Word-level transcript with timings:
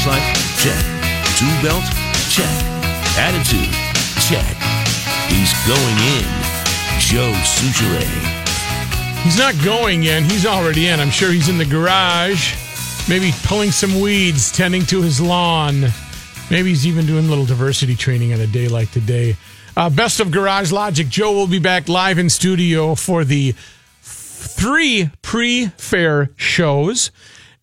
Flashlight? 0.00 0.36
Check. 0.56 0.84
Tool 1.36 1.62
belt? 1.62 1.84
Check. 2.30 2.64
Attitude? 3.18 3.68
Check. 4.28 4.56
He's 5.28 5.52
going 5.66 5.98
in. 6.16 6.24
Joe 6.98 7.32
Soucheray. 7.44 8.08
He's 9.22 9.36
not 9.36 9.54
going 9.62 10.04
in. 10.04 10.24
He's 10.24 10.46
already 10.46 10.88
in. 10.88 11.00
I'm 11.00 11.10
sure 11.10 11.30
he's 11.30 11.50
in 11.50 11.58
the 11.58 11.66
garage, 11.66 12.54
maybe 13.10 13.32
pulling 13.44 13.72
some 13.72 14.00
weeds, 14.00 14.50
tending 14.50 14.86
to 14.86 15.02
his 15.02 15.20
lawn. 15.20 15.84
Maybe 16.50 16.70
he's 16.70 16.86
even 16.86 17.04
doing 17.04 17.26
a 17.26 17.28
little 17.28 17.44
diversity 17.44 17.94
training 17.94 18.32
on 18.32 18.40
a 18.40 18.46
day 18.46 18.68
like 18.68 18.90
today. 18.92 19.36
Uh, 19.76 19.90
best 19.90 20.20
of 20.20 20.30
Garage 20.30 20.72
Logic. 20.72 21.08
Joe 21.08 21.32
will 21.32 21.46
be 21.46 21.58
back 21.58 21.88
live 21.88 22.18
in 22.18 22.30
studio 22.30 22.94
for 22.94 23.24
the 23.24 23.54
three 24.00 25.10
pre 25.20 25.66
fair 25.76 26.30
shows. 26.36 27.10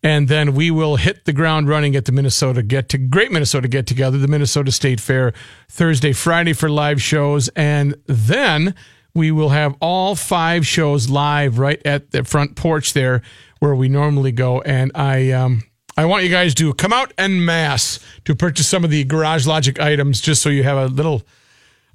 And 0.02 0.28
then 0.28 0.54
we 0.54 0.70
will 0.70 0.96
hit 0.96 1.24
the 1.24 1.32
ground 1.32 1.68
running 1.68 1.96
at 1.96 2.04
the 2.04 2.12
Minnesota 2.12 2.62
Get 2.62 2.88
to 2.90 2.98
Great 2.98 3.32
Minnesota 3.32 3.66
Get 3.66 3.86
Together, 3.86 4.16
the 4.16 4.28
Minnesota 4.28 4.70
State 4.70 5.00
Fair, 5.00 5.32
Thursday, 5.68 6.12
Friday 6.12 6.52
for 6.52 6.68
live 6.68 7.02
shows. 7.02 7.48
And 7.56 7.96
then 8.06 8.74
we 9.14 9.32
will 9.32 9.48
have 9.48 9.74
all 9.80 10.14
five 10.14 10.66
shows 10.66 11.08
live 11.08 11.58
right 11.58 11.84
at 11.84 12.12
the 12.12 12.22
front 12.22 12.54
porch 12.54 12.92
there 12.92 13.22
where 13.58 13.74
we 13.74 13.88
normally 13.88 14.30
go. 14.30 14.60
And 14.60 14.92
I, 14.94 15.32
um, 15.32 15.64
I 15.96 16.04
want 16.04 16.22
you 16.22 16.30
guys 16.30 16.54
to 16.54 16.72
come 16.74 16.92
out 16.92 17.12
en 17.18 17.44
masse 17.44 17.98
to 18.24 18.36
purchase 18.36 18.68
some 18.68 18.84
of 18.84 18.90
the 18.90 19.02
Garage 19.02 19.48
Logic 19.48 19.80
items 19.80 20.20
just 20.20 20.42
so 20.42 20.48
you 20.48 20.62
have 20.62 20.78
a 20.78 20.86
little 20.86 21.22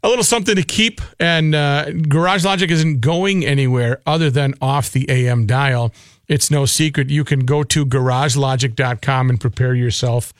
a 0.04 0.10
little 0.10 0.26
something 0.26 0.58
to 0.58 0.64
keep. 0.64 1.00
And 1.20 1.56
uh, 1.56 1.90
Garage 1.92 2.44
Logic 2.44 2.70
isn't 2.70 3.00
going 3.00 3.46
anywhere 3.46 4.02
other 4.06 4.30
than 4.30 4.54
off 4.62 4.92
the 4.92 5.10
AM 5.10 5.46
dial. 5.46 5.94
It's 6.28 6.50
no 6.50 6.66
secret. 6.66 7.10
You 7.10 7.24
can 7.24 7.42
go 7.42 7.64
to 7.64 7.86
garagelogic.com 7.86 9.30
and 9.30 9.40
prepare 9.40 9.76
yourself. 9.76 10.34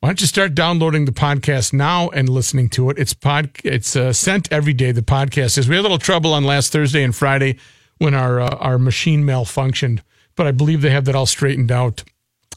Why 0.00 0.10
don't 0.10 0.20
you 0.20 0.28
start 0.28 0.54
downloading 0.54 1.06
the 1.06 1.12
podcast 1.12 1.72
now 1.72 2.08
and 2.10 2.28
listening 2.28 2.68
to 2.70 2.88
it? 2.90 2.98
It's 2.98 3.14
pod. 3.14 3.50
It's 3.64 3.96
uh, 3.96 4.12
sent 4.12 4.52
every 4.52 4.72
day. 4.72 4.92
The 4.92 5.02
podcast 5.02 5.58
is. 5.58 5.68
We 5.68 5.74
had 5.74 5.80
a 5.80 5.82
little 5.82 5.98
trouble 5.98 6.34
on 6.34 6.44
last 6.44 6.72
Thursday 6.72 7.02
and 7.02 7.14
Friday 7.14 7.58
when 7.98 8.14
our 8.14 8.40
uh, 8.40 8.56
our 8.60 8.78
machine 8.78 9.24
malfunctioned, 9.24 10.00
but 10.36 10.46
I 10.46 10.52
believe 10.52 10.82
they 10.82 10.90
have 10.90 11.04
that 11.06 11.16
all 11.16 11.26
straightened 11.26 11.72
out. 11.72 12.04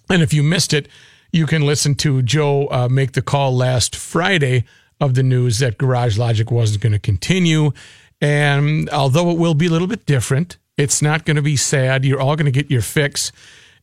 And 0.08 0.22
if 0.22 0.36
you 0.36 0.44
missed 0.44 0.72
it, 0.72 0.88
you 1.32 1.48
can 1.48 1.66
listen 1.66 1.96
to 1.96 2.22
Joe 2.22 2.68
uh, 2.68 2.88
make 2.90 3.14
the 3.14 3.24
call 3.24 3.56
last 3.56 3.96
Friday 3.96 4.66
of 5.00 5.16
the 5.16 5.24
news 5.24 5.58
that 5.60 5.80
Garage 5.80 6.20
Logic 6.20 6.52
wasn't 6.52 6.82
going 6.82 6.94
to 6.94 7.00
continue. 7.00 7.72
And 8.22 8.88
although 8.92 9.32
it 9.32 9.40
will 9.40 9.56
be 9.56 9.66
a 9.66 9.72
little 9.72 9.88
bit 9.88 10.06
different, 10.06 10.58
it's 10.82 11.02
not 11.02 11.26
going 11.26 11.36
to 11.36 11.44
be 11.44 11.56
sad. 11.56 12.04
You're 12.04 12.20
all 12.20 12.36
going 12.36 12.52
to 12.52 12.52
get 12.52 12.72
your 12.72 12.82
fix. 12.82 13.32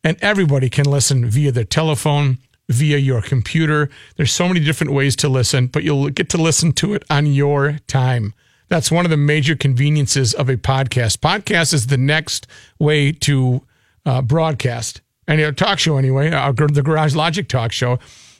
And 0.02 0.16
everybody 0.20 0.68
can 0.68 0.84
listen 0.84 1.26
via 1.26 1.52
their 1.52 1.64
telephone, 1.64 2.38
via 2.68 2.98
your 2.98 3.22
computer. 3.22 3.88
There's 4.16 4.32
so 4.32 4.48
many 4.48 4.60
different 4.60 4.92
ways 4.92 5.14
to 5.16 5.28
listen, 5.28 5.68
but 5.68 5.84
you'll 5.84 6.10
get 6.10 6.28
to 6.30 6.38
listen 6.38 6.72
to 6.72 6.94
it 6.94 7.04
on 7.08 7.26
your 7.26 7.78
time. 7.86 8.34
That's 8.68 8.90
one 8.90 9.06
of 9.06 9.10
the 9.10 9.16
major 9.16 9.54
conveniences 9.54 10.34
of 10.34 10.48
a 10.48 10.56
podcast. 10.56 11.18
Podcast 11.18 11.72
is 11.72 11.86
the 11.86 11.96
next 11.96 12.48
way 12.80 13.12
to 13.12 13.62
uh, 14.04 14.20
broadcast 14.20 15.00
and 15.28 15.40
a 15.40 15.52
talk 15.52 15.78
show 15.78 15.98
anyway, 15.98 16.30
uh, 16.30 16.50
the 16.52 16.82
Garage 16.82 17.14
Logic 17.14 17.46
talk 17.46 17.70
show, 17.70 17.98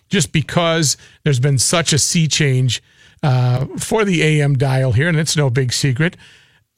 just 0.09 0.33
because 0.33 0.97
there's 1.23 1.39
been 1.39 1.59
such 1.59 1.93
a 1.93 1.99
sea 1.99 2.27
change 2.27 2.83
uh, 3.23 3.67
for 3.79 4.05
the 4.05 4.23
AM 4.23 4.57
dial 4.57 4.93
here, 4.93 5.09
and 5.09 5.19
it's 5.19 5.37
no 5.37 5.51
big 5.51 5.73
secret. 5.73 6.17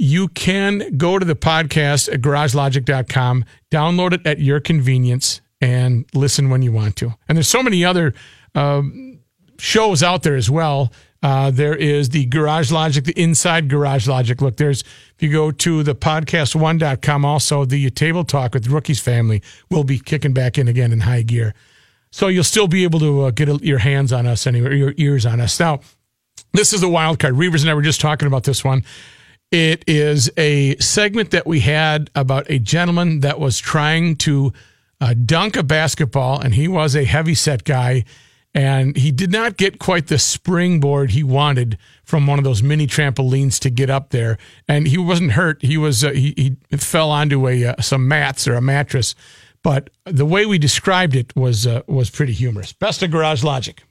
You 0.03 0.29
can 0.29 0.97
go 0.97 1.19
to 1.19 1.27
the 1.27 1.37
podcast 1.37 2.11
at 2.11 2.23
garagelogic.com, 2.23 3.45
download 3.71 4.15
it 4.15 4.27
at 4.27 4.39
your 4.39 4.59
convenience, 4.59 5.43
and 5.61 6.07
listen 6.15 6.49
when 6.49 6.63
you 6.63 6.73
want 6.73 6.97
to. 6.97 7.15
And 7.29 7.37
there's 7.37 7.49
so 7.49 7.63
many 7.63 7.85
other 7.85 8.15
um, 8.55 9.19
shows 9.59 10.03
out 10.03 10.23
there 10.23 10.37
as 10.37 10.49
well. 10.49 10.91
Uh, 11.23 11.51
there 11.51 11.77
is 11.77 12.09
the 12.09 12.25
Garage 12.25 12.73
Logic, 12.73 13.05
the 13.05 13.21
Inside 13.21 13.69
Garage 13.69 14.09
Logic. 14.09 14.41
Look, 14.41 14.57
there's, 14.57 14.81
if 14.81 15.23
you 15.23 15.31
go 15.31 15.51
to 15.51 15.83
the 15.83 15.95
podcast1.com, 15.95 17.25
also 17.27 17.67
the 17.67 17.91
Table 17.91 18.25
Talk 18.25 18.55
with 18.55 18.65
the 18.65 18.71
Rookies 18.71 19.01
family 19.01 19.43
will 19.71 19.85
be 19.85 19.99
kicking 19.99 20.33
back 20.33 20.57
in 20.57 20.67
again 20.67 20.93
in 20.93 21.01
high 21.01 21.21
gear. 21.21 21.53
So 22.11 22.29
you'll 22.29 22.43
still 22.45 22.69
be 22.69 22.85
able 22.85 23.01
to 23.01 23.25
uh, 23.25 23.31
get 23.33 23.51
a, 23.51 23.59
your 23.61 23.81
hands 23.81 24.15
on 24.15 24.27
us 24.27 24.47
anyway, 24.47 24.79
your 24.79 24.95
ears 24.97 25.27
on 25.27 25.43
us. 25.43 25.61
Now, 25.61 25.81
this 26.55 26.73
is 26.73 26.81
the 26.81 26.89
wild 26.89 27.19
card. 27.19 27.35
Reavers 27.35 27.61
and 27.61 27.69
I 27.69 27.75
were 27.75 27.83
just 27.83 28.01
talking 28.01 28.27
about 28.27 28.45
this 28.45 28.65
one. 28.65 28.83
It 29.51 29.85
is 29.87 30.31
a 30.37 30.77
segment 30.77 31.33
that 31.33 31.47
we 31.47 31.61
had 31.61 32.11
about 32.15 32.49
a 32.51 32.59
gentleman 32.59 33.21
that 33.21 33.41
was 33.41 33.59
trying 33.59 34.17
to 34.17 34.53
uh, 35.01 35.15
dunk 35.15 35.57
a 35.57 35.63
basketball, 35.63 36.41
and 36.41 36.55
he 36.55 36.69
was 36.69 36.95
a 36.95 37.05
heavy 37.05 37.35
set 37.35 37.65
guy 37.65 38.05
and 38.55 38.97
he 38.97 39.13
did 39.13 39.31
not 39.31 39.57
get 39.57 39.79
quite 39.79 40.09
the 40.09 40.19
springboard 40.19 41.11
he 41.11 41.23
wanted 41.23 41.79
from 42.03 42.27
one 42.27 42.39
of 42.39 42.45
those 42.45 42.63
mini 42.63 42.87
trampolines 42.87 43.61
to 43.61 43.71
get 43.71 43.89
up 43.91 44.11
there. 44.11 44.39
And 44.67 44.89
he 44.89 44.99
wasn't 44.99 45.33
hurt; 45.33 45.63
he 45.63 45.77
was 45.77 46.03
uh, 46.03 46.11
he, 46.11 46.57
he 46.71 46.77
fell 46.77 47.11
onto 47.11 47.49
a 47.49 47.67
uh, 47.67 47.81
some 47.81 48.09
mats 48.09 48.49
or 48.49 48.55
a 48.55 48.61
mattress. 48.61 49.15
But 49.63 49.91
the 50.05 50.27
way 50.27 50.47
we 50.47 50.59
described 50.59 51.15
it 51.15 51.35
was 51.37 51.67
uh, 51.67 51.83
was 51.87 52.11
pretty 52.11 52.33
humorous. 52.33 52.73
Best 52.73 53.03
of 53.03 53.11
Garage 53.11 53.45
Logic. 53.45 53.83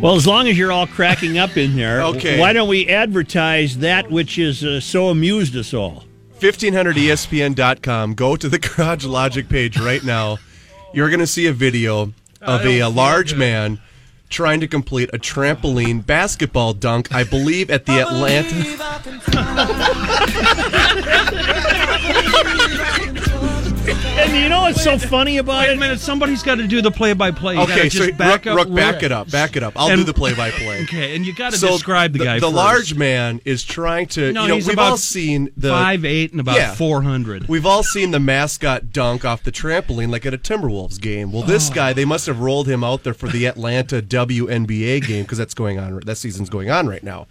Well, 0.00 0.14
as 0.14 0.26
long 0.26 0.48
as 0.48 0.56
you're 0.56 0.72
all 0.72 0.86
cracking 0.86 1.36
up 1.38 1.56
in 1.56 1.76
there, 1.76 2.00
Okay. 2.16 2.38
why 2.40 2.52
don't 2.52 2.68
we 2.68 2.88
advertise 2.88 3.78
that 3.78 4.10
which 4.10 4.36
has 4.36 4.64
uh, 4.64 4.80
so 4.80 5.08
amused 5.08 5.54
us 5.56 5.74
all? 5.74 6.04
1500ESPN.com. 6.40 8.14
Go 8.14 8.34
to 8.36 8.48
the 8.48 8.58
Garage 8.76 9.04
Logic 9.04 9.46
page 9.48 9.78
right 9.78 10.02
now. 10.02 10.38
You're 10.94 11.10
going 11.10 11.20
to 11.20 11.26
see 11.26 11.46
a 11.46 11.52
video 11.52 12.12
of 12.40 12.64
a, 12.64 12.80
a 12.80 12.88
large 12.88 13.34
man 13.34 13.78
trying 14.30 14.60
to 14.60 14.68
complete 14.68 15.10
a 15.12 15.18
trampoline 15.18 16.04
basketball 16.06 16.72
dunk, 16.72 17.12
I 17.12 17.24
believe, 17.24 17.68
at 17.70 17.84
the 17.84 18.00
Atlanta. 18.00 18.56
And 24.20 24.36
you 24.36 24.48
know 24.50 24.62
what's 24.62 24.82
so 24.84 24.98
funny 24.98 25.38
about 25.38 25.60
Wait 25.60 25.70
a 25.70 25.72
it? 25.72 25.78
minute, 25.78 25.98
somebody's 25.98 26.42
got 26.42 26.56
to 26.56 26.66
do 26.66 26.82
the 26.82 26.90
play-by-play. 26.90 27.54
You 27.54 27.60
Okay, 27.62 27.76
gotta 27.76 27.90
so 27.90 28.06
just 28.06 28.18
back 28.18 28.44
Rook, 28.44 28.52
up. 28.58 28.66
Rook, 28.66 28.74
back 28.76 29.02
it 29.02 29.12
up, 29.12 29.30
back 29.30 29.56
it 29.56 29.62
up. 29.62 29.72
I'll 29.76 29.88
And- 29.88 29.98
do 30.00 30.04
the 30.04 30.12
play-by-play. 30.14 30.82
Okay, 30.90 31.16
and 31.16 31.24
you 31.24 31.34
got 31.34 31.52
to 31.52 31.58
So 31.58 31.68
describe 31.68 32.12
the, 32.12 32.18
guy. 32.20 32.34
The 32.38 32.46
first. 32.46 32.54
large 32.54 32.94
man 32.94 33.40
is 33.44 33.64
trying 33.64 34.06
to. 34.08 34.32
No, 34.32 34.42
you 34.42 34.48
know, 34.48 34.54
he's 34.56 34.66
we've 34.66 34.74
about 34.74 34.90
all 34.90 34.96
seen 34.96 35.50
the 35.56 35.70
five 35.70 36.04
eight 36.04 36.32
and 36.32 36.40
about 36.40 36.56
Yeah. 36.56 36.74
four 36.74 37.02
hundred. 37.02 37.48
We've 37.48 37.66
all 37.66 37.82
seen 37.82 38.10
the 38.10 38.20
mascot 38.20 38.92
dunk 38.92 39.24
off 39.24 39.42
the 39.42 39.52
trampoline 39.52 40.10
like 40.10 40.26
at 40.26 40.34
a 40.34 40.38
Timberwolves 40.38 41.00
game. 41.00 41.32
Well, 41.32 41.42
this 41.42 41.70
oh. 41.70 41.74
guy, 41.74 41.92
they 41.92 42.04
must 42.04 42.26
have 42.26 42.40
rolled 42.40 42.66
him 42.68 42.84
out 42.84 43.04
there 43.04 43.14
for 43.14 43.28
the 43.28 43.46
Atlanta 43.46 44.02
WNBA 44.02 45.06
game 45.06 45.22
because 45.24 45.38
that's 45.38 45.54
going 45.54 45.78
on. 45.78 46.00
That 46.00 46.16
season's 46.16 46.50
going 46.50 46.70
on 46.70 46.86
right 46.86 47.02
now. 47.02 47.26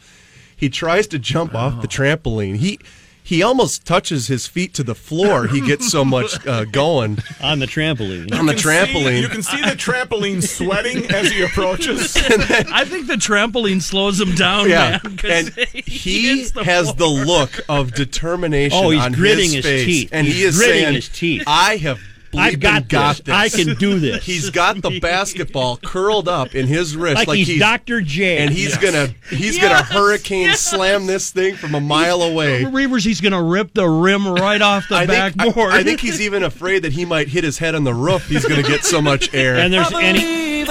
He 0.55 0.69
tries 0.69 1.07
to 1.07 1.19
jump 1.19 1.53
off 1.55 1.81
the 1.81 1.87
oh. 1.87 1.89
trampoline. 1.89 2.57
He 2.57 2.79
he 3.23 3.43
almost 3.43 3.85
touches 3.85 4.27
his 4.27 4.47
feet 4.47 4.73
to 4.73 4.83
the 4.83 4.95
floor. 4.95 5.45
He 5.47 5.61
gets 5.61 5.87
so 5.89 6.03
much 6.03 6.45
uh, 6.47 6.65
going 6.71 7.19
on 7.41 7.59
the 7.59 7.67
trampoline. 7.67 8.33
on 8.37 8.45
the 8.47 8.53
You 8.53 8.57
can 8.57 8.57
see- 8.57 8.69
trampoline. 8.69 9.21
you 9.21 9.27
can 9.29 9.43
see 9.43 9.61
the 9.61 9.75
trampoline 9.75 10.41
sweating 10.43 11.11
as 11.11 11.29
he 11.31 11.43
approaches. 11.43 12.15
I 12.17 12.85
think 12.85 13.07
the 13.07 13.15
trampoline 13.15 13.81
slows 13.81 14.19
him 14.19 14.33
down, 14.35 14.69
yeah, 14.69 14.99
man. 15.03 15.17
'cause 15.17 15.29
and 15.29 15.49
he 15.85 16.37
hits 16.37 16.51
the 16.51 16.63
has 16.63 16.93
the 16.95 17.05
look 17.07 17.59
of 17.69 17.93
determination. 17.93 18.79
Oh, 18.83 18.89
he's 18.89 19.01
on 19.03 19.11
gritting 19.13 19.51
his, 19.51 19.65
his 19.65 19.85
teeth. 19.85 20.09
and 20.11 20.25
He's 20.25 20.35
he 20.37 20.43
is 20.43 20.57
gritting 20.57 20.81
saying, 20.83 20.95
his 20.95 21.09
teeth. 21.09 21.43
"I 21.45 21.77
have 21.77 21.99
I've 22.37 22.55
bleeping 22.55 22.87
got, 22.89 23.17
this. 23.17 23.33
I 23.33 23.49
can 23.49 23.75
do 23.75 23.99
this. 23.99 24.23
He's 24.25 24.49
got 24.49 24.81
the 24.81 24.99
basketball 25.01 25.77
curled 25.77 26.27
up 26.27 26.55
in 26.55 26.67
his 26.67 26.95
wrist 26.95 27.27
like, 27.27 27.37
he's, 27.37 27.59
Dr. 27.59 28.01
J. 28.01 28.37
and 28.37 28.51
he's 28.51 28.77
gonna 28.77 29.09
he's 29.29 29.57
gonna 29.59 29.83
hurricane 29.83 30.47
yes. 30.47 30.61
slam 30.61 31.07
this 31.07 31.31
thing 31.31 31.55
from 31.55 31.75
a 31.75 31.81
mile 31.81 32.21
away. 32.21 32.63
Reavers, 32.63 33.03
he's 33.05 33.21
going 33.21 33.33
to 33.33 33.41
rip 33.41 33.73
the 33.73 33.87
rim 33.87 34.27
right 34.27 34.61
off 34.61 34.87
the 34.87 34.95
I 34.99 35.07
think, 35.07 35.19
I, 35.19 35.29
backboard. 35.49 35.71
I 35.73 35.83
think 35.83 35.99
he's 35.99 36.21
even 36.29 36.43
afraid 36.43 36.83
that 36.83 36.93
he 36.93 37.05
might 37.05 37.27
hit 37.27 37.43
his 37.43 37.57
head 37.57 37.75
on 37.75 37.83
the 37.83 37.93
roof. 37.93 38.27
He's 38.27 38.45
going 38.45 38.61
to 38.61 38.69
get 38.69 38.85
so 38.85 39.01
much 39.01 39.33
air. 39.33 39.55
and 39.55 39.73
there's 39.73 39.91
any 39.93 40.65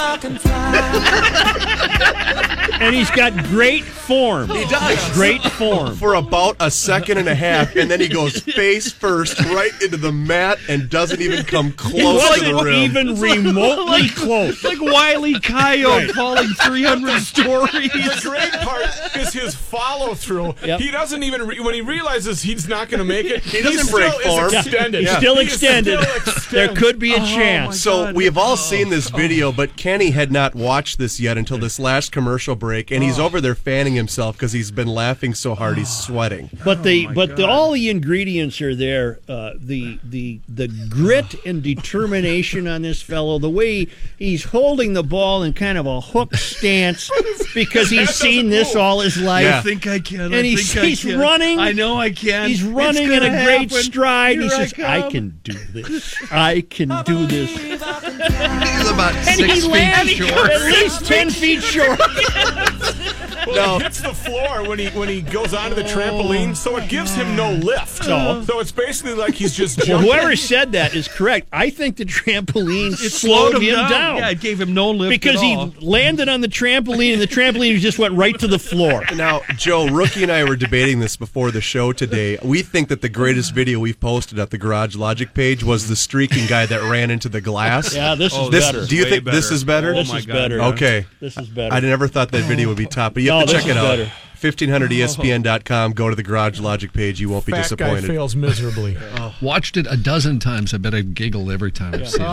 and 2.81 2.95
he's 2.95 3.11
got 3.11 3.33
great 3.45 3.85
form. 3.85 4.49
he 4.51 4.65
does 4.67 5.13
Great 5.13 5.43
form. 5.43 5.95
for 5.97 6.15
about 6.15 6.57
a 6.61 6.71
second 6.71 7.19
and 7.19 7.29
a 7.29 7.35
half, 7.35 7.77
and 7.77 7.91
then 7.91 8.01
he 8.01 8.09
goes 8.09 8.41
face 8.41 8.91
first 8.93 9.39
right 9.47 9.71
into 9.83 9.97
the 9.97 10.13
mat 10.13 10.59
and 10.69 10.89
doesn't 10.89 11.21
even 11.21 11.45
come 11.45 11.67
He 11.67 11.73
close 11.73 12.35
to 12.39 12.45
the 12.45 12.55
wasn't 12.55 12.65
rim. 12.65 12.75
even 12.83 13.21
remotely 13.21 14.09
close. 14.11 14.63
like 14.65 14.81
Wiley 14.81 15.39
Coyote 15.41 16.09
falling 16.13 16.49
300 16.49 17.21
stories. 17.23 17.73
The 17.93 18.21
great 18.23 18.53
part 18.63 18.85
is 19.17 19.33
his 19.33 19.55
follow 19.55 20.15
through. 20.15 20.55
Yep. 20.65 20.81
He 20.81 20.91
doesn't 20.91 21.23
even 21.23 21.47
re- 21.47 21.61
when 21.61 21.75
he 21.75 21.81
realizes 21.81 22.43
he's 22.43 22.69
not 22.69 22.89
going 22.89 22.99
to 22.99 23.05
make 23.05 23.27
it. 23.27 23.43
He 23.59 23.63
doesn't 23.63 23.87
still 23.87 23.99
break 23.99 24.21
is 24.21 24.27
form. 24.27 24.55
extended. 24.55 25.01
He's 25.01 25.17
still 25.17 25.37
He 25.37 25.45
extended. 25.47 26.01
still 26.03 26.35
There 26.51 26.75
could 26.77 26.99
be 26.99 27.13
a 27.15 27.17
Oh, 27.21 27.25
chance. 27.27 27.81
So 27.81 28.13
we 28.13 28.25
have 28.27 28.39
all 28.39 28.57
seen 28.57 28.89
this 28.91 29.11
video, 29.11 29.51
but 29.53 29.77
Kenny 29.77 30.11
had 30.11 30.31
not 30.31 30.55
watched 30.55 30.99
this 30.99 31.19
yet 31.19 31.37
until 31.37 31.59
this 31.59 31.79
last 31.81 32.13
commercial 32.13 32.55
break. 32.55 32.68
Break, 32.69 32.91
and 32.91 33.03
he's 33.03 33.19
over 33.19 33.41
there 33.41 33.55
fanning 33.55 33.95
himself 33.95 34.37
because 34.37 34.53
he's 34.53 34.71
been 34.71 34.89
laughing 34.89 35.33
so 35.35 35.55
hard 35.55 35.79
he's 35.79 35.89
sweating. 36.07 36.51
But 36.65 36.83
the 36.83 37.07
but 37.09 37.37
the, 37.37 37.47
all 37.47 37.73
the 37.73 37.89
ingredients 37.89 38.61
are 38.61 38.75
there. 38.75 39.21
Uh, 39.29 39.53
the 39.57 39.99
the 40.05 40.41
the 40.49 40.69
grit 40.91 41.35
and 41.47 41.63
determination 41.73 42.67
on 42.69 42.83
this 42.83 43.01
fellow. 43.01 43.39
The 43.39 43.49
way 43.51 43.87
he's 44.19 44.45
holding 44.45 44.93
the 44.93 45.03
ball 45.03 45.43
in 45.43 45.53
kind 45.55 45.79
of 45.79 45.87
a 45.87 46.01
hook 46.01 46.35
stance 46.37 47.11
because 47.55 47.89
he's 47.91 48.11
seen 48.15 48.51
this 48.51 48.77
all 48.77 49.01
his 49.01 49.17
life. 49.21 49.45
Yeah. 49.45 49.59
I 49.59 49.63
think 49.63 49.87
I 49.87 49.99
can. 49.99 50.21
And 50.21 50.35
I 50.35 50.43
he's- 50.43 50.73
think 50.73 50.85
I 50.85 50.89
he's 50.89 51.03
can. 51.03 51.19
running. 51.19 51.59
I 51.59 51.73
know 51.73 51.97
I 51.97 52.11
can. 52.11 52.49
He's 52.49 52.63
It's 52.63 52.69
running 52.71 53.05
in 53.05 53.21
gonna 53.21 53.27
a 53.41 53.45
great 53.45 53.71
happen. 53.71 53.83
stride. 53.83 54.33
Here 54.35 54.43
he 54.43 54.49
says, 54.51 54.75
I, 54.79 54.99
"I 54.99 55.01
come." 55.03 55.11
can 55.11 55.41
do 55.43 55.53
this. 55.73 56.15
I 56.31 56.61
can 56.61 56.89
do 57.05 57.27
this." 57.27 57.49
About 58.99 59.15
And 59.15 59.37
six 59.37 59.63
he 59.63 59.71
feet 59.71 60.17
short. 60.17 60.33
at 60.51 60.61
least 60.63 61.07
ten 61.07 61.31
feet 61.31 61.63
short. 61.63 62.01
Well, 63.59 63.79
he 63.79 63.85
hits 63.85 64.01
the 64.01 64.15
floor 64.15 64.69
when 64.69 64.79
he 64.79 64.89
when 64.89 65.09
he 65.09 65.23
goes 65.23 65.55
onto 65.55 65.75
the 65.75 65.83
trampoline, 65.83 66.55
so 66.55 66.77
it 66.77 66.89
gives 66.89 67.15
him 67.15 67.35
no 67.35 67.53
lift. 67.53 68.07
No. 68.07 68.43
So 68.45 68.61
it's 68.61 68.73
basically 68.73 69.15
like 69.15 69.35
he's 69.35 69.55
just 69.55 69.79
Well, 69.79 69.87
jumping. 69.87 70.11
whoever 70.11 70.37
said 70.37 70.73
that 70.73 70.95
is 70.95 71.09
correct. 71.09 71.49
I 71.53 71.71
think 71.71 71.97
the 71.97 72.05
trampoline 72.05 72.93
It 72.93 73.11
slowed, 73.11 73.55
him 73.55 73.63
down. 73.89 74.19
Yeah, 74.19 74.31
it 74.31 74.41
gave 74.41 74.61
him 74.61 74.75
no 74.75 74.91
lift 74.91 75.11
because 75.11 75.37
at 75.37 75.43
he 75.43 75.57
landed 75.81 76.29
on 76.29 76.41
the 76.41 76.49
trampoline 76.49 77.15
and 77.15 77.23
the 77.23 77.27
trampoline 77.27 77.79
just 77.79 77.99
went 77.99 78.15
right 78.15 78.39
to 78.39 78.47
the 78.47 78.59
floor. 78.59 79.05
Now, 79.19 79.41
Joe, 79.57 79.89
Rookie 79.89 80.23
and 80.23 80.31
I 80.31 80.45
were 80.45 80.55
debating 80.55 81.01
this 81.01 81.17
before 81.17 81.51
the 81.51 81.61
show 81.61 81.93
today. 81.93 82.39
We 82.45 82.63
think 82.63 82.89
that 82.89 83.03
the 83.03 83.09
greatest 83.09 83.53
video 83.53 83.81
we've 83.81 83.99
posted 83.99 84.39
at 84.39 84.51
the 84.51 84.59
Garage 84.59 84.95
Logic 84.95 85.35
page 85.35 85.65
was 85.65 85.89
the 85.89 85.97
streaking 85.97 86.47
guy 86.47 86.67
that 86.67 86.89
ran 86.89 87.11
into 87.11 87.29
the 87.29 87.41
glass. 87.41 87.95
Yeah, 87.97 88.15
this 88.15 88.33
is 88.33 88.39
oh, 88.39 88.49
This, 88.51 88.67
better. 88.71 88.87
do 88.87 88.95
you 88.95 89.05
Way 89.05 89.11
think 89.11 89.25
this 89.25 89.51
is 89.51 89.65
better? 89.65 89.91
Oh 89.91 89.95
this 89.95 90.09
my 90.13 90.19
is 90.19 90.27
God, 90.27 90.33
better. 90.35 90.61
Okay. 90.63 91.07
This 91.19 91.37
is 91.37 91.49
better. 91.49 91.75
I 91.75 91.81
never 91.81 92.07
thought 92.07 92.31
that 92.31 92.45
video 92.45 92.69
would 92.69 92.77
be 92.77 92.87
top, 92.87 93.15
but 93.15 93.25
you 93.25 93.33
have 93.33 93.38
Oh, 93.39 93.41
no, 93.41 93.47
to 93.47 93.53
this 93.53 93.63
check 93.63 93.71
it 93.71 93.77
out. 93.77 93.99
better. 93.99 94.13
1500ESPN.com. 94.41 95.93
Go 95.93 96.09
to 96.11 96.15
the 96.15 96.23
Garage 96.23 96.61
Logic 96.61 96.93
page. 96.93 97.21
You 97.21 97.29
won't 97.29 97.45
be 97.45 97.53
Fat 97.53 97.77
guy 97.77 98.01
fails 98.01 98.37
miserably. 98.37 98.97
Oh. 99.19 99.35
Watched 99.41 99.77
it 99.77 99.87
a 99.89 99.97
dozen 99.97 100.39
times. 100.39 100.73
I 100.75 100.79
bet 100.79 100.95
I 100.95 101.01
giggled 101.01 101.51
every 101.51 101.73
time 101.73 101.95
I've 101.95 102.09
seen 102.09 102.27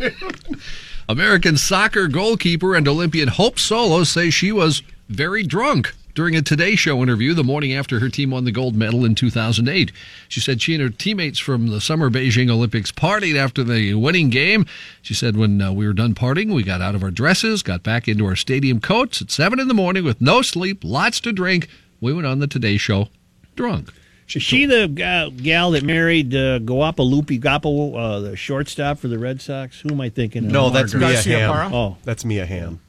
it. 0.00 0.14
American 1.08 1.56
soccer 1.56 2.06
goalkeeper 2.06 2.74
and 2.74 2.86
Olympian 2.86 3.28
Hope 3.28 3.58
Solo 3.58 4.04
says 4.04 4.34
she 4.34 4.52
was 4.52 4.82
very 5.08 5.42
drunk 5.42 5.94
during 6.18 6.34
a 6.34 6.42
Today 6.42 6.74
Show 6.74 7.00
interview 7.00 7.32
the 7.32 7.44
morning 7.44 7.72
after 7.72 8.00
her 8.00 8.08
team 8.08 8.32
won 8.32 8.42
the 8.42 8.50
gold 8.50 8.74
medal 8.74 9.04
in 9.04 9.14
2008. 9.14 9.92
She 10.26 10.40
said 10.40 10.60
she 10.60 10.74
and 10.74 10.82
her 10.82 10.88
teammates 10.88 11.38
from 11.38 11.68
the 11.68 11.80
Summer 11.80 12.10
Beijing 12.10 12.50
Olympics 12.50 12.90
partied 12.90 13.36
after 13.36 13.62
the 13.62 13.94
winning 13.94 14.28
game. 14.28 14.66
She 15.00 15.14
said 15.14 15.36
when 15.36 15.62
uh, 15.62 15.70
we 15.70 15.86
were 15.86 15.92
done 15.92 16.16
partying, 16.16 16.52
we 16.52 16.64
got 16.64 16.80
out 16.80 16.96
of 16.96 17.04
our 17.04 17.12
dresses, 17.12 17.62
got 17.62 17.84
back 17.84 18.08
into 18.08 18.26
our 18.26 18.34
stadium 18.34 18.80
coats 18.80 19.22
at 19.22 19.30
7 19.30 19.60
in 19.60 19.68
the 19.68 19.74
morning 19.74 20.02
with 20.02 20.20
no 20.20 20.42
sleep, 20.42 20.82
lots 20.82 21.20
to 21.20 21.32
drink. 21.32 21.68
We 22.00 22.12
went 22.12 22.26
on 22.26 22.40
the 22.40 22.48
Today 22.48 22.78
Show 22.78 23.10
drunk. 23.54 23.92
Is 24.34 24.42
she 24.42 24.66
the 24.66 24.88
gal, 24.88 25.30
gal 25.30 25.70
that 25.70 25.84
married 25.84 26.34
uh, 26.34 26.58
Guapa 26.58 27.08
Lupi 27.08 27.40
Gapo, 27.40 27.96
uh, 27.96 28.18
the 28.18 28.34
shortstop 28.34 28.98
for 28.98 29.06
the 29.06 29.20
Red 29.20 29.40
Sox? 29.40 29.82
Who 29.82 29.90
am 29.90 30.00
I 30.00 30.08
thinking 30.08 30.46
of? 30.46 30.50
No, 30.50 30.70
that's 30.70 30.94
Mia 30.94 31.12
Garcia 31.12 31.38
Hamm. 31.38 31.72
Oh. 31.72 31.96
That's 32.02 32.24
Mia 32.24 32.44
Hamm. 32.44 32.80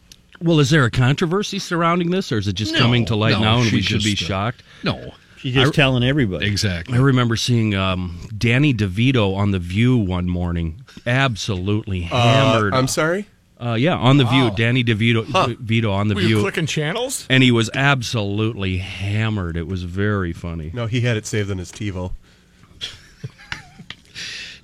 Well, 0.41 0.59
is 0.59 0.69
there 0.69 0.85
a 0.85 0.91
controversy 0.91 1.59
surrounding 1.59 2.11
this, 2.11 2.31
or 2.31 2.37
is 2.37 2.47
it 2.47 2.53
just 2.53 2.73
No, 2.73 2.79
coming 2.79 3.05
to 3.05 3.15
light 3.15 3.31
no, 3.33 3.41
now 3.41 3.61
and 3.61 3.71
we 3.71 3.81
should 3.81 4.03
be 4.03 4.13
just, 4.15 4.23
uh, 4.23 4.33
shocked? 4.33 4.63
No, 4.83 5.13
She's 5.37 5.53
just 5.53 5.73
telling 5.73 6.03
everybody. 6.03 6.45
exactly. 6.47 6.97
I 6.97 7.01
remember 7.01 7.35
seeing 7.35 7.73
um, 7.75 8.19
Danny 8.37 8.73
DeVito 8.73 9.35
on 9.35 9.51
The 9.51 9.59
View 9.59 9.97
one 9.97 10.27
morning, 10.29 10.81
absolutely 11.07 12.07
Uh, 12.11 12.21
hammered. 12.21 12.73
I'm 12.73 12.87
sorry? 12.87 13.25
Uh, 13.61 13.73
yeah, 13.73 13.95
on 13.95 14.15
The 14.17 14.23
View, 14.23 14.51
Danny 14.55 14.83
DeVito 14.85 15.57
Vito 15.57 15.91
on 15.91 16.07
The 16.07 16.15
Were 16.15 16.21
you 16.21 16.27
View. 16.27 16.41
clicking 16.41 16.65
channels? 16.65 17.25
and 17.29 17.43
he 17.43 17.51
was 17.51 17.69
absolutely 17.73 18.77
hammered. 18.77 19.57
It 19.57 19.67
was 19.67 19.83
very 19.83 20.31
funny. 20.31 20.71
No, 20.73 20.87
he 20.87 21.01
had 21.01 21.17
it 21.17 21.25
saved 21.25 21.51
on 21.51 21.57
his 21.57 21.69
TiVo. 21.71 22.11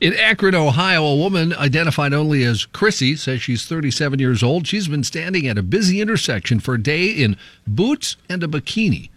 In 0.01 0.13
Akron, 0.13 0.55
Ohio, 0.55 1.05
a 1.05 1.15
woman 1.15 1.53
identified 1.53 2.13
only 2.13 2.43
as 2.43 2.65
Chrissy 2.65 3.15
says 3.15 3.41
she's 3.41 3.65
37 3.65 4.19
years 4.19 4.43
old. 4.43 4.67
She's 4.67 4.87
been 4.87 5.03
standing 5.03 5.47
at 5.47 5.57
a 5.57 5.63
busy 5.63 6.01
intersection 6.01 6.59
for 6.59 6.73
a 6.75 6.81
day 6.81 7.07
in 7.07 7.37
boots 7.65 8.17
and 8.29 8.43
a 8.43 8.47
bikini 8.47 9.09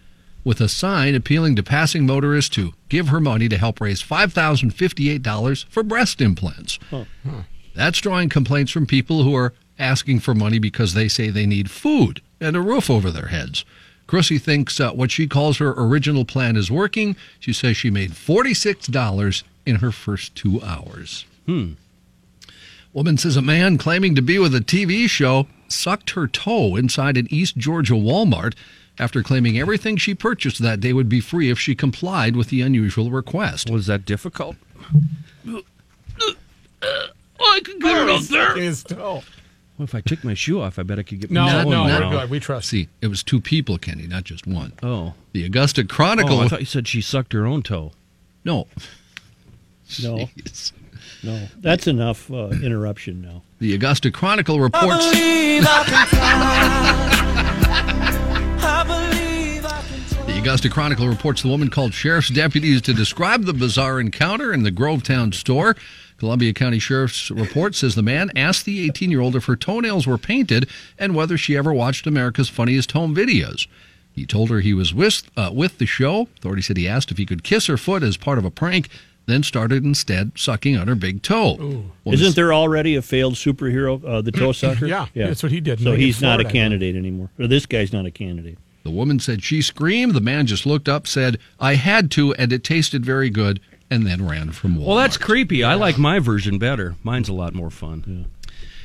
with 0.45 0.61
a 0.61 0.69
sign 0.69 1.15
appealing 1.15 1.55
to 1.57 1.63
passing 1.63 2.05
motorists 2.05 2.55
to 2.55 2.73
give 2.87 3.09
her 3.09 3.19
money 3.19 3.49
to 3.49 3.57
help 3.57 3.81
raise 3.81 4.01
$5,058 4.01 5.65
for 5.69 5.83
breast 5.83 6.21
implants. 6.21 6.79
That's 7.75 7.99
drawing 7.99 8.29
complaints 8.29 8.71
from 8.71 8.85
people 8.85 9.23
who 9.23 9.35
are 9.35 9.53
asking 9.77 10.21
for 10.21 10.33
money 10.33 10.59
because 10.59 10.93
they 10.93 11.07
say 11.09 11.29
they 11.29 11.45
need 11.45 11.69
food 11.69 12.21
and 12.39 12.55
a 12.55 12.61
roof 12.61 12.89
over 12.89 13.11
their 13.11 13.27
heads. 13.27 13.65
Chrissy 14.09 14.39
thinks 14.39 14.79
uh, 14.79 14.91
what 14.91 15.11
she 15.11 15.27
calls 15.27 15.59
her 15.59 15.75
original 15.77 16.25
plan 16.25 16.55
is 16.55 16.71
working. 16.71 17.15
She 17.39 17.53
says 17.53 17.77
she 17.77 17.91
made 17.91 18.13
$46 18.13 19.43
in 19.67 19.75
her 19.75 19.91
first 19.91 20.33
two 20.33 20.59
hours. 20.63 21.25
Hmm. 21.45 21.73
Woman 22.91 23.19
says 23.19 23.37
a 23.37 23.41
man 23.43 23.77
claiming 23.77 24.15
to 24.15 24.23
be 24.23 24.39
with 24.39 24.55
a 24.55 24.61
TV 24.61 25.07
show 25.07 25.45
sucked 25.67 26.09
her 26.11 26.27
toe 26.27 26.75
inside 26.75 27.17
an 27.17 27.27
East 27.29 27.57
Georgia 27.57 27.93
Walmart 27.93 28.55
after 28.97 29.21
claiming 29.21 29.59
everything 29.59 29.95
she 29.95 30.15
purchased 30.15 30.59
that 30.59 30.79
day 30.79 30.91
would 30.91 31.07
be 31.07 31.21
free 31.21 31.51
if 31.51 31.59
she 31.59 31.75
complied 31.75 32.35
with 32.35 32.49
the 32.49 32.61
unusual 32.61 33.11
request. 33.11 33.69
Was 33.69 33.85
that 33.85 34.05
difficult? 34.05 34.55
I 35.45 35.61
can 37.63 37.77
get 37.77 37.95
it 37.95 38.09
up 38.09 38.23
there. 38.23 38.57
His 38.57 38.83
toe. 38.83 39.21
Well, 39.79 39.85
if 39.85 39.95
I 39.95 40.01
took 40.01 40.23
my 40.25 40.33
shoe 40.33 40.59
off, 40.61 40.77
I 40.77 40.83
bet 40.83 40.99
I 40.99 41.03
could 41.03 41.21
get 41.21 41.31
No, 41.31 41.45
my 41.45 41.51
Not- 41.53 41.63
toe 41.63 41.69
no, 41.69 41.81
in 41.83 41.87
not- 41.87 41.99
there. 42.01 42.09
we're 42.09 42.19
good. 42.23 42.29
We 42.29 42.39
trust. 42.41 42.67
See, 42.69 42.89
it 43.01 43.07
was 43.07 43.23
two 43.23 43.39
people, 43.39 43.77
Kenny, 43.77 44.05
not 44.07 44.25
just 44.25 44.45
one. 44.45 44.73
Oh. 44.83 45.13
The 45.31 45.45
Augusta 45.45 45.85
Chronicle. 45.85 46.37
oh, 46.39 46.43
I 46.43 46.47
thought 46.49 46.59
you 46.59 46.65
said 46.65 46.85
she 46.87 46.99
sucked 47.01 47.31
her 47.33 47.45
own 47.47 47.63
toe. 47.63 47.93
no. 48.43 48.67
No, 50.03 50.17
Jeez. 50.37 50.71
no. 51.23 51.47
That's 51.61 51.87
enough 51.87 52.29
uh, 52.29 52.49
interruption 52.49 53.21
now. 53.23 53.41
The 53.57 53.73
Augusta 53.73 54.11
Chronicle 54.11 54.59
reports. 54.59 55.07
The 60.27 60.37
Augusta 60.37 60.69
Chronicle 60.69 61.07
reports 61.07 61.41
the 61.41 61.47
woman 61.49 61.69
called 61.69 61.93
sheriff's 61.93 62.29
deputies 62.29 62.81
to 62.83 62.93
describe 62.93 63.43
the 63.45 63.53
bizarre 63.53 63.99
encounter 63.99 64.53
in 64.53 64.63
the 64.63 64.71
Grovetown 64.71 65.33
store. 65.33 65.75
Columbia 66.19 66.53
County 66.53 66.79
Sheriff's 66.79 67.31
report 67.31 67.75
says 67.75 67.95
the 67.95 68.01
man 68.03 68.29
asked 68.35 68.65
the 68.65 68.85
18 68.85 69.09
year 69.09 69.21
old 69.21 69.35
if 69.35 69.45
her 69.45 69.55
toenails 69.55 70.05
were 70.05 70.17
painted 70.17 70.69
and 70.97 71.15
whether 71.15 71.37
she 71.37 71.55
ever 71.55 71.73
watched 71.73 72.05
America's 72.05 72.49
Funniest 72.49 72.91
Home 72.91 73.15
Videos. 73.15 73.67
He 74.11 74.25
told 74.25 74.49
her 74.49 74.59
he 74.59 74.73
was 74.73 74.93
with, 74.93 75.23
uh, 75.37 75.49
with 75.53 75.77
the 75.77 75.85
show. 75.85 76.27
Authorities 76.37 76.67
said 76.67 76.75
he 76.75 76.87
asked 76.89 77.09
if 77.09 77.17
he 77.17 77.25
could 77.25 77.43
kiss 77.43 77.67
her 77.67 77.77
foot 77.77 78.03
as 78.03 78.17
part 78.17 78.37
of 78.37 78.43
a 78.43 78.51
prank, 78.51 78.89
then 79.27 79.43
started 79.43 79.85
instead 79.85 80.33
sucking 80.35 80.75
on 80.75 80.89
her 80.89 80.95
big 80.95 81.21
toe. 81.21 81.55
Woman 81.55 81.91
Isn't 82.05 82.35
there 82.35 82.51
already 82.51 82.95
a 82.95 83.01
failed 83.01 83.35
superhero, 83.35 84.03
uh, 84.03 84.21
the 84.21 84.33
toe 84.33 84.51
sucker? 84.53 84.87
Yeah, 84.87 85.07
that's 85.13 85.41
what 85.41 85.53
he 85.53 85.61
did. 85.61 85.79
So 85.79 85.93
he's 85.93 86.21
not 86.21 86.41
a 86.41 86.43
candidate 86.43 86.95
anymore. 86.95 87.29
Or 87.39 87.47
this 87.47 87.65
guy's 87.65 87.93
not 87.93 88.05
a 88.05 88.11
candidate. 88.11 88.57
The 88.83 88.91
woman 88.91 89.19
said 89.19 89.43
she 89.43 89.61
screamed. 89.61 90.13
The 90.15 90.21
man 90.21 90.47
just 90.47 90.65
looked 90.65 90.89
up, 90.89 91.05
said, 91.05 91.37
I 91.59 91.75
had 91.75 92.09
to, 92.11 92.33
and 92.35 92.51
it 92.51 92.63
tasted 92.63 93.05
very 93.05 93.29
good, 93.29 93.59
and 93.89 94.05
then 94.05 94.27
ran 94.27 94.51
from 94.51 94.75
Walmart. 94.75 94.85
Well, 94.85 94.97
that's 94.97 95.17
creepy. 95.17 95.63
I 95.63 95.75
like 95.75 95.97
my 95.97 96.19
version 96.19 96.57
better. 96.57 96.95
Mine's 97.03 97.29
a 97.29 97.33
lot 97.33 97.53
more 97.53 97.69
fun. 97.69 98.27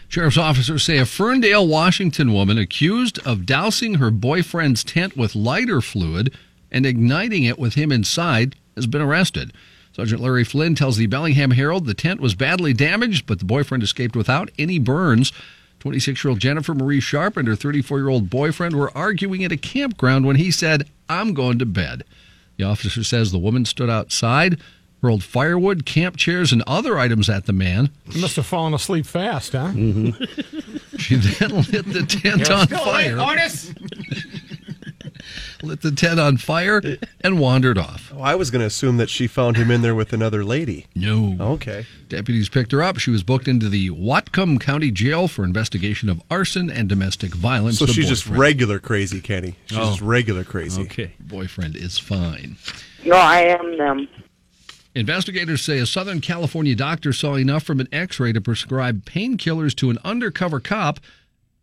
Sheriff's 0.09 0.39
officers 0.39 0.83
say 0.83 0.99
a 0.99 1.07
Ferndale, 1.07 1.67
Washington 1.67 2.33
woman 2.33 2.59
accused 2.59 3.19
of 3.27 3.47
dousing 3.47 3.95
her 3.95 4.11
boyfriend's 4.11 4.85
tent 4.85 5.17
with 5.17 5.35
lighter 5.35 5.81
fluid 5.81 6.33
and 6.71 6.87
igniting 6.87 7.45
it 7.45 7.59
with 7.59 7.75
him 7.75 7.91
inside 7.91 8.57
has 8.75 8.87
been 8.87 9.03
arrested. 9.03 9.53
Sergeant 9.95 10.21
Larry 10.21 10.45
Flynn 10.45 10.75
tells 10.75 10.97
the 10.97 11.07
Bellingham 11.07 11.53
Herald 11.53 11.87
the 11.87 11.95
tent 11.95 12.21
was 12.21 12.35
badly 12.35 12.73
damaged, 12.73 13.27
but 13.27 13.39
the 13.39 13.45
boyfriend 13.45 13.83
escaped 13.83 14.17
without 14.17 14.51
any 14.59 14.79
burns. 14.79 15.33
26 15.81 16.25
year 16.25 16.31
old 16.31 16.41
Jennifer 16.41 16.75
Marie 16.75 17.01
Sharp 17.01 17.37
and 17.37 17.47
her 17.47 17.55
34 17.55 17.99
year 17.99 18.09
old 18.09 18.31
boyfriend 18.31 18.75
were 18.75 18.97
arguing 18.97 19.45
at 19.45 19.53
a 19.53 19.57
campground 19.57 20.27
when 20.27 20.37
he 20.37 20.51
said, 20.51 20.89
I'm 21.09 21.35
going 21.35 21.59
to 21.61 21.67
bed. 21.67 22.05
The 22.57 22.65
officer 22.65 23.05
says 23.05 23.31
the 23.31 23.39
woman 23.39 23.65
stood 23.65 23.91
outside, 23.91 24.61
hurled 25.05 25.23
firewood, 25.23 25.85
camp 25.85 26.17
chairs, 26.17 26.51
and 26.51 26.63
other 26.67 26.99
items 26.99 27.29
at 27.29 27.45
the 27.45 27.53
man. 27.53 27.91
He 28.11 28.23
must 28.23 28.37
have 28.37 28.47
fallen 28.47 28.73
asleep 28.73 29.05
fast, 29.05 29.53
huh? 29.53 29.69
Mm-hmm. 29.69 30.65
She 30.97 31.17
then 31.17 31.51
lit 31.57 31.87
the 31.93 32.07
tent 32.09 32.49
on 32.51 32.69
fire. 32.69 33.17
lit 35.63 35.83
the 35.83 35.91
tent 35.91 36.21
on 36.21 36.37
fire 36.37 36.81
and 37.21 37.41
wandered 37.41 37.77
off. 37.77 38.13
Oh, 38.15 38.23
I 38.23 38.37
was 38.37 38.51
going 38.53 38.61
to 38.61 38.67
assume 38.67 38.97
that 38.99 39.11
she 39.11 39.27
found 39.27 39.57
him 39.57 39.73
in 39.73 39.83
there 39.83 39.95
with 39.95 40.13
another 40.13 40.45
lady. 40.45 40.87
No. 40.95 41.37
Okay. 41.41 41.85
Deputies 42.09 42.49
picked 42.49 42.71
her 42.71 42.81
up. 42.83 42.99
She 42.99 43.11
was 43.11 43.25
booked 43.25 43.49
into 43.49 43.69
the 43.69 43.91
Whatcom 43.91 44.61
County 44.61 44.93
Jail 44.93 45.27
for 45.27 45.43
investigation 45.45 46.09
of 46.09 46.23
arson 46.31 46.71
and 46.71 46.89
domestic 46.89 47.35
violence. 47.35 47.79
So 47.81 47.87
The 47.87 47.93
she's 47.93 48.09
just 48.09 48.29
regular 48.29 48.79
crazy, 48.79 49.21
Kenny. 49.21 49.57
She's 49.67 49.77
Oh. 49.79 49.87
just 49.87 50.01
regular 50.01 50.45
crazy. 50.45 50.83
Okay. 50.83 51.13
boyfriend 51.19 51.75
is 51.77 51.99
fine. 51.99 52.57
No, 53.05 53.17
I 53.17 53.41
am 53.41 53.77
them. 53.77 54.09
Investigators 54.97 55.61
say 55.61 55.79
a 55.79 55.87
Southern 55.87 56.21
California 56.21 56.77
doctor 56.77 57.13
saw 57.13 57.35
enough 57.35 57.65
from 57.65 57.81
an 57.81 57.89
x 57.91 58.21
ray 58.21 58.33
to 58.33 58.41
prescribe 58.41 59.05
painkillers 59.05 59.75
to 59.75 59.91
an 59.91 59.99
undercover 60.05 60.61
cop 60.61 61.01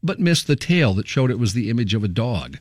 but 0.04 0.20
missed 0.20 0.48
the 0.48 0.56
tail 0.58 0.94
that 0.96 1.08
showed 1.08 1.32
it 1.32 1.40
was 1.40 1.54
the 1.54 1.70
image 1.70 1.94
of 1.94 2.04
a 2.04 2.10
dog. 2.10 2.58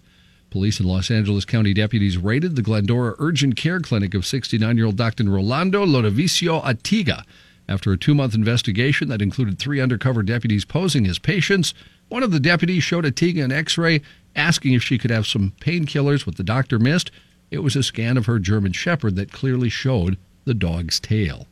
Police 0.49 0.79
and 0.79 0.89
Los 0.89 1.11
Angeles 1.11 1.45
County 1.45 1.75
deputies 1.75 2.19
raided 2.19 2.55
the 2.55 2.63
Glendora 2.63 3.17
Urgent 3.19 3.57
Care 3.57 3.81
Clinic 3.81 4.15
of 4.15 4.25
69 4.25 4.77
year 4.77 4.87
old 4.87 4.97
Dr. 4.97 5.25
Rolando 5.25 5.85
Lodovicio 5.85 6.63
Atiga. 6.63 7.25
After 7.69 7.91
a 7.91 7.97
two 7.97 8.15
month 8.15 8.35
investigation 8.35 9.09
that 9.09 9.23
included 9.23 9.59
three 9.59 9.81
undercover 9.81 10.23
deputies 10.23 10.65
posing 10.65 11.05
as 11.07 11.19
patients, 11.19 11.75
one 12.09 12.23
of 12.23 12.31
the 12.31 12.41
deputies 12.41 12.85
showed 12.85 13.05
Atiga 13.05 13.43
an 13.43 13.51
x 13.51 13.77
ray 13.77 14.03
asking 14.37 14.75
if 14.75 14.85
she 14.85 14.99
could 14.99 15.11
have 15.11 15.27
some 15.27 15.53
painkillers, 15.61 16.27
what 16.27 16.37
the 16.37 16.45
doctor 16.45 16.79
missed. 16.79 17.11
It 17.51 17.65
was 17.65 17.75
a 17.75 17.83
scan 17.83 18.17
of 18.17 18.27
her 18.27 18.39
German 18.39 18.73
Shepherd 18.73 19.17
that 19.17 19.33
clearly 19.33 19.69
showed 19.69 20.17
the 20.45 20.55
dog's 20.55 21.01
tail. 21.01 21.47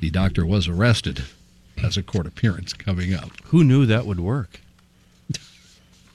The 0.00 0.10
doctor 0.10 0.44
was 0.44 0.68
arrested. 0.68 1.24
Has 1.78 1.96
a 1.96 2.02
court 2.02 2.26
appearance 2.26 2.72
coming 2.72 3.14
up. 3.14 3.30
Who 3.46 3.64
knew 3.64 3.86
that 3.86 4.06
would 4.06 4.20
work? 4.20 4.60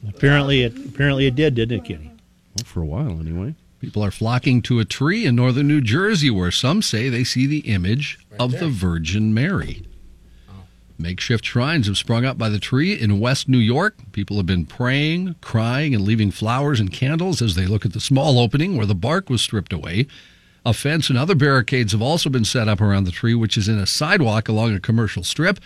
Apparently, 0.07 0.63
it 0.63 0.77
apparently 0.77 1.25
it 1.25 1.36
did, 1.36 1.55
didn't 1.55 1.79
it, 1.79 1.86
Kenny? 1.86 2.12
Well, 2.55 2.65
for 2.65 2.81
a 2.81 2.86
while, 2.86 3.19
anyway. 3.19 3.55
People 3.81 4.03
are 4.03 4.12
flocking 4.12 4.62
to 4.63 4.79
a 4.79 4.86
tree 4.86 5.25
in 5.25 5.36
northern 5.36 5.67
New 5.67 5.81
Jersey 5.81 6.29
where 6.29 6.51
some 6.51 6.81
say 6.81 7.09
they 7.09 7.24
see 7.24 7.48
the 7.48 7.59
image 7.59 8.19
of 8.38 8.59
the 8.59 8.67
Virgin 8.67 9.33
Mary. 9.33 9.86
Makeshift 10.98 11.45
shrines 11.45 11.88
have 11.88 11.98
sprung 11.98 12.25
up 12.25 12.38
by 12.38 12.50
the 12.50 12.59
tree 12.59 12.93
in 12.93 13.21
West 13.21 13.48
New 13.48 13.57
York. 13.57 13.95
People 14.12 14.36
have 14.36 14.45
been 14.45 14.65
praying, 14.65 15.36
crying, 15.39 15.95
and 15.95 16.03
leaving 16.03 16.29
flowers 16.29 16.81
and 16.81 16.91
candles 16.91 17.41
as 17.41 17.55
they 17.55 17.65
look 17.65 17.86
at 17.86 17.93
the 17.93 18.01
small 18.01 18.38
opening 18.38 18.75
where 18.75 18.86
the 18.86 18.93
bark 18.93 19.29
was 19.29 19.41
stripped 19.41 19.71
away. 19.71 20.07
A 20.65 20.73
fence 20.73 21.09
and 21.09 21.17
other 21.17 21.35
barricades 21.35 21.93
have 21.93 22.01
also 22.01 22.29
been 22.29 22.45
set 22.45 22.67
up 22.67 22.81
around 22.81 23.05
the 23.05 23.11
tree, 23.11 23.33
which 23.33 23.57
is 23.57 23.67
in 23.67 23.79
a 23.79 23.85
sidewalk 23.85 24.49
along 24.49 24.73
a 24.75 24.79
commercial 24.79 25.23
strip. 25.23 25.59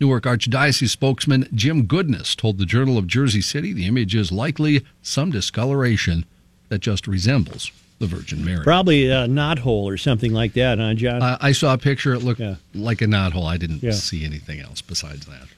Newark 0.00 0.24
Archdiocese 0.24 0.88
spokesman 0.90 1.46
Jim 1.54 1.84
Goodness 1.84 2.34
told 2.34 2.58
the 2.58 2.66
Journal 2.66 2.96
of 2.98 3.06
Jersey 3.06 3.40
City 3.42 3.72
the 3.72 3.86
image 3.86 4.14
is 4.14 4.32
likely 4.32 4.84
some 5.02 5.30
discoloration 5.30 6.24
that 6.68 6.78
just 6.80 7.06
resembles 7.06 7.70
the 7.98 8.06
Virgin 8.06 8.42
Mary. 8.44 8.64
Probably 8.64 9.08
a 9.08 9.26
knothole 9.26 9.84
or 9.84 9.98
something 9.98 10.32
like 10.32 10.54
that, 10.54 10.78
huh, 10.78 10.94
John? 10.94 11.22
Uh, 11.22 11.36
I 11.40 11.52
saw 11.52 11.74
a 11.74 11.78
picture. 11.78 12.14
It 12.14 12.20
looked 12.22 12.40
Yeah. 12.40 12.56
like 12.74 13.02
a 13.02 13.06
knothole. 13.06 13.46
I 13.46 13.58
didn't 13.58 13.82
Yeah. 13.82 13.90
see 13.92 14.24
anything 14.24 14.58
else 14.60 14.80
besides 14.80 15.26
that. 15.26 15.48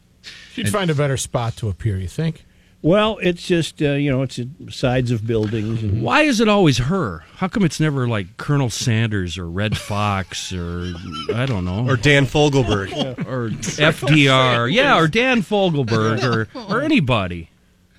She'd 0.55 0.69
find 0.69 0.91
a 0.91 0.95
better 0.95 1.17
spot 1.17 1.57
to 1.59 1.69
appear, 1.69 1.99
you 1.99 2.09
think? 2.09 2.45
Well, 2.83 3.19
it's 3.23 3.47
just 3.47 3.81
uh, 3.81 3.93
you 3.93 4.11
know, 4.11 4.23
it's 4.23 4.41
sides 4.71 5.13
of 5.13 5.25
buildings 5.25 5.83
and 5.85 6.03
Why 6.03 6.23
is 6.23 6.41
it 6.41 6.49
always 6.49 6.79
her? 6.79 7.25
How 7.37 7.47
come 7.47 7.65
it's 7.65 7.79
never 7.79 8.09
like 8.09 8.37
Colonel 8.37 8.71
Sanders 8.71 9.39
or 9.39 9.49
Redd 9.49 9.79
Foxx 9.79 10.53
or 10.53 10.93
I 11.33 11.47
don't 11.47 11.65
know 11.65 11.89
Or 11.89 11.97
Dan 11.97 12.27
Fogelberg. 12.27 12.91
or 13.27 13.51
FDR? 13.51 14.73
Yeah, 14.73 14.99
or 14.99 15.07
Dan 15.07 15.43
Fogelberg 15.43 16.25
or 16.25 16.49
or 16.75 16.81
anybody. 16.83 17.51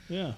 yeah. 0.10 0.34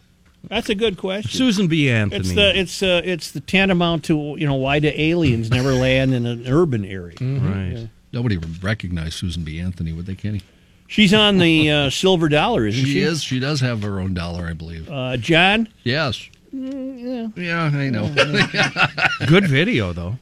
That's 0.48 0.70
a 0.70 0.76
good 0.76 0.98
question. 0.98 1.32
Susan 1.32 1.68
B. 1.68 1.90
Anthony. 1.90 2.20
It's 2.20 2.36
the 2.36 2.60
it's 2.60 2.84
uh, 2.84 3.02
it's 3.04 3.32
the 3.32 3.40
tantamount 3.40 4.04
to 4.06 4.36
you 4.38 4.46
know 4.46 4.54
why 4.54 4.78
do 4.78 4.92
aliens 4.94 5.50
never 5.50 5.74
land 5.74 6.14
in 6.14 6.28
an 6.28 6.46
urban 6.48 6.86
area? 6.86 7.16
right. 7.20 7.90
Nobody 8.14 8.38
would 8.38 8.64
recognize 8.64 9.16
Susan 9.16 9.44
B. 9.44 9.60
Anthony, 9.60 9.92
would 9.92 10.06
they, 10.06 10.14
Kenny? 10.16 10.42
She's 10.88 11.14
on 11.14 11.40
the 11.40 11.70
uh, 11.72 11.90
silver 11.90 12.30
dollar, 12.30 12.66
isn't 12.68 12.86
she? 12.86 12.94
She 12.94 13.00
is. 13.02 13.24
She 13.24 13.40
does 13.40 13.60
have 13.62 13.82
her 13.84 14.00
own 14.00 14.14
dollar, 14.14 14.48
I 14.48 14.54
believe. 14.54 14.90
Uh, 14.90 15.18
John, 15.18 15.68
yes. 15.84 16.30
Yeah, 16.54 17.28
yeah, 17.36 17.64
I 17.64 17.90
know. 17.90 18.14
Good 19.28 19.48
video 19.48 19.92
though. 19.94 20.18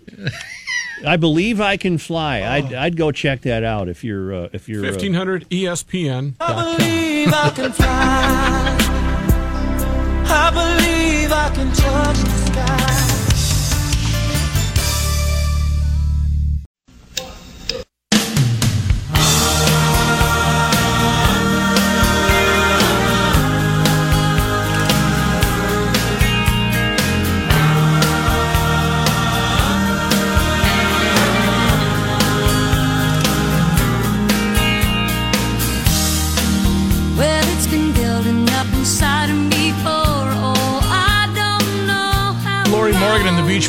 I 1.05 1.17
believe 1.17 1.59
I 1.61 1.77
can 1.77 1.97
fly. 1.97 2.41
I'd, 2.41 2.73
I'd 2.73 2.97
go 2.97 3.11
check 3.11 3.41
that 3.41 3.63
out 3.63 3.87
if 3.89 4.03
you're 4.03 4.33
uh, 4.33 4.49
if 4.53 4.67
you're 4.69 4.83
uh, 4.85 4.89
1500 4.89 5.49
ESPN. 5.49 6.33
I 6.39 6.75
believe 6.77 7.33
I 7.33 7.49
can 7.51 7.71
fly. 7.71 8.77
I 10.25 10.49
believe 10.51 11.31
I 11.31 11.49
can 11.53 11.71
touch 11.73 12.17
the 12.17 12.45
sky. 12.47 12.92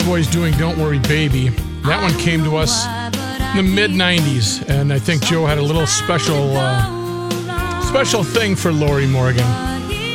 Boys 0.04 0.26
doing 0.26 0.52
Don't 0.58 0.78
Worry 0.78 0.98
Baby. 0.98 1.48
That 1.84 2.02
one 2.02 2.12
came 2.20 2.44
to 2.44 2.56
us 2.56 2.86
in 3.56 3.64
the 3.64 3.72
mid 3.74 3.90
90s, 3.90 4.68
and 4.68 4.92
I 4.92 4.98
think 4.98 5.22
Joe 5.22 5.46
had 5.46 5.58
a 5.58 5.62
little 5.62 5.86
special 5.86 6.56
uh, 6.56 7.80
special 7.82 8.22
thing 8.22 8.54
for 8.54 8.70
Lorrie 8.70 9.06
Morgan. 9.06 9.46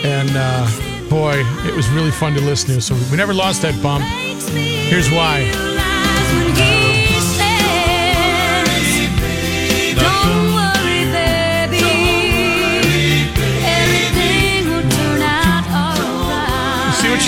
And 0.03 0.29
uh, 0.34 1.10
boy, 1.10 1.43
it 1.67 1.75
was 1.75 1.89
really 1.89 2.12
fun 2.12 2.34
to 2.36 2.41
listen 2.41 2.75
to. 2.75 2.81
So 2.81 2.96
we 3.10 3.17
never 3.17 3.34
lost 3.34 3.62
that 3.63 3.81
bump. 3.81 4.03
Here's 4.05 5.10
why. 5.10 5.68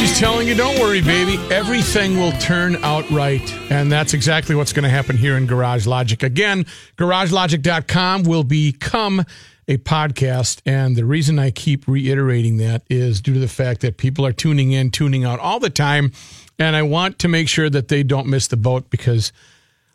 She's 0.02 0.18
telling 0.18 0.48
you? 0.48 0.56
Don't 0.56 0.80
worry, 0.80 1.00
baby. 1.00 1.38
Everything 1.54 2.18
will 2.18 2.32
turn 2.34 2.76
out 2.78 3.08
right. 3.12 3.54
And 3.70 3.92
that's 3.92 4.16
exactly 4.16 4.56
what's 4.56 4.74
going 4.74 4.84
to 4.84 4.90
happen 4.90 5.16
here 5.16 5.38
in 5.38 5.46
Garage 5.46 5.86
Logic. 5.86 6.24
Again, 6.24 6.66
garagelogic.com 6.98 8.24
will 8.24 8.44
become 8.44 9.24
a 9.68 9.78
podcast. 9.78 10.60
And 10.66 10.96
the 10.96 11.06
reason 11.06 11.38
I 11.38 11.52
keep 11.52 11.88
reiterating 11.88 12.58
that 12.58 12.82
is 12.90 13.22
due 13.22 13.36
to 13.36 13.40
the 13.40 13.48
fact 13.48 13.82
that 13.82 13.98
people 13.98 14.26
are 14.26 14.34
tuning 14.34 14.72
in, 14.72 14.90
tuning 14.90 15.24
out 15.24 15.40
all 15.40 15.60
the 15.60 15.70
time. 15.70 16.14
And 16.58 16.76
I 16.76 16.82
want 16.82 17.20
to 17.20 17.28
make 17.28 17.48
sure 17.48 17.70
that 17.70 17.90
they 17.90 18.02
don't 18.02 18.26
miss 18.26 18.48
the 18.48 18.58
boat 18.58 18.90
because 18.90 19.32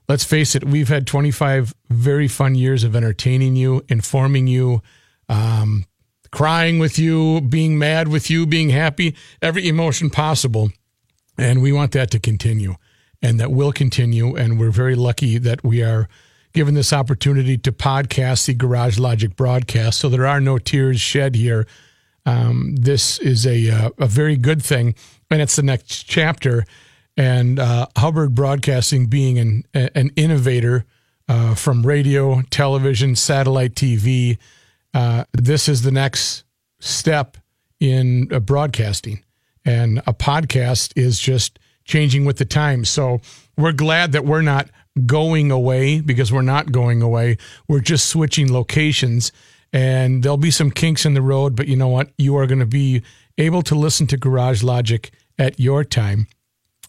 let's 0.09 0.25
face 0.25 0.55
it, 0.55 0.63
we've 0.63 0.89
had 0.89 1.09
25 1.09 1.75
very 1.91 2.29
fun 2.29 2.55
years 2.55 2.85
of 2.85 2.95
entertaining 2.95 3.57
you, 3.57 3.83
informing 3.89 4.47
you, 4.47 4.83
um, 5.29 5.85
crying 6.37 6.79
with 6.79 6.99
you, 6.99 7.41
being 7.41 7.79
mad 7.79 8.09
with 8.09 8.29
you, 8.29 8.47
being 8.47 8.69
happy, 8.69 9.17
every 9.41 9.67
emotion 9.67 10.11
possible. 10.11 10.71
And 11.39 11.63
we 11.63 11.73
want 11.73 11.93
that 11.93 12.11
to 12.11 12.19
continue 12.19 12.75
and 13.23 13.41
that 13.41 13.51
will 13.51 13.73
continue. 13.73 14.37
And 14.37 14.61
we're 14.61 14.71
very 14.71 14.97
lucky 14.97 15.39
that 15.39 15.65
we 15.65 15.83
are 15.83 16.11
given 16.53 16.75
this 16.75 16.93
opportunity 16.93 17.57
to 17.57 17.73
podcast 17.73 18.45
the 18.45 18.53
Garage 18.53 18.99
Logic 18.99 19.35
broadcast. 19.35 19.99
So 19.99 20.11
there 20.11 20.27
are 20.27 20.39
no 20.39 20.59
tears 20.59 21.01
shed 21.01 21.37
here. 21.37 21.67
Um, 22.27 22.77
this 22.77 23.19
is 23.19 23.47
a, 23.47 23.71
uh, 23.71 23.91
a 23.97 24.07
very 24.07 24.37
good 24.37 24.63
thing. 24.63 24.95
And 25.31 25.41
it's 25.41 25.57
the 25.57 25.63
next 25.63 26.03
chapter. 26.03 26.67
And 27.17 27.59
uh, 27.59 27.87
Hubbard 27.97 28.35
Broadcasting 28.35 29.07
being 29.07 29.39
an, 29.39 29.65
an 29.73 30.11
innovator 30.17 30.85
uh, 31.31 31.55
from 31.55 31.87
radio, 31.87 32.43
television, 32.51 33.17
satellite 33.17 33.75
TV, 33.75 34.37
uh, 34.97 35.25
this 35.35 35.69
is 35.69 35.83
the 35.83 35.91
next 35.91 36.45
step 36.81 37.37
in 37.81 38.33
uh, 38.33 38.41
broadcasting. 38.41 39.23
And 39.63 39.99
a 40.07 40.15
podcast 40.15 40.95
is 40.97 41.21
just 41.21 41.59
changing 41.85 42.25
with 42.25 42.39
the 42.39 42.47
times. 42.47 42.89
So 42.89 43.21
we're 43.59 43.73
glad 43.73 44.13
that 44.13 44.25
we're 44.25 44.41
not 44.41 44.71
going 45.05 45.51
away 45.51 46.01
because 46.01 46.33
we're 46.33 46.41
not 46.41 46.73
going 46.73 47.03
away. 47.03 47.37
We're 47.69 47.81
just 47.81 48.07
switching 48.07 48.51
locations. 48.51 49.33
And 49.71 50.23
there'll 50.23 50.39
be 50.39 50.51
some 50.51 50.71
kinks 50.71 51.05
in 51.05 51.13
the 51.13 51.21
road, 51.21 51.57
but 51.57 51.69
you 51.69 51.77
know 51.77 51.89
what? 51.89 52.11
You 52.17 52.39
are 52.39 52.47
going 52.47 52.61
to 52.61 52.65
be 52.67 53.03
able 53.37 53.61
to 53.63 53.75
listen 53.75 54.07
to 54.07 54.17
Garage 54.17 54.63
Logic 54.63 55.11
at 55.39 55.61
your 55.61 55.85
time 55.85 56.27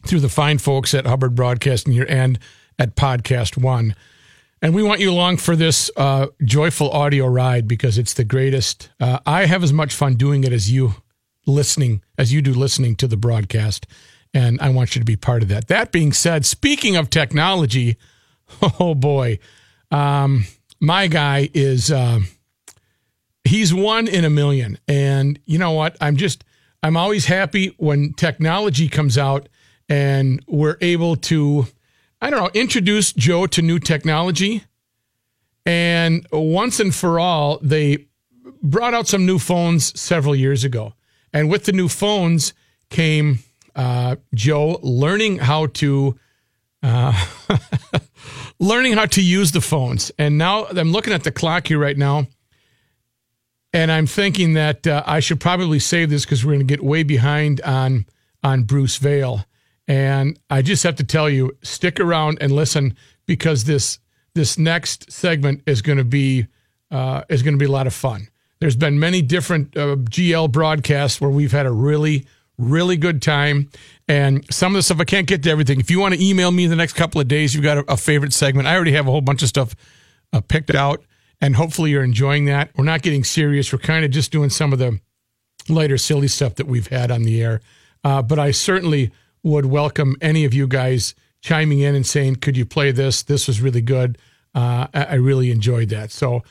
through 0.06 0.22
the 0.22 0.30
fine 0.30 0.60
folks 0.60 0.94
at 0.94 1.06
Hubbard 1.06 1.36
Broadcasting 1.36 2.00
and 2.00 2.40
at 2.80 2.96
Podcast 2.96 3.62
One. 3.62 3.96
And 4.62 4.74
we 4.74 4.82
want 4.82 5.00
you 5.00 5.12
along 5.12 5.38
for 5.38 5.56
this 5.56 5.92
uh, 5.96 6.28
joyful 6.44 6.90
audio 6.90 7.28
ride 7.28 7.68
because 7.68 7.98
it's 7.98 8.14
the 8.14 8.24
greatest. 8.24 8.90
Uh, 9.00 9.20
I 9.26 9.46
have 9.46 9.64
as 9.64 9.72
much 9.72 9.94
fun 9.94 10.16
doing 10.16 10.44
it 10.44 10.52
as 10.52 10.72
you 10.72 10.96
listening, 11.46 12.02
as 12.18 12.34
you 12.34 12.42
do 12.42 12.54
listening 12.54 12.96
to 12.98 13.08
the 13.08 13.18
broadcast. 13.18 13.86
And 14.34 14.60
I 14.60 14.70
want 14.70 14.96
you 14.96 15.00
to 15.00 15.06
be 15.06 15.16
part 15.16 15.44
of 15.44 15.50
that. 15.50 15.68
That 15.68 15.92
being 15.92 16.12
said, 16.12 16.46
speaking 16.46 16.96
of 16.96 17.10
technology, 17.10 17.98
oh 18.80 18.96
boy, 18.96 19.40
um, 19.92 20.46
my 20.80 21.08
guy 21.08 21.50
is, 21.54 21.92
uh, 21.92 22.20
he's 23.44 23.74
one 23.74 24.08
in 24.08 24.26
a 24.26 24.30
million. 24.30 24.80
And 24.88 25.40
you 25.46 25.60
know 25.60 25.72
what? 25.72 25.96
I'm 26.02 26.18
just, 26.18 26.44
I'm 26.82 26.98
always 26.98 27.26
happy 27.26 27.76
when 27.78 28.14
technology 28.14 28.90
comes 28.90 29.18
out 29.18 29.50
and 29.88 30.44
we're 30.48 30.78
able 30.82 31.16
to, 31.16 31.68
I 32.22 32.30
don't 32.30 32.40
know, 32.40 32.60
introduce 32.60 33.14
Joe 33.14 33.48
to 33.48 33.62
new 33.62 33.80
technology. 33.80 34.64
And 35.66 36.26
once 36.32 36.80
and 36.80 36.94
for 36.94 37.20
all, 37.20 37.60
they 37.62 38.08
brought 38.64 38.94
out 38.94 39.08
some 39.08 39.26
new 39.26 39.40
phones 39.40 40.00
several 40.00 40.36
years 40.36 40.64
ago. 40.64 40.94
And 41.34 41.50
with 41.50 41.66
the 41.66 41.74
new 41.74 41.88
phones 41.88 42.54
came 42.90 43.40
uh, 43.76 44.16
Joe 44.34 44.80
learning 44.82 45.38
how 45.38 45.68
to 45.68 46.18
uh, 46.84 47.26
learning 48.60 48.94
how 48.94 49.06
to 49.06 49.22
use 49.22 49.52
the 49.52 49.62
phones. 49.62 50.12
And 50.18 50.38
now 50.38 50.66
I'm 50.66 50.92
looking 50.92 51.14
at 51.14 51.24
the 51.24 51.32
clock 51.32 51.68
here 51.68 51.80
right 51.80 51.98
now, 51.98 52.28
and 53.74 53.92
I'm 53.92 54.08
thinking 54.08 54.54
that 54.54 54.88
uh, 54.88 55.04
I 55.06 55.20
should 55.20 55.40
probably 55.40 55.80
save 55.80 56.10
this 56.10 56.26
because 56.26 56.46
we're 56.46 56.54
going 56.54 56.68
to 56.68 56.74
get 56.74 56.84
way 56.84 57.04
behind 57.04 57.62
on 57.62 58.06
on 58.44 58.64
Bruce 58.64 58.98
Vail. 58.98 59.46
And 59.88 60.40
I 60.50 60.62
just 60.62 60.84
have 60.84 60.96
to 60.98 61.04
tell 61.04 61.30
you, 61.30 61.56
stick 61.62 62.00
around 62.00 62.40
and 62.42 62.52
listen 62.52 62.96
because 63.26 63.64
this 63.64 64.00
this 64.36 64.58
next 64.58 65.12
segment 65.12 65.64
is 65.66 65.82
going 65.82 65.98
to 65.98 66.04
be 66.04 66.48
uh, 66.92 67.24
is 67.30 67.42
going 67.44 67.54
to 67.54 67.60
be 67.60 67.66
a 67.66 67.72
lot 67.72 67.88
of 67.88 67.94
fun. 67.94 68.28
There's 68.60 68.76
been 68.76 69.00
many 69.00 69.22
different 69.22 69.78
uh, 69.78 69.96
GL 69.96 70.52
broadcasts 70.52 71.22
where 71.22 71.30
we've 71.30 71.52
had 71.52 71.66
a 71.66 71.72
really 71.72 72.26
really 72.58 72.98
good 72.98 73.22
time. 73.22 73.70
And 74.08 74.44
some 74.54 74.74
of 74.74 74.80
the 74.80 74.84
stuff 74.84 75.00
I 75.00 75.04
can't 75.04 75.28
get 75.28 75.44
to 75.44 75.50
everything. 75.50 75.80
If 75.80 75.92
you 75.92 76.00
want 76.00 76.16
to 76.16 76.24
email 76.24 76.52
me 76.52 76.64
in 76.64 76.70
the 76.70 76.76
next 76.76 76.94
couple 76.94 77.22
of 77.22 77.28
days, 77.28 77.54
you've 77.54 77.64
got 77.64 77.78
a, 77.78 77.94
a 77.94 77.98
favorite 77.98 78.34
segment. 78.34 78.68
I 78.68 78.76
already 78.76 78.94
have 78.94 79.08
a 79.08 79.12
whole 79.12 79.22
bunch 79.22 79.44
of 79.44 79.50
stuff 79.50 79.76
uh, 80.34 80.42
picked 80.42 80.74
out, 80.74 81.04
and 81.42 81.56
hopefully 81.56 81.92
you're 81.92 82.04
enjoying 82.04 82.46
that. 82.46 82.72
We're 82.76 82.86
not 82.86 83.02
getting 83.02 83.24
serious. 83.24 83.72
We're 83.72 83.80
kind 83.80 84.04
of 84.04 84.12
just 84.12 84.32
doing 84.32 84.50
some 84.50 84.74
of 84.74 84.80
the 84.80 85.00
lighter, 85.70 85.98
silly 85.98 86.28
stuff 86.28 86.56
that 86.56 86.68
we've 86.68 86.88
had 86.88 87.12
on 87.12 87.24
the 87.24 87.42
air. 87.42 87.62
Uh, 88.04 88.22
but 88.22 88.40
I 88.40 88.52
certainly 88.52 89.12
would 89.48 89.66
welcome 89.66 90.16
any 90.22 90.46
of 90.46 90.54
you 90.54 90.68
guys 90.68 91.16
chiming 91.42 91.80
in 91.80 91.96
and 91.96 92.06
saying, 92.06 92.38
"Could 92.38 92.58
you 92.58 92.66
play 92.66 92.92
this? 92.92 93.24
This 93.24 93.48
was 93.48 93.62
really 93.62 93.82
good. 93.82 94.18
Uh, 94.54 94.88
I, 94.94 95.16
really 95.16 95.52
enjoyed 95.52 95.90
that." 95.90 96.12
So. 96.12 96.44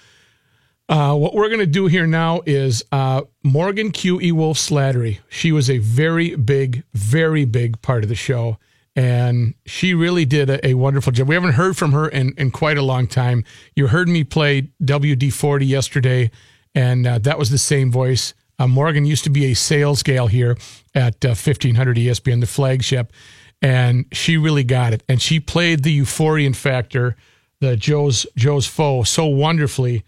Uh, 0.89 1.17
what 1.17 1.35
we're 1.35 1.49
going 1.49 1.59
to 1.59 1.67
do 1.67 1.89
here 1.89 2.07
now 2.07 2.43
is 2.47 2.85
uh, 2.93 3.21
Morgan 3.43 3.91
Q. 3.91 4.21
E. 4.21 4.31
Wolf 4.31 4.57
Slattery. 4.57 5.19
She 5.29 5.51
was 5.51 5.69
a 5.69 5.79
very 5.79 6.37
big, 6.37 6.85
very 6.95 7.45
big 7.45 7.83
part 7.83 8.05
of 8.05 8.09
the 8.09 8.15
show. 8.15 8.57
And 8.97 9.55
she 9.67 9.95
really 9.95 10.25
did 10.25 10.49
a, 10.49 10.65
a 10.65 10.75
wonderful 10.75 11.13
job. 11.13 11.29
We 11.29 11.35
haven't 11.35 11.53
heard 11.53 11.77
from 11.77 11.91
her 11.91 12.09
in, 12.09 12.35
in 12.39 12.53
quite 12.53 12.79
a 12.79 12.83
long 12.83 13.09
time. 13.09 13.45
You 13.75 13.89
heard 13.89 14.09
me 14.09 14.23
play 14.23 14.71
WD 14.83 15.33
40 15.33 15.67
yesterday, 15.67 16.31
and 16.75 17.07
uh, 17.07 17.19
that 17.19 17.39
was 17.39 17.51
the 17.51 17.59
same 17.59 17.93
voice. 17.93 18.33
Uh, 18.59 18.67
Morgan 18.67 19.05
used 19.05 19.25
to 19.25 19.31
be 19.31 19.47
a 19.47 19.55
sales 19.55 20.03
gal 20.03 20.27
here 20.27 20.57
at 20.95 21.25
uh, 21.25 21.29
1500 21.29 21.97
ESPN, 21.97 22.41
the 22.41 22.47
flagship, 22.47 23.13
and 23.61 24.07
she 24.13 24.37
really 24.37 24.65
got 24.65 24.93
it. 24.93 25.03
And 25.09 25.21
she 25.21 25.41
played 25.41 25.83
the 25.83 26.01
euphorian 26.01 26.55
factor, 26.57 27.17
the 27.61 27.77
Joe's 27.77 28.27
Joe's 28.37 28.67
foe, 28.67 29.03
so 29.03 29.27
wonderfully 29.27 30.05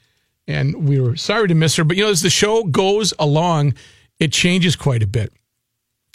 and 0.49 0.89
we 0.89 0.99
were 0.99 1.15
sorry 1.15 1.47
to 1.47 1.55
miss 1.55 1.77
her. 1.77 1.85
But 1.85 1.97
you 1.97 2.05
know, 2.05 2.11
as 2.11 2.23
the 2.23 2.31
show 2.31 2.65
goes 2.65 3.15
along, 3.19 3.75
it 4.19 4.33
changes 4.33 4.75
quite 4.75 5.03
a 5.03 5.07
bit. 5.07 5.33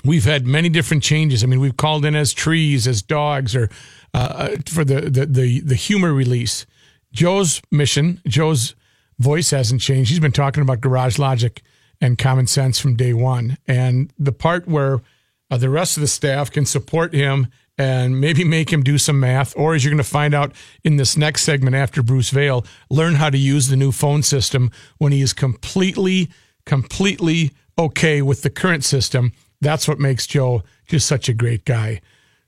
We've 0.04 0.26
had 0.26 0.46
many 0.46 0.68
different 0.68 1.04
changes. 1.04 1.44
I 1.44 1.48
mean, 1.48 1.62
we've 1.62 1.78
called 1.78 2.04
in 2.04 2.16
as 2.16 2.34
trees, 2.34 2.88
as 2.88 3.02
dogs, 3.02 3.56
or 3.56 3.70
uh, 4.14 4.58
for 4.68 4.84
the, 4.84 5.02
the 5.02 5.26
the 5.28 5.60
the 5.62 5.76
humor 5.76 6.12
release. 6.12 6.66
Joe's 7.14 7.62
mission, 7.72 8.20
Joe's 8.28 8.76
voice 9.20 9.52
hasn't 9.52 9.82
changed. 9.82 10.10
He's 10.10 10.20
been 10.20 10.32
talking 10.32 10.64
about 10.64 10.82
Garage 10.82 11.20
Logic 11.20 11.62
and 12.02 12.18
common 12.18 12.48
sense 12.48 12.80
from 12.80 12.96
day 12.96 13.14
one, 13.14 13.58
and 13.68 14.12
the 14.18 14.32
part 14.32 14.68
where 14.68 15.02
uh, 15.50 15.58
the 15.58 15.70
rest 15.70 15.98
of 15.98 16.02
the 16.02 16.08
staff 16.08 16.52
can 16.52 16.66
support 16.66 17.14
him 17.14 17.48
and 17.78 18.20
maybe 18.20 18.44
make 18.44 18.72
him 18.72 18.84
do 18.84 18.98
some 18.98 19.20
math, 19.20 19.54
or 19.58 19.74
as 19.74 19.84
you're 19.84 19.92
going 19.92 20.04
to 20.04 20.04
find 20.04 20.34
out 20.34 20.54
in 20.84 20.98
this 20.98 21.18
next 21.18 21.44
segment 21.44 21.76
after 21.76 22.04
Bruce 22.04 22.30
Vail, 22.30 22.66
learn 22.90 23.16
how 23.16 23.30
to 23.30 23.38
use 23.38 23.68
the 23.68 23.76
new 23.76 23.92
phone 23.92 24.22
system 24.22 24.70
when 25.00 25.12
he 25.12 25.22
is 25.22 25.34
completely, 25.34 26.30
completely 26.66 27.52
okay 27.78 28.22
with 28.22 28.44
the 28.44 28.50
current 28.50 28.84
system. 28.84 29.32
That's 29.60 29.88
what 29.88 30.00
makes 30.00 30.28
Joe 30.28 30.64
just 30.88 31.08
such 31.08 31.30
a 31.30 31.34
great 31.34 31.66
guy. 31.66 32.02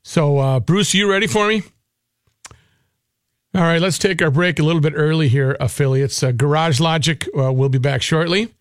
So, 0.03 0.37
uh, 0.37 0.59
Bruce, 0.59 0.93
you 0.93 1.09
ready 1.09 1.27
for 1.27 1.47
me? 1.47 1.63
All 3.55 3.61
right, 3.61 3.81
let's 3.81 3.97
take 3.97 4.21
our 4.21 4.29
break 4.29 4.59
a 4.59 4.63
little 4.63 4.81
bit 4.81 4.93
early 4.95 5.29
here, 5.29 5.55
affiliates. 5.59 6.21
Uh, 6.21 6.33
Garage 6.33 6.79
Logic 6.79 7.25
uh, 7.35 7.51
will 7.53 7.69
be 7.69 7.77
back 7.79 8.01
shortly. 8.01 8.53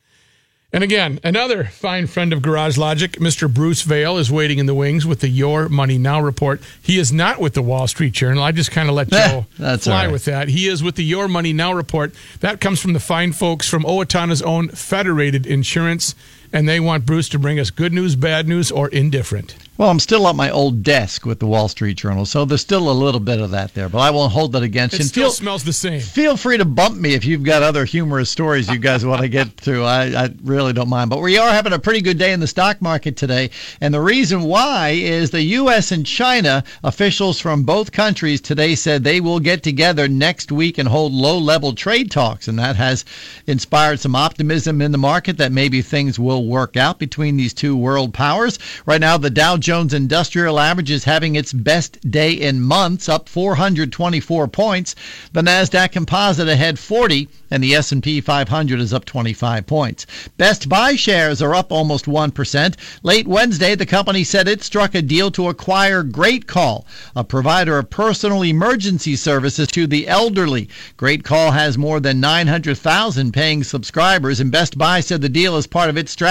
And 0.74 0.82
again, 0.82 1.20
another 1.22 1.62
fine 1.62 2.08
friend 2.08 2.32
of 2.32 2.42
Garage 2.42 2.76
Logic, 2.76 3.12
Mr. 3.12 3.48
Bruce 3.52 3.82
Vail, 3.82 4.18
is 4.18 4.28
waiting 4.28 4.58
in 4.58 4.66
the 4.66 4.74
wings 4.74 5.06
with 5.06 5.20
the 5.20 5.28
Your 5.28 5.68
Money 5.68 5.98
Now 5.98 6.20
report. 6.20 6.60
He 6.82 6.98
is 6.98 7.12
not 7.12 7.40
with 7.40 7.54
the 7.54 7.62
Wall 7.62 7.86
Street 7.86 8.12
Journal. 8.12 8.42
I 8.42 8.50
just 8.50 8.72
kind 8.72 8.88
of 8.88 8.96
let 8.96 9.08
Joe 9.12 9.46
fly 9.56 9.76
right. 10.06 10.10
with 10.10 10.24
that. 10.24 10.48
He 10.48 10.66
is 10.66 10.82
with 10.82 10.96
the 10.96 11.04
Your 11.04 11.28
Money 11.28 11.52
Now 11.52 11.72
report. 11.72 12.12
That 12.40 12.60
comes 12.60 12.80
from 12.80 12.92
the 12.92 12.98
fine 12.98 13.32
folks 13.32 13.68
from 13.68 13.84
Owatonna's 13.84 14.42
own 14.42 14.68
Federated 14.68 15.46
Insurance, 15.46 16.16
and 16.52 16.68
they 16.68 16.80
want 16.80 17.06
Bruce 17.06 17.28
to 17.30 17.38
bring 17.38 17.58
us 17.58 17.70
good 17.70 17.92
news, 17.92 18.16
bad 18.16 18.48
news, 18.48 18.70
or 18.70 18.88
indifferent. 18.88 19.56
Well, 19.76 19.90
I'm 19.90 19.98
still 19.98 20.28
at 20.28 20.36
my 20.36 20.50
old 20.50 20.84
desk 20.84 21.26
with 21.26 21.40
the 21.40 21.48
Wall 21.48 21.66
Street 21.66 21.96
Journal, 21.96 22.26
so 22.26 22.44
there's 22.44 22.60
still 22.60 22.88
a 22.88 22.92
little 22.92 23.18
bit 23.18 23.40
of 23.40 23.50
that 23.50 23.74
there, 23.74 23.88
but 23.88 23.98
I 23.98 24.10
won't 24.12 24.30
hold 24.32 24.52
that 24.52 24.62
against 24.62 24.94
It 24.94 24.98
you. 24.98 25.02
And 25.02 25.08
still 25.08 25.24
feel, 25.24 25.32
smells 25.32 25.64
the 25.64 25.72
same. 25.72 26.00
feel 26.00 26.36
free 26.36 26.58
to 26.58 26.64
bump 26.64 26.96
me 26.96 27.14
if 27.14 27.24
you've 27.24 27.42
got 27.42 27.64
other 27.64 27.84
humorous 27.84 28.30
stories 28.30 28.70
you 28.70 28.78
guys 28.78 29.04
want 29.04 29.22
to 29.22 29.28
get 29.28 29.56
to. 29.62 29.82
I, 29.82 30.26
I 30.26 30.30
really 30.44 30.72
don't 30.72 30.88
mind. 30.88 31.10
But 31.10 31.20
we 31.20 31.38
are 31.38 31.50
having 31.50 31.72
a 31.72 31.78
pretty 31.80 32.02
good 32.02 32.18
day 32.18 32.32
in 32.32 32.38
the 32.38 32.46
stock 32.46 32.80
market 32.80 33.16
today. 33.16 33.50
And 33.80 33.92
the 33.92 34.00
reason 34.00 34.42
why 34.42 34.90
is 34.90 35.32
the 35.32 35.42
U.S. 35.42 35.90
and 35.90 36.06
China 36.06 36.62
officials 36.84 37.40
from 37.40 37.64
both 37.64 37.90
countries 37.90 38.40
today 38.40 38.76
said 38.76 39.02
they 39.02 39.20
will 39.20 39.40
get 39.40 39.64
together 39.64 40.06
next 40.06 40.52
week 40.52 40.78
and 40.78 40.88
hold 40.88 41.12
low 41.12 41.36
level 41.36 41.74
trade 41.74 42.12
talks. 42.12 42.46
And 42.46 42.60
that 42.60 42.76
has 42.76 43.04
inspired 43.48 43.98
some 43.98 44.14
optimism 44.14 44.80
in 44.80 44.92
the 44.92 44.98
market 44.98 45.36
that 45.38 45.50
maybe 45.50 45.82
things 45.82 46.16
will 46.16 46.43
work 46.48 46.76
out 46.76 46.98
between 46.98 47.36
these 47.36 47.54
two 47.54 47.76
world 47.76 48.12
powers. 48.12 48.58
Right 48.86 49.00
now, 49.00 49.16
the 49.16 49.30
Dow 49.30 49.56
Jones 49.56 49.94
Industrial 49.94 50.58
Average 50.58 50.90
is 50.90 51.04
having 51.04 51.36
its 51.36 51.52
best 51.52 51.98
day 52.10 52.32
in 52.32 52.60
months, 52.60 53.08
up 53.08 53.28
424 53.28 54.48
points. 54.48 54.94
The 55.32 55.42
Nasdaq 55.42 55.92
Composite 55.92 56.48
ahead 56.48 56.78
40, 56.78 57.28
and 57.50 57.62
the 57.62 57.74
S&P 57.74 58.20
500 58.20 58.80
is 58.80 58.92
up 58.92 59.04
25 59.04 59.66
points. 59.66 60.06
Best 60.36 60.68
Buy 60.68 60.96
shares 60.96 61.40
are 61.40 61.54
up 61.54 61.70
almost 61.70 62.06
1%. 62.06 62.74
Late 63.02 63.28
Wednesday, 63.28 63.74
the 63.74 63.86
company 63.86 64.24
said 64.24 64.48
it 64.48 64.62
struck 64.62 64.94
a 64.94 65.02
deal 65.02 65.30
to 65.30 65.48
acquire 65.48 66.02
GreatCall, 66.02 66.84
a 67.14 67.24
provider 67.24 67.78
of 67.78 67.90
personal 67.90 68.42
emergency 68.42 69.16
services 69.16 69.68
to 69.68 69.86
the 69.86 70.08
elderly. 70.08 70.68
GreatCall 70.98 71.52
has 71.52 71.78
more 71.78 72.00
than 72.00 72.20
900,000 72.20 73.32
paying 73.32 73.62
subscribers, 73.62 74.40
and 74.40 74.50
Best 74.50 74.76
Buy 74.76 75.00
said 75.00 75.20
the 75.20 75.28
deal 75.28 75.56
is 75.56 75.66
part 75.66 75.88
of 75.88 75.96
its 75.96 76.10
strategy 76.10 76.23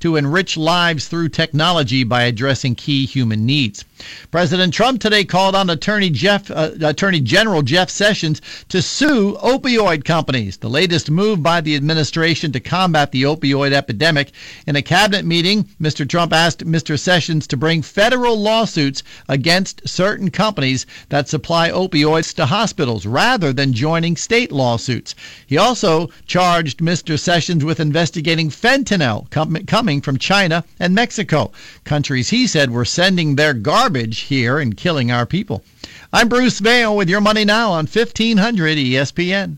to 0.00 0.16
enrich 0.16 0.56
lives 0.56 1.06
through 1.06 1.28
technology 1.28 2.04
by 2.04 2.22
addressing 2.22 2.74
key 2.74 3.04
human 3.04 3.44
needs. 3.44 3.84
President 4.30 4.72
Trump 4.72 5.00
today 5.00 5.24
called 5.24 5.56
on 5.56 5.68
Attorney 5.68 6.08
Jeff, 6.08 6.50
uh, 6.52 6.70
Attorney 6.82 7.20
General 7.20 7.62
Jeff 7.62 7.90
Sessions 7.90 8.40
to 8.68 8.80
sue 8.80 9.36
opioid 9.42 10.04
companies. 10.04 10.56
The 10.56 10.70
latest 10.70 11.10
move 11.10 11.42
by 11.42 11.60
the 11.60 11.74
administration 11.74 12.52
to 12.52 12.60
combat 12.60 13.10
the 13.10 13.24
opioid 13.24 13.72
epidemic. 13.72 14.30
In 14.68 14.76
a 14.76 14.82
cabinet 14.82 15.24
meeting, 15.24 15.68
Mr. 15.82 16.08
Trump 16.08 16.32
asked 16.32 16.64
Mr. 16.64 16.96
Sessions 16.96 17.48
to 17.48 17.56
bring 17.56 17.82
federal 17.82 18.40
lawsuits 18.40 19.02
against 19.28 19.88
certain 19.88 20.30
companies 20.30 20.86
that 21.08 21.28
supply 21.28 21.68
opioids 21.68 22.32
to 22.34 22.46
hospitals 22.46 23.04
rather 23.04 23.52
than 23.52 23.72
joining 23.72 24.16
state 24.16 24.52
lawsuits. 24.52 25.16
He 25.44 25.58
also 25.58 26.08
charged 26.26 26.78
Mr. 26.78 27.18
Sessions 27.18 27.64
with 27.64 27.80
investigating 27.80 28.48
fentanyl 28.48 29.17
com- 29.30 29.64
coming 29.66 30.00
from 30.00 30.18
China 30.18 30.64
and 30.78 30.94
Mexico, 30.94 31.50
countries 31.84 32.30
he 32.30 32.46
said 32.46 32.70
were 32.70 32.84
sending 32.84 33.34
their 33.34 33.54
garbage 33.54 34.20
here 34.20 34.58
and 34.58 34.76
killing 34.76 35.10
our 35.10 35.26
people. 35.26 35.64
I'm 36.12 36.28
Bruce 36.28 36.58
Vail 36.58 36.96
with 36.96 37.08
your 37.08 37.20
money 37.20 37.44
now 37.44 37.72
on 37.72 37.84
E 37.86 37.88
1500 37.92 38.78
ESPN. 38.78 39.56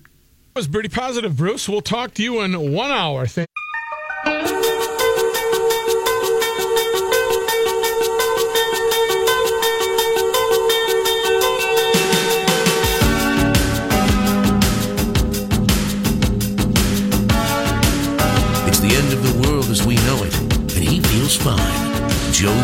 That 0.55 0.59
was 0.61 0.69
pretty 0.69 0.89
positive, 0.89 1.37
Bruce. 1.37 1.69
We'll 1.69 1.81
talk 1.81 2.15
to 2.15 2.23
you 2.23 2.41
in 2.41 2.73
one 2.73 2.91
hour. 2.91 3.27
Thank- 3.27 4.60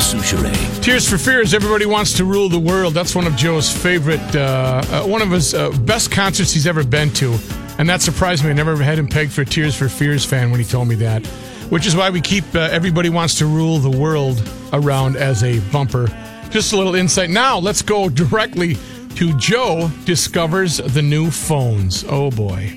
Soucheray. 0.07 0.83
Tears 0.85 1.09
for 1.11 1.19
Fears. 1.19 1.53
Everybody 1.53 1.85
wants 1.85 2.13
to 2.19 2.25
rule 2.25 2.49
the 2.49 2.61
world. 2.61 2.95
That's 2.95 3.17
one 3.17 3.27
of 3.27 3.35
Joe's 3.35 3.73
favorite, 3.73 4.37
uh, 4.37 4.83
uh, 4.89 5.03
one 5.03 5.21
of 5.21 5.33
his 5.33 5.53
uh, 5.53 5.71
best 5.81 6.13
concerts 6.13 6.53
he's 6.53 6.69
ever 6.69 6.85
been 6.85 7.11
to, 7.15 7.37
and 7.79 7.89
that 7.89 8.03
surprised 8.03 8.45
me. 8.45 8.51
I 8.51 8.53
never 8.53 8.77
had 8.77 9.01
him 9.01 9.09
pegged 9.09 9.33
for 9.33 9.41
a 9.41 9.45
Tears 9.45 9.75
for 9.75 9.89
Fears 9.89 10.25
fan 10.25 10.53
when 10.53 10.61
he 10.61 10.67
told 10.67 10.87
me 10.87 10.95
that. 10.97 11.27
Which 11.71 11.89
is 11.89 11.97
why 11.97 12.11
we 12.11 12.21
keep 12.21 12.45
uh, 12.55 12.69
Everybody 12.71 13.09
Wants 13.09 13.35
to 13.39 13.47
Rule 13.47 13.79
the 13.79 13.99
World 13.99 14.41
around 14.73 15.17
as 15.17 15.43
a 15.43 15.59
bumper. 15.73 16.07
Just 16.51 16.73
a 16.73 16.77
little 16.77 16.95
insight. 16.95 17.29
Now 17.29 17.59
let's 17.59 17.83
go 17.83 18.09
directly 18.09 18.77
to 19.17 19.37
Joe 19.39 19.91
discovers 20.05 20.77
the 20.77 21.03
new 21.03 21.33
phones. 21.33 22.05
Oh 22.09 22.31
boy. 22.31 22.73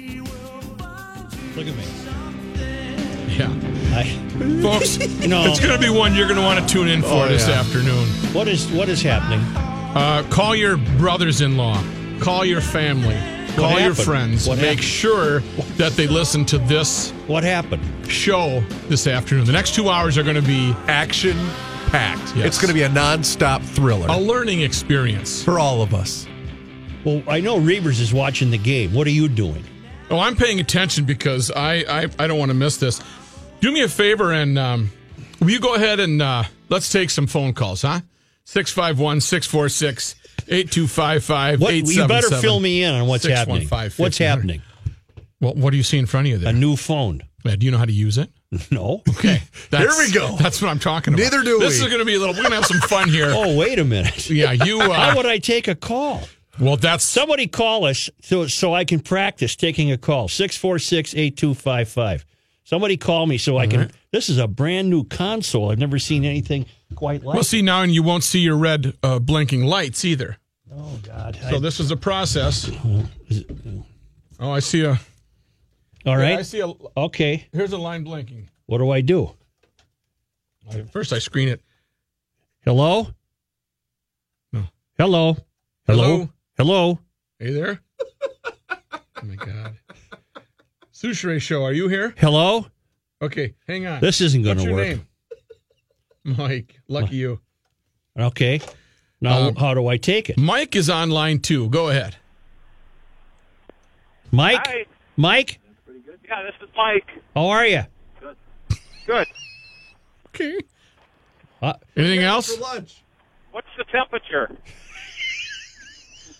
Look 1.56 1.68
at 1.68 1.76
me. 1.76 1.84
Yeah. 3.38 3.69
I, 4.00 4.62
Folks, 4.62 4.98
No. 5.28 5.44
it's 5.48 5.60
going 5.60 5.74
to 5.74 5.80
be 5.80 5.90
one 5.90 6.16
you're 6.16 6.28
going 6.28 6.40
to 6.40 6.46
want 6.46 6.60
to 6.66 6.74
tune 6.74 6.88
in 6.88 7.02
for 7.02 7.08
Oh, 7.26 7.28
this 7.28 7.48
yeah. 7.48 7.60
afternoon. 7.60 8.08
what 8.34 8.48
is 8.48 8.68
what 8.72 8.90
is 8.90 9.02
happening? 9.02 9.40
Uh, 9.96 10.24
call 10.30 10.56
your 10.56 10.78
brothers 10.98 11.42
in 11.42 11.58
law, 11.58 11.82
call 12.20 12.46
your 12.46 12.62
family, 12.62 13.18
call 13.56 13.80
your 13.80 13.96
friends. 13.96 14.48
What 14.48 14.58
Make 14.58 14.66
happened? 14.80 14.84
sure 14.84 15.40
that 15.78 15.94
they 15.94 16.08
listen 16.08 16.46
to 16.46 16.58
this 16.60 17.12
What 17.28 17.44
happened? 17.44 17.84
show 18.08 18.62
this 18.88 19.08
afternoon. 19.08 19.46
The 19.46 19.52
next 19.52 19.74
two 19.76 19.90
hours 19.90 20.18
are 20.18 20.24
going 20.24 20.36
to 20.36 20.42
be 20.42 20.74
Action 20.88 21.38
packed. 21.88 22.36
Yes. 22.36 22.46
It's 22.48 22.58
going 22.58 22.68
to 22.70 22.74
be 22.76 22.84
a 22.84 22.90
non-stop 22.90 23.62
thriller 23.64 24.06
a 24.10 24.18
learning 24.20 24.62
experience. 24.62 25.44
for 25.44 25.58
all 25.60 25.82
of 25.82 25.94
us. 25.96 26.28
Well, 27.04 27.24
I 27.28 27.40
know 27.40 27.60
Reavers 27.60 28.00
is 28.00 28.14
watching 28.14 28.52
the 28.52 28.58
game. 28.58 28.94
What 28.94 29.08
are 29.08 29.12
you 29.12 29.28
doing? 29.28 29.64
Oh, 30.12 30.20
I'm 30.20 30.36
paying 30.36 30.60
attention 30.60 31.06
because 31.06 31.50
I 31.52 31.76
I, 31.90 32.08
I 32.20 32.28
don't 32.28 32.38
want 32.40 32.50
to 32.50 32.56
miss 32.56 32.78
this. 32.78 33.02
Do 33.62 33.72
me 33.72 33.82
a 33.82 33.90
favor 33.90 34.32
and 34.32 34.58
um, 34.58 34.90
will 35.42 35.50
you 35.50 35.60
go 35.60 35.76
ahead 35.76 36.00
and 36.00 36.22
uh, 36.22 36.44
let's 36.70 36.90
take 36.92 37.10
some 37.10 37.28
phone 37.28 37.54
calls, 37.54 37.82
huh? 37.82 38.00
651 38.46 39.22
646 39.22 40.16
8255 40.48 41.62
What, 41.62 41.74
you 41.76 42.08
better 42.08 42.30
fill 42.38 42.60
me 42.60 42.84
in 42.84 42.94
on 42.96 43.08
what's 43.08 43.26
happening. 43.26 43.68
What's 43.68 44.18
happening? 44.18 44.62
Well, 45.42 45.54
what 45.56 45.72
do 45.72 45.78
you 45.78 45.84
see 45.84 45.98
in 45.98 46.06
front 46.06 46.28
of 46.28 46.32
you 46.32 46.38
there? 46.38 46.50
A 46.50 46.54
new 46.54 46.76
phone. 46.76 47.22
Uh, 47.46 47.56
do 47.56 47.66
you 47.66 47.72
know 47.72 47.78
how 47.78 47.86
to 47.86 47.92
use 47.92 48.18
it? 48.18 48.30
No. 48.72 49.04
Okay. 49.10 49.44
That's, 49.70 49.96
we 50.00 50.12
go. 50.12 50.36
That's 50.38 50.60
what 50.60 50.70
I'm 50.70 50.80
talking 50.80 51.14
about. 51.14 51.22
Neither 51.22 51.44
do 51.44 51.60
This 51.60 51.80
we. 51.80 51.86
is 51.86 51.92
going 51.94 52.00
to 52.00 52.06
be 52.06 52.16
a 52.16 52.20
little, 52.20 52.34
we're 52.34 52.42
going 52.42 52.50
to 52.52 52.56
have 52.56 52.66
some 52.66 52.80
fun 52.80 53.08
here. 53.08 53.30
Oh, 53.36 53.56
wait 53.56 53.78
a 53.78 53.84
minute. 53.86 54.28
Yeah, 54.30 54.54
you, 54.54 54.80
How 54.80 55.12
uh, 55.12 55.16
would 55.18 55.28
I 55.28 55.38
take 55.38 55.68
a 55.68 55.76
call? 55.76 56.22
well, 56.60 56.76
that's, 56.76 57.04
Somebody 57.04 57.46
call 57.46 57.86
us 57.86 58.10
so 58.22 58.48
so 58.48 58.74
I 58.74 58.86
can 58.86 59.02
practice 59.02 59.56
taking 59.56 59.92
a 59.92 59.98
call. 60.00 60.28
646-8255. 60.30 62.24
Somebody 62.70 62.98
call 62.98 63.26
me 63.26 63.40
so 63.40 63.58
I 63.58 63.66
can 63.66 63.90
This 64.12 64.30
is 64.30 64.38
a 64.38 64.48
brand 64.48 64.92
new 64.92 65.04
console. 65.04 65.72
I've 65.72 65.80
never 65.80 65.98
seen 65.98 66.24
anything 66.24 66.68
quite 66.94 67.24
like 67.24 67.34
well, 67.34 67.44
see 67.44 67.64
now, 67.64 67.82
and 67.82 67.92
you 67.92 68.04
won't 68.04 68.24
see 68.24 68.42
your 68.42 68.58
red 68.58 68.94
uh, 69.02 69.18
blinking 69.18 69.66
lights 69.66 70.06
either. 70.06 70.38
Oh 70.72 71.00
God. 71.02 71.40
So 71.50 71.58
this 71.58 71.80
is 71.80 71.90
a 71.90 71.98
process. 71.98 72.70
Oh, 74.40 74.52
I 74.52 74.60
see 74.60 74.84
a, 74.84 75.00
All 76.06 76.16
right. 76.16 76.38
I 76.38 76.44
see 76.44 76.60
a, 76.60 76.72
Okay. 76.96 77.48
here's 77.52 77.72
a 77.74 77.78
line 77.80 78.04
blinking. 78.04 78.52
What 78.68 78.78
do 78.78 78.92
I 78.92 79.02
do? 79.02 79.32
First, 80.92 81.12
I 81.12 81.18
screen 81.18 81.48
it. 81.50 81.64
Hello? 82.66 83.08
No. 84.54 84.66
Hello? 85.00 85.38
Hello? 85.88 86.30
Hello? 86.56 87.00
Are 87.42 87.46
you 87.48 87.54
there? 87.56 87.80
oh 88.70 89.00
my 89.24 89.34
God. 89.34 89.79
Soucheray 91.02 91.42
Show, 91.42 91.64
are 91.64 91.72
you 91.72 91.88
here? 91.88 92.14
Hello? 92.18 92.66
Okay, 93.22 93.54
hang 93.68 93.88
on. 93.88 94.02
This 94.02 94.20
isn't 94.20 94.42
going 94.44 94.58
to 94.58 94.74
work. 94.74 94.86
name? 94.88 95.08
Mike. 96.38 96.78
Lucky 96.90 97.16
you. 97.16 97.40
Okay. 98.18 98.60
Now, 99.22 99.48
Um, 99.48 99.56
how 99.56 99.74
do 99.74 99.88
I 99.88 99.96
take 99.96 100.30
it? 100.30 100.38
Mike 100.38 100.76
is 100.76 100.90
on 100.90 101.10
line 101.10 101.40
two. 101.40 101.70
Go 101.70 101.88
ahead. 101.88 102.18
Mike? 104.32 104.60
Hi. 104.68 104.86
Mike? 105.16 105.60
Yeah, 106.28 106.44
this 106.44 106.54
is 106.62 106.70
Mike. 106.76 107.08
How 107.34 107.48
are 107.48 107.66
you? 107.66 107.84
Good. 108.20 108.36
Good. 109.08 109.28
okay. 110.36 110.60
Uh, 111.62 111.74
Anything 111.96 112.24
else? 112.24 112.54
For 112.56 112.62
lunch. 112.62 113.04
What's 113.52 113.68
the 113.78 113.86
temperature? 113.86 114.54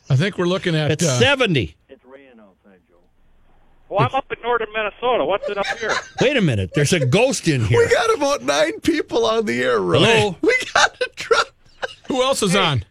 I 0.10 0.18
think 0.18 0.38
we're 0.38 0.48
looking 0.48 0.76
at. 0.76 0.92
It's 0.92 1.08
uh, 1.08 1.18
70. 1.18 1.78
Well, 3.90 4.02
I'm 4.08 4.14
up 4.16 4.32
in 4.32 4.38
northern 4.44 4.68
Minnesota. 4.74 5.26
What's 5.26 5.50
it 5.50 5.58
up 5.58 5.66
here? 5.80 5.92
Wait 6.22 6.38
a 6.38 6.42
minute. 6.42 6.72
There's 6.76 6.94
a 6.94 7.06
ghost 7.06 7.48
in 7.48 7.66
here. 7.66 7.80
We 7.80 7.90
got 7.90 8.14
about 8.16 8.44
nine 8.44 8.80
people 8.82 9.26
on 9.26 9.46
the 9.46 9.62
air, 9.64 9.80
Ron. 9.80 10.04
Hello? 10.04 10.36
We 10.42 10.56
got 10.74 10.94
to 11.00 11.10
try. 11.16 11.42
who 12.08 12.22
else 12.22 12.44
is 12.44 12.56
on? 12.56 12.86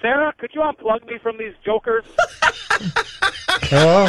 Sarah, 0.00 0.32
could 0.38 0.50
you 0.54 0.60
unplug 0.60 1.04
me 1.06 1.18
from 1.20 1.38
these 1.38 1.54
jokers? 1.64 2.04
Hello? 3.64 4.06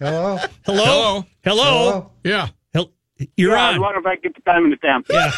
Hello? 0.00 0.38
Hello? 0.64 1.24
Hello? 1.44 2.10
Yeah. 2.24 2.48
Hel- 2.72 2.90
You're 3.36 3.56
I 3.56 3.74
on. 3.74 3.80
wonder 3.82 4.00
if 4.00 4.06
I 4.06 4.14
can 4.16 4.22
get 4.32 4.34
the 4.36 4.50
time 4.50 4.64
and 4.64 4.72
the 4.72 4.76
temp. 4.78 5.06
Yeah. 5.10 5.30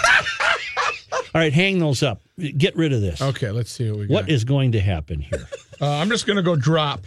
All 1.12 1.40
right, 1.40 1.53
hang 1.53 1.81
those 1.81 2.03
up. 2.05 2.23
Get 2.57 2.77
rid 2.77 2.93
of 2.93 3.01
this. 3.01 3.21
Okay, 3.21 3.51
let's 3.51 3.73
see 3.73 3.90
what 3.90 3.99
we 4.01 4.07
got. 4.07 4.14
What 4.14 4.29
is 4.29 4.45
going 4.45 4.73
to 4.73 4.81
happen 4.81 5.21
here? 5.21 5.49
Uh, 5.81 5.90
I'm 5.97 6.09
just 6.09 6.27
going 6.27 6.37
to 6.37 6.43
go 6.43 6.55
drop. 6.55 7.01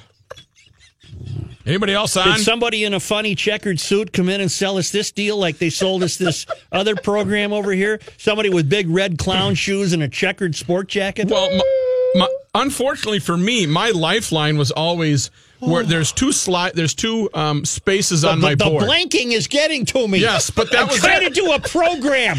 Anybody 1.65 1.93
else 1.93 2.15
on? 2.15 2.27
Did 2.38 2.43
somebody 2.45 2.86
in 2.86 2.93
a 2.93 2.99
funny 2.99 3.36
checkered 3.36 3.80
suit 3.80 4.13
come 4.13 4.30
in 4.30 4.39
and 4.39 4.49
sell 4.49 4.77
us 4.77 4.89
this 4.91 5.12
deal 5.12 5.38
like 5.38 5.58
they 5.58 5.69
sold 5.69 6.01
us 6.01 6.15
this 6.15 6.45
other 6.71 6.95
program 6.95 7.51
over 7.51 7.73
here? 7.73 7.99
Somebody 8.17 8.49
with 8.49 8.69
big 8.69 8.89
red 8.89 9.17
clown 9.17 9.53
shoes 9.56 9.91
and 9.91 10.01
a 10.01 10.08
checkered 10.08 10.56
sport 10.56 10.88
jacket? 10.88 11.27
well, 11.27 11.49
my, 11.51 11.63
my, 12.15 12.27
unfortunately 12.56 13.19
for 13.19 13.36
me, 13.36 13.65
my 13.65 13.89
lifeline 13.89 14.58
was 14.58 14.71
always 14.71 15.30
where 15.60 15.84
there's 15.84 16.12
two 16.12 16.32
slide, 16.32 16.73
there's 16.75 16.93
two 16.93 17.30
um, 17.34 17.65
spaces 17.65 18.23
on 18.23 18.39
the, 18.39 18.47
my 18.47 18.56
the 18.56 18.65
board. 18.65 18.84
blanking 18.84 19.32
is 19.32 19.47
getting 19.47 19.86
to 19.86 20.08
me. 20.08 20.19
Yes, 20.19 20.49
but 20.49 20.71
that 20.71 20.82
I'm 20.84 20.88
was 20.88 20.99
trying 20.99 21.23
it. 21.23 21.34
to 21.34 21.41
do 21.41 21.51
a 21.51 21.60
program. 21.60 22.38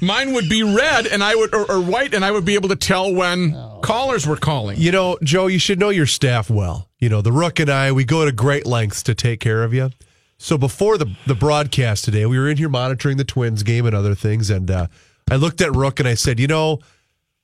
Mine 0.00 0.32
would 0.34 0.48
be 0.48 0.62
red, 0.62 1.06
and 1.06 1.22
I 1.22 1.34
would 1.34 1.54
or, 1.54 1.70
or 1.70 1.80
white, 1.80 2.14
and 2.14 2.24
I 2.24 2.30
would 2.30 2.44
be 2.44 2.54
able 2.54 2.68
to 2.70 2.76
tell 2.76 3.12
when 3.12 3.52
callers 3.82 4.26
were 4.26 4.36
calling. 4.36 4.78
You 4.78 4.92
know, 4.92 5.18
Joe, 5.22 5.46
you 5.46 5.58
should 5.58 5.78
know 5.78 5.90
your 5.90 6.06
staff 6.06 6.50
well. 6.50 6.88
You 6.98 7.08
know, 7.08 7.22
the 7.22 7.32
Rook 7.32 7.58
and 7.60 7.70
I, 7.70 7.92
we 7.92 8.04
go 8.04 8.24
to 8.24 8.32
great 8.32 8.66
lengths 8.66 9.02
to 9.04 9.14
take 9.14 9.40
care 9.40 9.62
of 9.62 9.72
you. 9.74 9.90
So 10.38 10.58
before 10.58 10.98
the 10.98 11.14
the 11.26 11.34
broadcast 11.34 12.04
today, 12.04 12.26
we 12.26 12.38
were 12.38 12.48
in 12.48 12.56
here 12.56 12.68
monitoring 12.68 13.16
the 13.16 13.24
Twins 13.24 13.62
game 13.62 13.86
and 13.86 13.94
other 13.96 14.14
things, 14.14 14.50
and 14.50 14.70
uh, 14.70 14.86
I 15.30 15.36
looked 15.36 15.60
at 15.60 15.74
Rook 15.74 15.98
and 16.00 16.08
I 16.08 16.14
said, 16.14 16.38
you 16.38 16.46
know, 16.46 16.80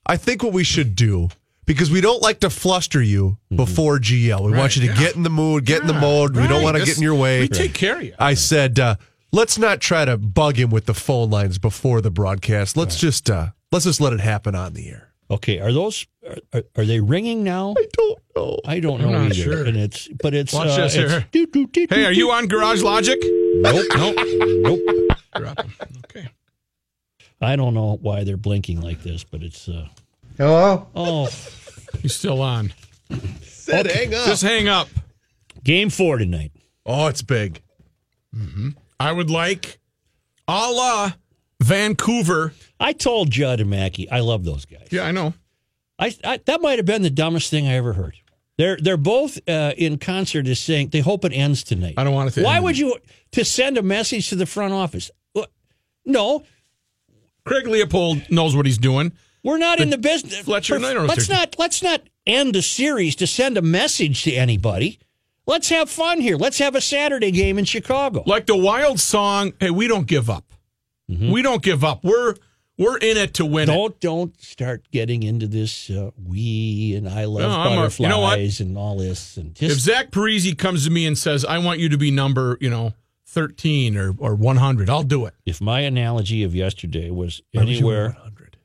I 0.05 0.17
think 0.17 0.43
what 0.43 0.53
we 0.53 0.63
should 0.63 0.95
do 0.95 1.29
because 1.65 1.89
we 1.89 2.01
don't 2.01 2.21
like 2.21 2.41
to 2.41 2.49
fluster 2.49 3.01
you 3.01 3.37
before 3.55 3.97
GL. 3.97 4.45
We 4.45 4.51
want 4.57 4.73
Mm-hmm. 4.73 4.81
You 4.83 4.93
to 4.93 4.93
yeah. 4.93 5.07
get 5.07 5.15
in 5.15 5.23
the 5.23 5.29
mood, 5.29 5.65
get 5.65 5.81
in 5.81 5.87
the 5.87 5.93
mode. 5.93 6.35
We 6.35 6.47
don't 6.47 6.61
want 6.63 6.77
to 6.77 6.85
get 6.85 6.97
in 6.97 7.03
your 7.03 7.15
way. 7.15 7.41
We 7.41 7.47
take 7.47 7.73
care 7.73 7.97
of 7.97 8.03
you. 8.03 8.13
I 8.19 8.33
said, 8.33 8.79
uh, 8.79 8.95
let's 9.33 9.57
not 9.57 9.81
try 9.81 10.05
to 10.05 10.17
bug 10.17 10.55
him 10.57 10.69
with 10.69 10.85
the 10.85 10.93
phone 10.93 11.29
lines 11.29 11.57
before 11.57 11.99
the 11.99 12.09
broadcast. 12.11 12.77
Let's 12.77 12.97
just 12.97 13.29
uh, 13.29 13.47
let's 13.73 13.83
just 13.83 13.99
let 13.99 14.13
it 14.13 14.21
happen 14.21 14.55
on 14.55 14.73
the 14.73 14.87
air. 14.89 15.09
Okay, 15.29 15.59
are 15.59 15.73
those 15.73 16.05
are, 16.25 16.37
are, 16.53 16.63
are 16.77 16.85
they 16.85 16.99
ringing 17.01 17.43
now? 17.43 17.73
I 17.77 17.87
don't 17.97 18.19
know. 18.35 18.59
I 18.65 18.79
don't 18.79 19.01
I'm 19.01 19.11
know 19.11 19.17
not 19.19 19.25
either. 19.31 19.33
sure. 19.35 19.65
And 19.65 19.75
it's 19.75 20.07
but 20.21 20.33
it's 20.33 20.53
Watch 20.53 20.67
uh, 20.69 20.77
this 20.77 20.95
it's 20.95 21.11
here. 21.11 21.27
doo, 21.31 21.47
doo, 21.47 21.67
doo, 21.67 21.87
Hey, 21.89 22.05
are 22.05 22.11
you 22.13 22.31
on 22.31 22.47
Garage 22.47 22.81
Logic? 22.81 23.17
Nope, 23.21 23.85
nope, 23.95 24.15
nope. 24.17 24.79
Drop 25.35 25.59
'em. 25.59 25.73
Okay. 26.05 26.29
I 27.41 27.55
don't 27.57 27.73
know 27.73 27.97
why 28.01 28.23
they're 28.23 28.37
blinking 28.37 28.79
like 28.81 29.01
this, 29.03 29.23
but 29.23 29.41
it's 29.43 29.67
uh 29.67 29.87
Hello? 30.37 30.87
oh 30.95 31.25
He's 32.01 32.13
still 32.15 32.41
on. 32.41 32.73
Said, 33.41 33.85
hang 33.87 34.13
up. 34.13 34.25
Just 34.25 34.41
hang 34.43 34.67
up. 34.67 34.87
game 35.63 35.89
four 35.89 36.17
tonight. 36.17 36.51
oh, 36.85 37.07
it's 37.07 37.21
big. 37.21 37.61
I 38.99 39.11
would 39.11 39.29
like 39.29 39.79
a 40.47 40.71
la 40.71 41.11
Vancouver. 41.61 42.53
I 42.79 42.93
told 42.93 43.31
Judd 43.31 43.59
and 43.59 43.69
Mackey, 43.69 44.09
I 44.09 44.19
love 44.19 44.43
those 44.43 44.65
guys. 44.65 44.87
Yeah, 44.91 45.03
I 45.03 45.11
know. 45.11 45.33
I, 45.99 46.13
I 46.23 46.37
that 46.45 46.61
might 46.61 46.79
have 46.79 46.85
been 46.85 47.01
the 47.01 47.09
dumbest 47.09 47.49
thing 47.49 47.67
I 47.67 47.73
ever 47.75 47.93
heard. 47.93 48.15
They're 48.57 48.77
they're 48.77 48.97
both 48.97 49.39
uh, 49.47 49.73
in 49.77 49.97
concert 49.97 50.47
as 50.47 50.59
saying 50.59 50.89
they 50.89 50.99
hope 50.99 51.25
it 51.25 51.31
ends 51.33 51.63
tonight. 51.63 51.95
I 51.97 52.03
don't 52.03 52.13
want 52.13 52.29
it 52.29 52.33
to 52.33 52.43
Why 52.43 52.59
would 52.59 52.77
you 52.77 52.97
to 53.31 53.45
send 53.45 53.77
a 53.77 53.81
message 53.81 54.29
to 54.29 54.35
the 54.35 54.45
front 54.45 54.73
office? 54.73 55.09
No, 56.05 56.43
Craig 57.45 57.65
Leipold 57.65 58.29
knows 58.29 58.55
what 58.55 58.65
he's 58.65 58.77
doing. 58.77 59.13
we're 59.43 59.57
not 59.57 59.79
in 59.79 59.89
the 59.89 59.97
business. 59.97 60.39
Fletcher 60.39 60.79
let's 60.79 61.29
not 61.29 61.55
let's 61.57 61.81
not 61.81 62.01
end 62.27 62.55
a 62.55 62.61
series 62.61 63.15
to 63.17 63.27
send 63.27 63.57
a 63.57 63.61
message 63.61 64.23
to 64.23 64.33
anybody. 64.33 64.99
Let's 65.45 65.69
have 65.69 65.89
fun 65.89 66.21
here. 66.21 66.37
Let's 66.37 66.59
have 66.59 66.75
a 66.75 66.81
Saturday 66.81 67.31
game 67.31 67.57
in 67.59 67.65
Chicago. 67.65 68.23
Like 68.25 68.45
the 68.45 68.55
Wild 68.55 68.99
song, 68.99 69.53
hey, 69.59 69.69
we 69.71 69.87
don't 69.87 70.07
give 70.07 70.29
up. 70.29 70.45
We 71.09 71.41
don't 71.43 71.61
give 71.61 71.83
up. 71.83 72.03
We're 72.03 72.35
we're 72.75 72.97
in 72.97 73.17
it 73.17 73.35
to 73.35 73.45
win 73.45 73.69
it. 73.69 73.73
Don't 73.73 73.99
don't 73.99 74.41
start 74.41 74.89
getting 74.89 75.21
into 75.21 75.45
this 75.47 75.89
uh, 75.91 76.09
we 76.25 76.95
and 76.95 77.07
I 77.07 77.25
love 77.25 77.41
No, 77.41 77.49
I'm 77.49 77.71
a- 77.73 77.75
butterflies 77.75 78.59
you 78.59 78.65
know 78.65 78.69
and 78.69 78.77
all 78.79 78.97
this 78.97 79.37
and 79.37 79.55
If 79.61 79.73
Zach 79.73 80.09
Parise 80.09 80.57
comes 80.57 80.85
to 80.85 80.89
me 80.91 81.05
and 81.05 81.15
says, 81.15 81.45
I 81.45 81.59
want 81.59 81.79
you 81.79 81.89
to 81.89 81.97
be 81.99 82.09
number, 82.09 82.57
you 82.61 82.69
know, 82.71 82.93
13 83.27 83.95
or, 83.95 84.15
or 84.17 84.33
100, 84.33 84.89
I'll 84.89 85.03
do 85.03 85.25
it. 85.25 85.35
if 85.45 85.61
my 85.61 85.81
analogy 85.81 86.41
of 86.43 86.55
yesterday 86.55 87.11
was 87.11 87.41
Why 87.51 87.61
would 87.63 87.69
you 87.69 87.75
anywhere 87.77 88.09
100? 88.09 88.57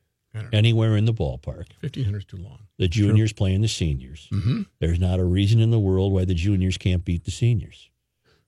anywhere 0.54 0.96
in 0.96 1.04
the 1.04 1.12
ballpark, 1.12 1.66
1500 1.80 2.18
is 2.18 2.24
too 2.24 2.36
long. 2.38 2.60
The 2.78 2.88
juniors 2.88 3.32
playing 3.32 3.60
the 3.62 3.68
seniors. 3.68 4.28
Mm-hmm. 4.32 4.62
There's 4.80 5.00
not 5.00 5.18
a 5.18 5.24
reason 5.24 5.60
in 5.60 5.70
the 5.70 5.78
world 5.80 6.12
why 6.12 6.24
the 6.24 6.34
juniors 6.34 6.78
can't 6.78 7.04
beat 7.04 7.24
the 7.24 7.30
seniors. 7.30 7.90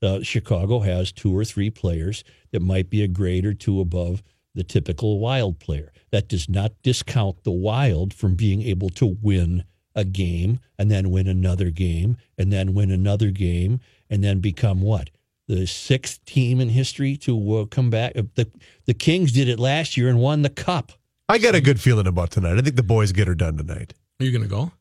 Uh, 0.03 0.23
Chicago 0.23 0.81
has 0.81 1.13
two 1.13 1.37
or 1.37 1.45
three 1.45 1.71
players 1.71 2.25
that 2.53 2.61
might 2.61 2.89
be 2.89 3.03
a 3.03 3.09
grade 3.09 3.45
or 3.45 3.53
two 3.55 3.81
above 3.81 4.23
the 4.55 4.65
typical 4.65 5.19
wild 5.19 5.59
player. 5.59 5.93
That 6.11 6.29
does 6.29 6.49
not 6.49 6.73
discount 6.83 7.45
the 7.45 7.51
wild 7.51 8.15
from 8.15 8.35
being 8.35 8.63
able 8.63 8.89
to 8.91 9.17
win 9.21 9.65
a 9.95 10.05
game 10.05 10.61
and 10.79 10.91
then 10.91 11.11
win 11.11 11.27
another 11.27 11.71
game 11.71 12.17
and 12.39 12.53
then 12.53 12.73
win 12.73 12.91
another 12.91 13.31
game 13.31 13.81
and 14.09 14.25
then 14.25 14.41
become 14.41 14.81
what? 14.81 15.11
the 15.51 15.67
sixth 15.67 16.25
team 16.25 16.61
in 16.61 16.69
history 16.69 17.17
to 17.17 17.57
uh, 17.57 17.65
come 17.67 17.91
back. 17.91 18.13
Uh, 18.17 18.23
The 18.37 18.49
the 18.87 18.95
Kings 18.95 19.33
did 19.33 19.49
it 19.49 19.59
last 19.59 19.97
year 19.97 20.09
and 20.09 20.21
won 20.21 20.43
the 20.43 20.49
cup. 20.49 20.93
I 21.29 21.39
got 21.39 21.57
a 21.57 21.61
good 21.61 21.81
feeling 21.81 22.07
about 22.07 22.31
tonight. 22.31 22.57
I 22.57 22.61
think 22.61 22.77
the 22.77 22.85
boys 22.85 23.11
get 23.11 23.27
her 23.27 23.35
done 23.35 23.57
tonight. 23.57 23.93
Are 24.21 24.25
you 24.25 24.33
going 24.33 24.45
to 24.45 24.49
go? 24.49 24.73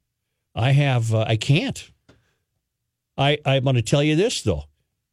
I 0.53 0.71
have. 0.71 1.13
Uh, 1.13 1.25
I 1.27 1.37
can't. 1.37 1.89
I 3.17 3.37
I'm 3.45 3.63
going 3.63 3.75
to 3.77 3.81
tell 3.81 4.03
you 4.03 4.15
this 4.15 4.41
though. 4.41 4.65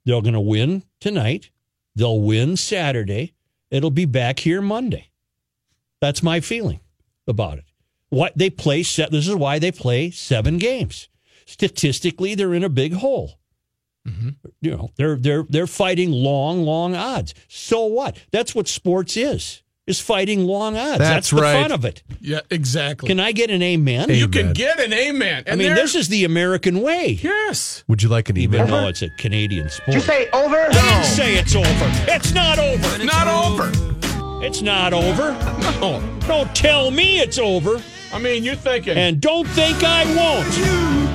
They're 0.04 0.20
going 0.20 0.34
to 0.34 0.40
win 0.40 0.82
tonight. 1.00 1.50
They'll 1.94 2.20
win 2.20 2.56
Saturday. 2.56 3.34
It'll 3.70 3.90
be 3.90 4.04
back 4.04 4.40
here 4.40 4.60
Monday. 4.60 5.10
That's 6.00 6.22
my 6.22 6.40
feeling 6.40 6.80
about 7.26 7.58
it. 7.58 7.64
What 8.08 8.36
they 8.36 8.50
play 8.50 8.82
set. 8.82 9.10
This 9.10 9.26
is 9.26 9.34
why 9.34 9.58
they 9.58 9.72
play 9.72 10.10
seven 10.10 10.58
games. 10.58 11.08
Statistically, 11.46 12.34
they're 12.34 12.54
in 12.54 12.64
a 12.64 12.68
big 12.68 12.94
hole. 12.94 13.38
You 14.60 14.70
know, 14.70 14.90
they're 14.96 15.16
they're 15.16 15.42
they're 15.48 15.66
fighting 15.66 16.12
long, 16.12 16.62
long 16.62 16.94
odds. 16.94 17.34
So 17.48 17.86
what? 17.86 18.16
That's 18.30 18.54
what 18.54 18.68
sports 18.68 19.16
is. 19.16 19.62
Is 19.87 20.01
fighting 20.01 20.44
long 20.46 20.77
odds. 20.77 20.99
That's 20.99 21.31
the 21.31 21.37
right. 21.42 21.62
fun 21.62 21.70
of 21.70 21.85
it. 21.85 22.03
Yeah, 22.20 22.40
exactly. 22.51 23.07
Can 23.07 23.20
I 23.20 23.31
get 23.31 23.51
an 23.51 23.62
amen? 23.62 24.09
you 24.11 24.27
can 24.27 24.53
get 24.53 24.81
an 24.81 24.92
amen. 24.92 25.44
I 25.46 25.51
And 25.51 25.59
mean, 25.61 25.68
there- 25.68 25.77
this 25.77 25.94
is 25.94 26.09
the 26.09 26.25
American 26.25 26.81
way. 26.83 27.20
yes. 27.22 27.85
Would 27.87 28.03
you 28.03 28.09
like 28.09 28.29
an 28.29 28.37
Even 28.37 28.62
email? 28.62 28.83
though 28.83 28.88
it's 28.88 29.03
a 29.03 29.11
Canadian 29.11 29.68
sport. 29.70 29.94
You 29.94 30.01
say 30.01 30.29
over? 30.33 30.57
I 30.57 30.72
didn't 30.72 31.05
say 31.05 31.37
it's 31.37 31.55
over. 31.55 31.68
It's 32.09 32.35
not 32.35 32.59
over. 32.59 33.05
Not 33.05 33.29
over. 33.29 33.70
It's 34.44 34.61
not 34.61 34.92
over. 34.92 35.33
No. 35.81 36.03
Don't 36.27 36.53
tell 36.57 36.90
me 36.90 37.20
it's 37.20 37.38
over. 37.38 37.81
I 38.12 38.18
mean, 38.18 38.42
you're 38.42 38.57
thinking. 38.57 38.96
And 38.99 39.20
don't 39.20 39.46
think 39.46 39.85
I 39.85 40.05
won't. 40.16 41.05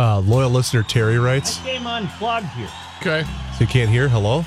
Uh, 0.00 0.18
loyal 0.20 0.48
listener 0.48 0.82
Terry 0.82 1.18
writes, 1.18 1.58
Game 1.58 1.86
unplugged 1.86 2.46
here. 2.46 2.70
okay. 3.02 3.22
so 3.52 3.60
you 3.60 3.66
can't 3.66 3.90
hear. 3.90 4.08
Hello. 4.08 4.46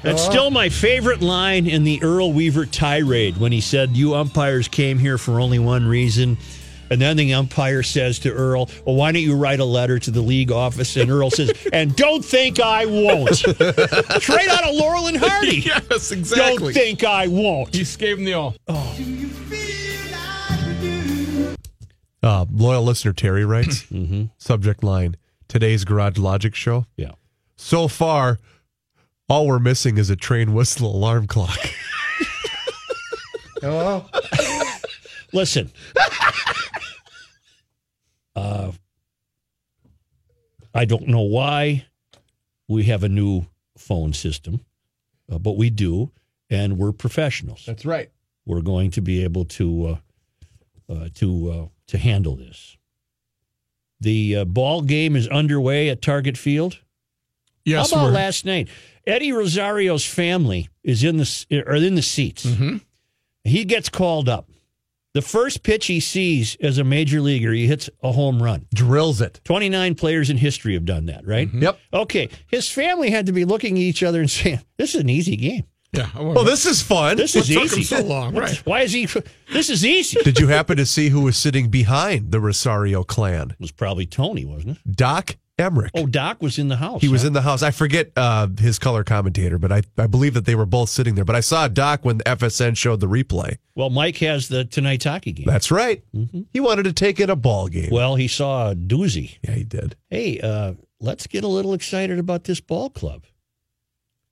That's 0.00 0.22
still 0.22 0.50
my 0.50 0.70
favorite 0.70 1.20
line 1.20 1.66
in 1.66 1.84
the 1.84 2.02
Earl 2.02 2.32
Weaver 2.32 2.64
tirade 2.64 3.36
when 3.36 3.52
he 3.52 3.60
said, 3.60 3.94
You 3.94 4.14
umpires 4.14 4.68
came 4.68 4.98
here 4.98 5.18
for 5.18 5.38
only 5.38 5.58
one 5.58 5.86
reason. 5.86 6.38
And 6.88 6.98
then 6.98 7.18
the 7.18 7.34
umpire 7.34 7.82
says 7.82 8.18
to 8.20 8.32
Earl, 8.32 8.70
Well, 8.86 8.96
why 8.96 9.12
don't 9.12 9.20
you 9.20 9.36
write 9.36 9.60
a 9.60 9.66
letter 9.66 9.98
to 9.98 10.10
the 10.10 10.22
league 10.22 10.50
office? 10.50 10.96
And 10.96 11.10
Earl 11.10 11.30
says, 11.30 11.52
And 11.74 11.94
don't 11.94 12.24
think 12.24 12.58
I 12.58 12.86
won't. 12.86 13.34
Straight 13.36 14.48
out 14.48 14.66
of 14.66 14.74
Laurel 14.76 15.08
and 15.08 15.18
Hardy. 15.18 15.56
yes, 15.90 16.10
exactly. 16.10 16.72
Don't 16.72 16.82
think 16.82 17.04
I 17.04 17.26
won't. 17.26 17.74
He 17.74 17.80
just 17.80 17.98
gave 17.98 18.16
him 18.16 18.24
the 18.24 18.32
all. 18.32 18.54
Uh, 22.22 22.46
loyal 22.52 22.84
listener 22.84 23.12
Terry 23.12 23.44
writes, 23.44 23.84
subject 24.38 24.84
line: 24.84 25.16
Today's 25.48 25.84
Garage 25.84 26.18
Logic 26.18 26.54
show. 26.54 26.86
Yeah. 26.96 27.12
So 27.56 27.88
far, 27.88 28.38
all 29.28 29.46
we're 29.46 29.58
missing 29.58 29.98
is 29.98 30.08
a 30.10 30.16
train 30.16 30.54
whistle 30.54 30.94
alarm 30.94 31.26
clock. 31.26 31.58
Listen. 35.32 35.70
uh, 38.36 38.72
I 40.74 40.84
don't 40.84 41.08
know 41.08 41.22
why 41.22 41.86
we 42.68 42.84
have 42.84 43.02
a 43.02 43.08
new 43.08 43.46
phone 43.76 44.12
system, 44.12 44.60
uh, 45.30 45.38
but 45.38 45.56
we 45.56 45.70
do, 45.70 46.10
and 46.50 46.78
we're 46.78 46.92
professionals. 46.92 47.64
That's 47.66 47.84
right. 47.84 48.10
We're 48.46 48.62
going 48.62 48.90
to 48.92 49.00
be 49.00 49.22
able 49.24 49.44
to 49.46 49.86
uh, 49.86 50.92
uh, 50.92 51.08
to 51.14 51.50
uh, 51.50 51.66
to 51.92 51.98
handle 51.98 52.36
this. 52.36 52.76
The 54.00 54.36
uh, 54.38 54.44
ball 54.44 54.82
game 54.82 55.14
is 55.14 55.28
underway 55.28 55.88
at 55.88 56.02
Target 56.02 56.36
Field. 56.36 56.78
Yes, 57.64 57.90
How 57.92 57.98
about 57.98 58.04
we're- 58.06 58.14
last 58.16 58.44
night? 58.44 58.68
Eddie 59.06 59.32
Rosario's 59.32 60.04
family 60.04 60.68
is 60.84 61.02
in 61.04 61.16
the 61.16 61.22
s- 61.22 61.46
are 61.50 61.74
in 61.76 61.94
the 61.96 62.02
seats. 62.02 62.44
Mm-hmm. 62.46 62.76
He 63.44 63.64
gets 63.64 63.88
called 63.88 64.28
up. 64.28 64.48
The 65.14 65.22
first 65.22 65.62
pitch 65.62 65.86
he 65.86 66.00
sees 66.00 66.56
as 66.62 66.78
a 66.78 66.84
major 66.84 67.20
leaguer, 67.20 67.52
he 67.52 67.66
hits 67.66 67.90
a 68.02 68.12
home 68.12 68.42
run. 68.42 68.66
Drills 68.72 69.20
it. 69.20 69.40
29 69.44 69.94
players 69.96 70.30
in 70.30 70.36
history 70.38 70.74
have 70.74 70.84
done 70.84 71.06
that, 71.06 71.26
right? 71.26 71.52
Yep. 71.52 71.78
Okay. 71.92 72.28
His 72.46 72.68
family 72.70 73.10
had 73.10 73.26
to 73.26 73.32
be 73.32 73.44
looking 73.44 73.76
at 73.76 73.80
each 73.82 74.02
other 74.02 74.20
and 74.20 74.30
saying, 74.30 74.60
This 74.78 74.94
is 74.94 75.00
an 75.02 75.08
easy 75.10 75.36
game. 75.36 75.64
Yeah. 75.92 76.08
I 76.14 76.22
Well, 76.22 76.44
this 76.44 76.64
is 76.64 76.80
fun. 76.80 77.16
This 77.18 77.36
is 77.36 77.48
What 77.48 77.62
took 77.62 77.72
him 77.72 77.78
easy. 77.80 77.96
so 77.96 78.02
long, 78.02 78.34
right. 78.34 78.56
Why 78.64 78.80
is 78.82 78.92
he? 78.92 79.06
This 79.52 79.68
is 79.68 79.84
easy. 79.84 80.20
Did 80.22 80.38
you 80.38 80.48
happen 80.48 80.76
to 80.78 80.86
see 80.86 81.10
who 81.10 81.20
was 81.22 81.36
sitting 81.36 81.68
behind 81.68 82.32
the 82.32 82.40
Rosario 82.40 83.02
clan? 83.04 83.50
It 83.50 83.60
was 83.60 83.72
probably 83.72 84.06
Tony, 84.06 84.44
wasn't 84.46 84.78
it? 84.78 84.96
Doc 84.96 85.36
Emmerich. 85.58 85.90
Oh, 85.94 86.06
Doc 86.06 86.40
was 86.42 86.58
in 86.58 86.68
the 86.68 86.76
house. 86.76 87.02
He 87.02 87.08
was 87.08 87.24
in 87.24 87.34
the 87.34 87.42
house. 87.42 87.62
I 87.62 87.70
forget 87.72 88.10
uh, 88.16 88.48
his 88.58 88.78
color 88.78 89.04
commentator, 89.04 89.58
but 89.58 89.70
I, 89.70 89.82
I 89.98 90.06
believe 90.06 90.32
that 90.32 90.46
they 90.46 90.54
were 90.54 90.64
both 90.64 90.88
sitting 90.88 91.14
there. 91.14 91.26
But 91.26 91.36
I 91.36 91.40
saw 91.40 91.68
Doc 91.68 92.06
when 92.06 92.16
the 92.18 92.24
FSN 92.24 92.74
showed 92.78 93.00
the 93.00 93.06
replay. 93.06 93.58
Well, 93.74 93.90
Mike 93.90 94.16
has 94.18 94.48
the 94.48 94.64
tonight's 94.64 95.04
hockey 95.04 95.32
game. 95.32 95.44
That's 95.46 95.70
right. 95.70 96.02
He 96.54 96.60
wanted 96.60 96.84
to 96.84 96.94
take 96.94 97.20
in 97.20 97.28
a 97.28 97.36
ball 97.36 97.68
game. 97.68 97.90
Well, 97.92 98.16
he 98.16 98.28
saw 98.28 98.70
a 98.70 98.74
doozy. 98.74 99.36
yeah, 99.42 99.52
he 99.52 99.64
did. 99.64 99.94
Hey, 100.08 100.40
uh, 100.40 100.72
let's 101.00 101.26
get 101.26 101.44
a 101.44 101.48
little 101.48 101.74
excited 101.74 102.18
about 102.18 102.44
this 102.44 102.60
ball 102.60 102.88
club. 102.88 103.24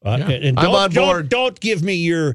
Uh, 0.05 0.17
Yeah. 0.19 0.31
and 0.31 0.59
I'm 0.59 0.65
don't, 0.67 0.75
on 0.75 0.91
don't- 0.91 1.07
board. 1.07 1.29
Don't, 1.29 1.61
give 1.61 1.83
me 1.83 1.95
your 1.95 2.35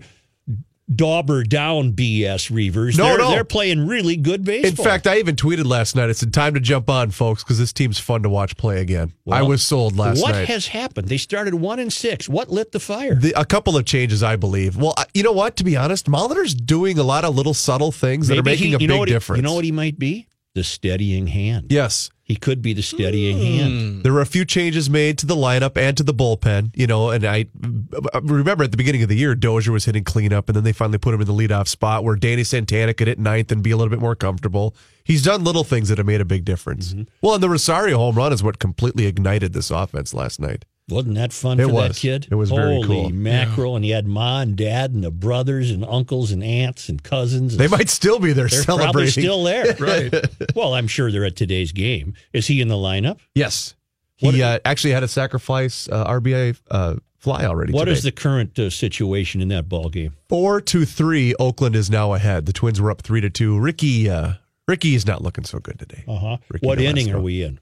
dauber 0.93 1.43
down 1.43 1.93
BS, 1.93 2.51
Reavers. 2.51 2.95
No, 2.95 3.05
they're, 3.05 3.17
no. 3.17 3.29
they're 3.31 3.43
playing 3.43 3.87
really 3.87 4.15
good 4.17 4.43
baseball. 4.43 4.69
In 4.69 4.75
fact, 4.91 5.07
I 5.07 5.17
even 5.17 5.35
tweeted 5.35 5.65
last 5.65 5.95
night. 5.95 6.11
It's 6.11 6.23
time 6.27 6.53
to 6.53 6.59
jump 6.59 6.91
on, 6.91 7.09
folks, 7.09 7.43
because 7.43 7.57
this 7.57 7.73
team's 7.73 7.97
fun 7.97 8.21
to 8.21 8.29
watch 8.29 8.55
play 8.55 8.81
again. 8.81 9.11
I 9.31 9.41
was 9.41 9.63
sold 9.63 9.97
last 9.97 10.21
what 10.21 10.33
night. 10.33 10.41
What 10.41 10.47
has 10.49 10.67
happened? 10.67 11.07
They 11.07 11.17
started 11.17 11.55
one 11.55 11.79
and 11.79 11.91
six. 11.91 12.29
What 12.29 12.51
lit 12.51 12.71
the 12.71 12.79
fire? 12.79 13.15
The, 13.15 13.33
a 13.35 13.45
couple 13.45 13.75
of 13.75 13.85
changes, 13.85 14.21
I 14.21 14.35
believe. 14.35 14.77
Well, 14.77 14.93
you 15.15 15.23
know 15.23 15.31
what? 15.31 15.55
To 15.57 15.63
be 15.63 15.75
honest, 15.75 16.05
Molitor's 16.07 16.53
doing 16.53 16.99
a 16.99 17.03
lot 17.03 17.25
of 17.25 17.35
little 17.35 17.55
subtle 17.55 17.91
things 17.91 18.27
that 18.27 18.37
are 18.37 18.43
making 18.43 18.67
he- 18.67 18.73
a 18.75 18.77
big 18.79 18.91
what 18.91 19.07
he- 19.07 19.13
difference. 19.15 19.37
you 19.39 19.43
know 19.43 19.55
what 19.55 19.65
he 19.65 19.71
might 19.71 19.97
be? 19.97 20.27
The 20.55 20.63
steadying 20.63 21.27
hand. 21.27 21.67
Yes. 21.69 22.09
He 22.23 22.35
could 22.35 22.61
be 22.63 22.73
the 22.73 22.81
steadying 22.81 23.37
hand. 23.37 24.03
There 24.03 24.13
were 24.13 24.21
a 24.21 24.25
few 24.25 24.45
changes 24.45 24.89
made 24.89 25.19
to 25.19 25.27
the 25.27 25.35
lineup 25.35 25.77
and 25.77 25.95
to 25.97 26.01
the 26.01 26.13
bullpen, 26.13 26.71
you 26.73 26.87
know, 26.87 27.11
and 27.11 27.23
I 27.23 27.45
I 28.13 28.19
remember 28.23 28.63
at 28.63 28.71
the 28.71 28.77
beginning 28.77 29.03
of 29.03 29.09
the 29.09 29.17
year, 29.17 29.35
Dozier 29.35 29.71
was 29.71 29.85
hitting 29.85 30.03
cleanup, 30.03 30.49
and 30.49 30.55
then 30.55 30.63
they 30.63 30.71
finally 30.71 30.97
put 30.97 31.13
him 31.13 31.21
in 31.21 31.27
the 31.27 31.33
leadoff 31.33 31.67
spot 31.67 32.03
where 32.03 32.15
Danny 32.15 32.43
Santana 32.43 32.95
could 32.95 33.07
hit 33.07 33.19
ninth 33.19 33.51
and 33.51 33.61
be 33.61 33.69
a 33.69 33.77
little 33.77 33.91
bit 33.91 33.99
more 33.99 34.15
comfortable. 34.15 34.75
He's 35.03 35.21
done 35.21 35.43
little 35.43 35.63
things 35.63 35.89
that 35.89 35.99
have 35.99 36.07
made 36.07 36.21
a 36.21 36.25
big 36.25 36.45
difference. 36.45 36.93
Mm-hmm. 36.93 37.03
Well, 37.21 37.35
and 37.35 37.43
the 37.43 37.49
Rosario 37.49 37.97
home 37.97 38.15
run 38.15 38.33
is 38.33 38.41
what 38.41 38.57
completely 38.57 39.05
ignited 39.05 39.53
this 39.53 39.69
offense 39.69 40.13
last 40.13 40.39
night. 40.39 40.65
Wasn't 40.87 41.15
that 41.15 41.33
fun 41.33 41.59
It 41.59 41.65
for 41.67 41.71
that 41.81 41.95
kid? 41.95 42.27
It 42.29 42.35
was 42.35 42.51
very 42.51 42.75
Holy 42.75 42.87
cool. 42.87 43.09
mackerel! 43.09 43.75
And 43.75 43.83
he 43.83 43.89
had 43.91 44.05
ma 44.05 44.41
and 44.41 44.55
dad 44.55 44.91
and 44.93 45.03
the 45.03 45.09
brothers 45.09 45.71
and 45.71 45.83
uncles 45.83 46.31
and 46.31 46.43
aunts 46.43 46.89
and 46.89 47.01
cousins. 47.01 47.57
They 47.57 47.67
might 47.67 47.89
still 47.89 48.19
be 48.19 48.33
there 48.33 48.47
They're 48.47 48.61
celebrating. 48.61 48.93
probably 48.93 49.09
still 49.11 49.43
there. 49.43 49.75
Right. 49.79 50.13
well, 50.55 50.75
I'm 50.75 50.87
sure 50.87 51.11
they're 51.11 51.25
at 51.25 51.35
today's 51.35 51.71
game. 51.71 52.13
Is 52.33 52.45
he 52.47 52.61
in 52.61 52.67
the 52.67 52.75
lineup? 52.75 53.17
Yes. 53.33 53.73
He 54.17 54.41
uh, 54.43 54.59
actually 54.63 54.91
had 54.93 55.01
a 55.03 55.07
sacrifice 55.07 55.89
uh, 55.89 56.05
RBI 56.07 56.57
uh, 56.71 56.95
fly 57.17 57.45
already. 57.45 57.73
What 57.73 57.85
today. 57.85 57.91
is 57.97 58.03
the 58.03 58.11
current 58.11 58.57
uh, 58.59 58.69
situation 58.69 59.41
in 59.41 59.47
that 59.49 59.67
ball 59.67 59.89
game? 59.89 60.13
four 60.29 60.61
to 60.61 60.85
three? 60.85 61.33
Oakland 61.39 61.75
is 61.75 61.89
now 61.89 62.13
ahead. 62.13 62.45
The 62.45 62.53
Twins 62.53 62.79
were 62.79 62.91
up 62.91 63.01
three 63.01 63.21
to 63.21 63.29
two. 63.31 63.59
Ricky, 63.59 64.07
uh, 64.09 64.33
Ricky 64.67 64.93
is 64.95 65.05
not 65.07 65.21
looking 65.23 65.43
so 65.45 65.57
good 65.59 65.79
today. 65.79 66.03
Uh 66.07 66.15
huh. 66.17 66.37
What 66.61 66.79
inning 66.79 67.11
are 67.11 67.19
we 67.19 67.41
in? 67.43 67.59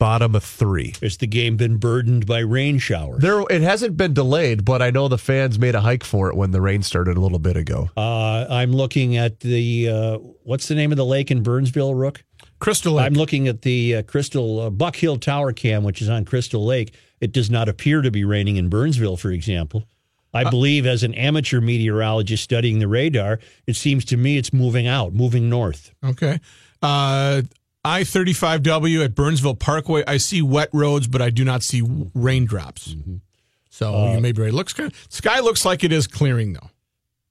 Bottom 0.00 0.34
of 0.34 0.42
three. 0.42 0.94
Has 1.02 1.18
the 1.18 1.26
game 1.26 1.58
been 1.58 1.76
burdened 1.76 2.26
by 2.26 2.38
rain 2.38 2.78
showers? 2.78 3.20
There, 3.20 3.42
it 3.50 3.60
hasn't 3.60 3.98
been 3.98 4.14
delayed, 4.14 4.64
but 4.64 4.80
I 4.80 4.90
know 4.90 5.08
the 5.08 5.18
fans 5.18 5.58
made 5.58 5.74
a 5.74 5.82
hike 5.82 6.04
for 6.04 6.30
it 6.30 6.36
when 6.36 6.52
the 6.52 6.60
rain 6.62 6.82
started 6.82 7.18
a 7.18 7.20
little 7.20 7.38
bit 7.38 7.58
ago. 7.58 7.90
Uh, 7.98 8.46
I'm 8.48 8.72
looking 8.72 9.18
at 9.18 9.40
the 9.40 9.90
uh, 9.90 10.18
what's 10.42 10.68
the 10.68 10.74
name 10.74 10.90
of 10.90 10.96
the 10.96 11.04
lake 11.04 11.30
in 11.30 11.42
Burnsville, 11.42 11.94
Rook? 11.94 12.24
Crystal 12.60 12.94
Lake. 12.94 13.06
I'm 13.06 13.12
looking 13.12 13.46
at 13.46 13.60
the 13.60 13.96
uh, 13.96 14.02
Crystal 14.02 14.60
uh, 14.60 14.70
Buck 14.70 14.96
Hill 14.96 15.18
Tower 15.18 15.52
Cam, 15.52 15.84
which 15.84 16.00
is 16.00 16.08
on 16.08 16.24
Crystal 16.24 16.64
Lake. 16.64 16.94
It 17.20 17.32
does 17.32 17.50
not 17.50 17.68
appear 17.68 18.00
to 18.00 18.10
be 18.10 18.24
raining 18.24 18.56
in 18.56 18.70
Burnsville, 18.70 19.18
for 19.18 19.30
example. 19.30 19.84
I 20.32 20.48
believe, 20.48 20.86
as 20.86 21.02
an 21.02 21.12
amateur 21.14 21.60
meteorologist 21.60 22.44
studying 22.44 22.78
the 22.78 22.86
radar, 22.86 23.40
it 23.66 23.74
seems 23.74 24.04
to 24.06 24.16
me 24.16 24.38
it's 24.38 24.52
moving 24.52 24.86
out, 24.86 25.12
moving 25.12 25.50
north. 25.50 25.92
Okay. 26.04 26.38
Uh, 26.80 27.42
I 27.84 28.02
35W 28.02 29.04
at 29.04 29.14
Burnsville 29.14 29.54
Parkway. 29.54 30.04
I 30.06 30.18
see 30.18 30.42
wet 30.42 30.68
roads, 30.72 31.06
but 31.06 31.22
I 31.22 31.30
do 31.30 31.44
not 31.44 31.62
see 31.62 31.82
raindrops. 32.14 32.94
So 33.70 34.12
you 34.12 34.20
may 34.20 34.32
be 34.32 34.42
right. 34.42 34.52
Looks 34.52 34.72
kind 34.74 34.92
sky 35.08 35.40
looks 35.40 35.64
like 35.64 35.82
it 35.84 35.92
is 35.92 36.06
clearing 36.06 36.52
though. 36.52 36.70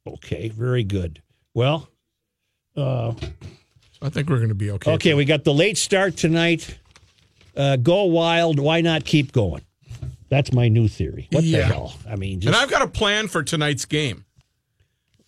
Okay, 0.08 0.50
very 0.50 0.84
good. 0.84 1.22
Well, 1.54 1.90
uh, 2.76 3.14
I 4.02 4.10
think 4.10 4.30
we're 4.30 4.38
going 4.38 4.50
to 4.50 4.56
be 4.56 4.72
okay. 4.72 4.94
okay, 4.94 5.14
we 5.14 5.26
got 5.26 5.44
the 5.44 5.54
late 5.54 5.78
start 5.78 6.18
tonight. 6.18 6.80
Uh, 7.56 7.76
go 7.76 8.06
wild. 8.06 8.60
Why 8.60 8.82
not 8.82 9.04
keep 9.06 9.32
going? 9.32 9.62
That's 10.30 10.54
my 10.54 10.68
new 10.70 10.88
theory. 10.88 11.28
What 11.32 11.44
the 11.44 11.62
hell? 11.62 11.94
I 12.10 12.16
mean, 12.16 12.46
And 12.46 12.56
I've 12.56 12.70
got 12.70 12.82
a 12.82 12.88
plan 12.88 13.28
for 13.28 13.44
tonight's 13.44 13.86
game. 13.86 14.26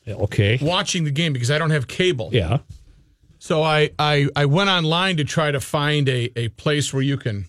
okay. 0.08 0.58
Watching 0.62 1.04
the 1.04 1.12
game 1.12 1.34
because 1.34 1.52
I 1.52 1.58
don't 1.58 1.72
have 1.72 1.88
cable. 1.88 2.30
Yeah. 2.32 2.60
So 3.43 3.63
I, 3.63 3.89
I 3.97 4.27
I 4.36 4.45
went 4.45 4.69
online 4.69 5.17
to 5.17 5.23
try 5.23 5.49
to 5.49 5.60
find 5.60 6.08
a, 6.08 6.32
a 6.39 6.49
place 6.49 6.93
where 6.93 7.01
you 7.01 7.17
can 7.17 7.47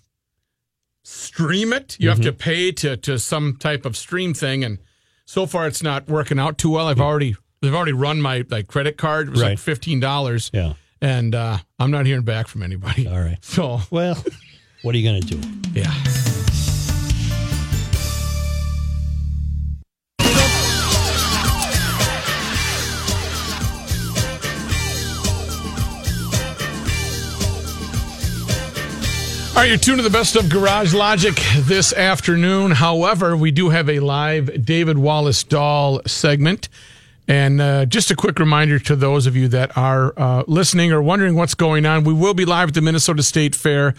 stream 1.04 1.70
it. 1.74 1.96
You 2.00 2.08
have 2.08 2.22
to 2.22 2.32
pay 2.32 2.72
to 2.72 2.96
to 2.96 3.18
some 3.18 3.56
type 3.58 3.84
of 3.84 3.94
stream 3.94 4.32
thing, 4.32 4.64
and 4.64 4.78
so 5.26 5.44
far 5.44 5.66
it's 5.66 5.82
not 5.82 6.08
working 6.08 6.38
out 6.38 6.56
too 6.56 6.70
well. 6.70 6.88
I've 6.88 6.98
already 6.98 7.36
they've 7.60 7.74
already 7.74 7.92
run 7.92 8.22
my 8.22 8.42
like 8.48 8.68
credit 8.68 8.96
card. 8.96 9.28
It 9.28 9.30
was 9.32 9.42
Right. 9.42 9.50
like 9.50 9.58
fifteen 9.58 10.00
dollars. 10.00 10.50
Yeah. 10.54 10.74
And 11.02 11.34
uh, 11.34 11.58
I'm 11.78 11.90
not 11.90 12.06
hearing 12.06 12.22
back 12.24 12.46
from 12.48 12.62
anybody. 12.62 13.06
All 13.06 13.20
right. 13.20 13.38
So 13.42 13.80
Well, 13.90 14.16
what 14.82 14.94
are 14.94 14.98
you 14.98 15.04
going 15.10 15.20
to 15.20 15.36
do? 15.36 15.48
yeah. 15.78 15.92
Right, 29.62 29.68
you're 29.68 29.78
tuned 29.78 29.98
to 29.98 30.02
the 30.02 30.10
best 30.10 30.34
of 30.34 30.48
Garage 30.48 30.92
Logic 30.92 31.36
this 31.56 31.92
afternoon. 31.92 32.72
However, 32.72 33.36
we 33.36 33.52
do 33.52 33.68
have 33.68 33.88
a 33.88 34.00
live 34.00 34.64
David 34.64 34.98
Wallace 34.98 35.44
Dahl 35.44 36.02
segment. 36.04 36.68
And 37.28 37.60
uh, 37.60 37.86
just 37.86 38.10
a 38.10 38.16
quick 38.16 38.40
reminder 38.40 38.80
to 38.80 38.96
those 38.96 39.28
of 39.28 39.36
you 39.36 39.46
that 39.46 39.76
are 39.78 40.14
uh, 40.16 40.42
listening 40.48 40.90
or 40.90 41.00
wondering 41.00 41.36
what's 41.36 41.54
going 41.54 41.86
on, 41.86 42.02
we 42.02 42.12
will 42.12 42.34
be 42.34 42.44
live 42.44 42.70
at 42.70 42.74
the 42.74 42.80
Minnesota 42.80 43.22
State 43.22 43.54
Fair, 43.54 43.94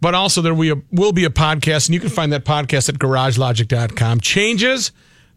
but 0.00 0.16
also 0.16 0.42
there 0.42 0.52
will 0.52 0.74
be 0.74 0.80
a, 0.80 0.82
will 0.90 1.12
be 1.12 1.24
a 1.24 1.30
podcast, 1.30 1.86
and 1.86 1.94
you 1.94 2.00
can 2.00 2.08
find 2.08 2.32
that 2.32 2.44
podcast 2.44 2.88
at 2.88 2.96
garagelogic.com. 2.96 4.18
Changes, 4.18 4.90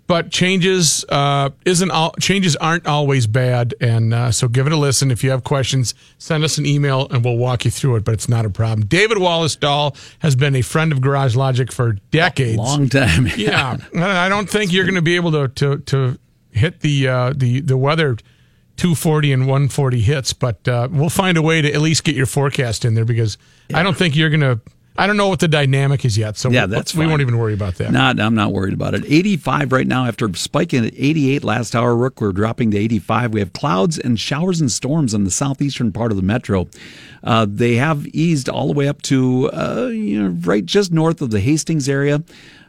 but 0.10 0.32
changes 0.32 1.06
uh, 1.08 1.52
isn't 1.65 1.91
all, 1.91 2.13
changes 2.19 2.56
aren't 2.56 2.88
always 2.88 3.28
bad, 3.28 3.76
and 3.80 4.12
uh, 4.12 4.32
so 4.32 4.48
give 4.48 4.65
it 4.65 4.74
a 4.74 4.76
listen. 4.76 5.12
If 5.12 5.24
you 5.24 5.30
have 5.30 5.43
questions, 5.43 5.93
send 6.17 6.43
us 6.43 6.58
an 6.58 6.65
email, 6.65 7.08
and 7.12 7.24
we'll 7.24 7.38
walk 7.38 7.63
you 7.63 7.69
through 7.69 7.98
it. 7.98 8.06
But 8.06 8.15
it's 8.15 8.28
not 8.28 8.43
a 8.43 8.50
problem. 8.50 8.88
David 8.88 9.19
Wallace 9.19 9.56
Dahl 9.56 9.95
has 10.17 10.36
been 10.36 10.56
a 10.56 10.63
friend 10.63 10.91
of 10.91 11.00
Garage 11.00 11.36
Logic 11.36 11.72
for 11.72 11.93
decades. 12.10 12.58
Long 12.58 12.89
time. 12.89 13.28
yeah, 13.38 13.78
I 13.95 14.28
don't 14.30 14.50
think 14.50 14.74
you're 14.74 14.86
going 14.86 14.95
to 14.95 15.04
be 15.04 15.15
able 15.15 15.32
to 15.34 15.48
to 15.48 15.78
to 15.78 16.19
hit 16.50 16.80
the 16.80 17.08
uh, 17.08 17.34
the 17.36 17.62
the 17.62 17.78
weather 17.78 18.17
240 18.78 19.32
and 19.32 19.41
140 19.43 20.02
hits, 20.02 20.34
but 20.34 20.67
uh, 20.67 20.88
we'll 20.89 21.12
find 21.12 21.38
a 21.38 21.43
way 21.43 21.62
to 21.62 21.72
at 21.72 21.82
least 21.82 22.04
get 22.04 22.15
your 22.15 22.26
forecast 22.26 22.84
in 22.84 22.95
there 22.95 23.06
because 23.06 23.38
I 23.72 23.84
don't 23.84 23.95
think 23.95 24.15
you're 24.15 24.32
going 24.32 24.41
to. 24.41 24.60
I 24.99 25.07
don't 25.07 25.17
know 25.17 25.29
what 25.29 25.39
the 25.39 25.47
dynamic 25.47 26.03
is 26.03 26.17
yet, 26.17 26.38
so 26.38 26.49
Yeah, 26.49 26.65
we- 26.65 26.71
that's 26.71 26.93
we 26.93 27.01
fine. 27.03 27.09
won't 27.09 27.21
even 27.21 27.38
worry 27.38 27.53
about 27.53 27.75
that. 27.75 27.91
Not, 27.91 28.19
I'm 28.19 28.35
not 28.35 28.51
worried 28.51 28.73
about 28.73 28.93
it. 28.95 29.03
85 29.07 29.71
right 29.71 29.88
now 29.88 30.05
after 30.05 30.29
spiking 30.35 30.85
at 30.85 30.93
88 30.95 31.43
last 31.43 31.75
hour. 31.75 31.95
Rook, 31.95 32.19
we're 32.21 32.33
dropping 32.33 32.71
to 32.71 32.77
85. 32.77 33.33
We 33.33 33.39
have 33.39 33.53
clouds 33.53 33.97
and 33.97 34.19
showers 34.19 34.59
and 34.59 34.69
storms 34.71 35.13
in 35.13 35.23
the 35.23 35.31
southeastern 35.31 35.91
part 35.91 36.12
of 36.12 36.17
the 36.17 36.23
metro. 36.23 36.67
Uh, 37.23 37.45
they 37.49 37.75
have 37.75 38.08
eased 38.08 38.49
all 38.49 38.67
the 38.67 38.73
way 38.73 38.88
up 38.88 39.01
to 39.03 39.49
uh, 39.51 39.88
you 39.91 40.21
know 40.21 40.29
right 40.29 40.65
just 40.65 40.91
north 40.91 41.21
of 41.21 41.32
the 41.32 41.39
Hastings 41.39 41.89
area. 41.89 42.23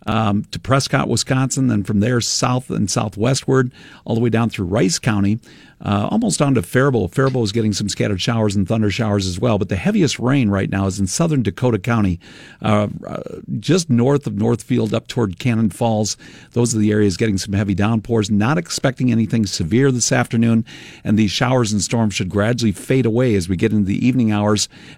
Um, 0.07 0.45
to 0.45 0.59
Prescott, 0.59 1.09
Wisconsin, 1.09 1.69
then 1.69 1.85
from 1.85 2.01
there 2.01 2.23
south 2.23 2.71
and 2.71 2.91
southwestward, 2.91 3.71
all 4.07 4.15
the 4.15 4.21
way 4.23 4.31
down 4.31 4.49
through 4.49 4.65
Rice 4.65 4.99
County, 4.99 5.41
uh, 5.83 6.09
almost 6.11 6.39
down 6.39 6.55
to 6.55 6.63
Faribault. 6.63 7.15
Faribault 7.15 7.45
is 7.45 7.53
getting 7.53 7.73
some 7.73 7.89
scattered 7.89 8.21
showers 8.21 8.55
and 8.55 8.69
thunder 8.69 8.91
showers 8.91 9.27
as 9.27 9.39
well. 9.39 9.59
But 9.59 9.69
the 9.69 9.77
heaviest 9.77 10.19
rain 10.19 10.51
right 10.51 10.69
now 10.69 10.87
is 10.87 11.01
in 11.01 11.07
southern 11.07 11.43
Dakota 11.43 11.79
County, 11.79 12.21
uh, 12.61 12.89
uh, 13.07 13.23
just 13.59 13.89
north 13.89 14.27
of 14.27 14.35
Northfield 14.35 14.93
up 14.93 15.09
toward 15.09 15.39
Cannon 15.39 15.71
Falls. 15.71 16.17
Those 16.53 16.75
are 16.75 16.79
the 16.79 16.93
areas 16.93 17.17
getting 17.17 17.39
some 17.39 17.55
heavy 17.55 17.75
downpours. 17.75 18.31
Not 18.31 18.59
expecting 18.59 19.11
anything 19.11 19.47
severe 19.47 19.91
this 19.91 20.13
afternoon, 20.13 20.65
and 21.03 21.19
these 21.19 21.31
showers 21.31 21.73
and 21.73 21.83
storms 21.83 22.15
should 22.15 22.29
gradually 22.29 22.73
fade 22.73 23.07
away 23.07 23.35
as 23.35 23.49
we 23.49 23.57
get 23.57 23.73
into 23.73 23.87
the 23.87 24.07
evening 24.07 24.33
hours. 24.33 24.40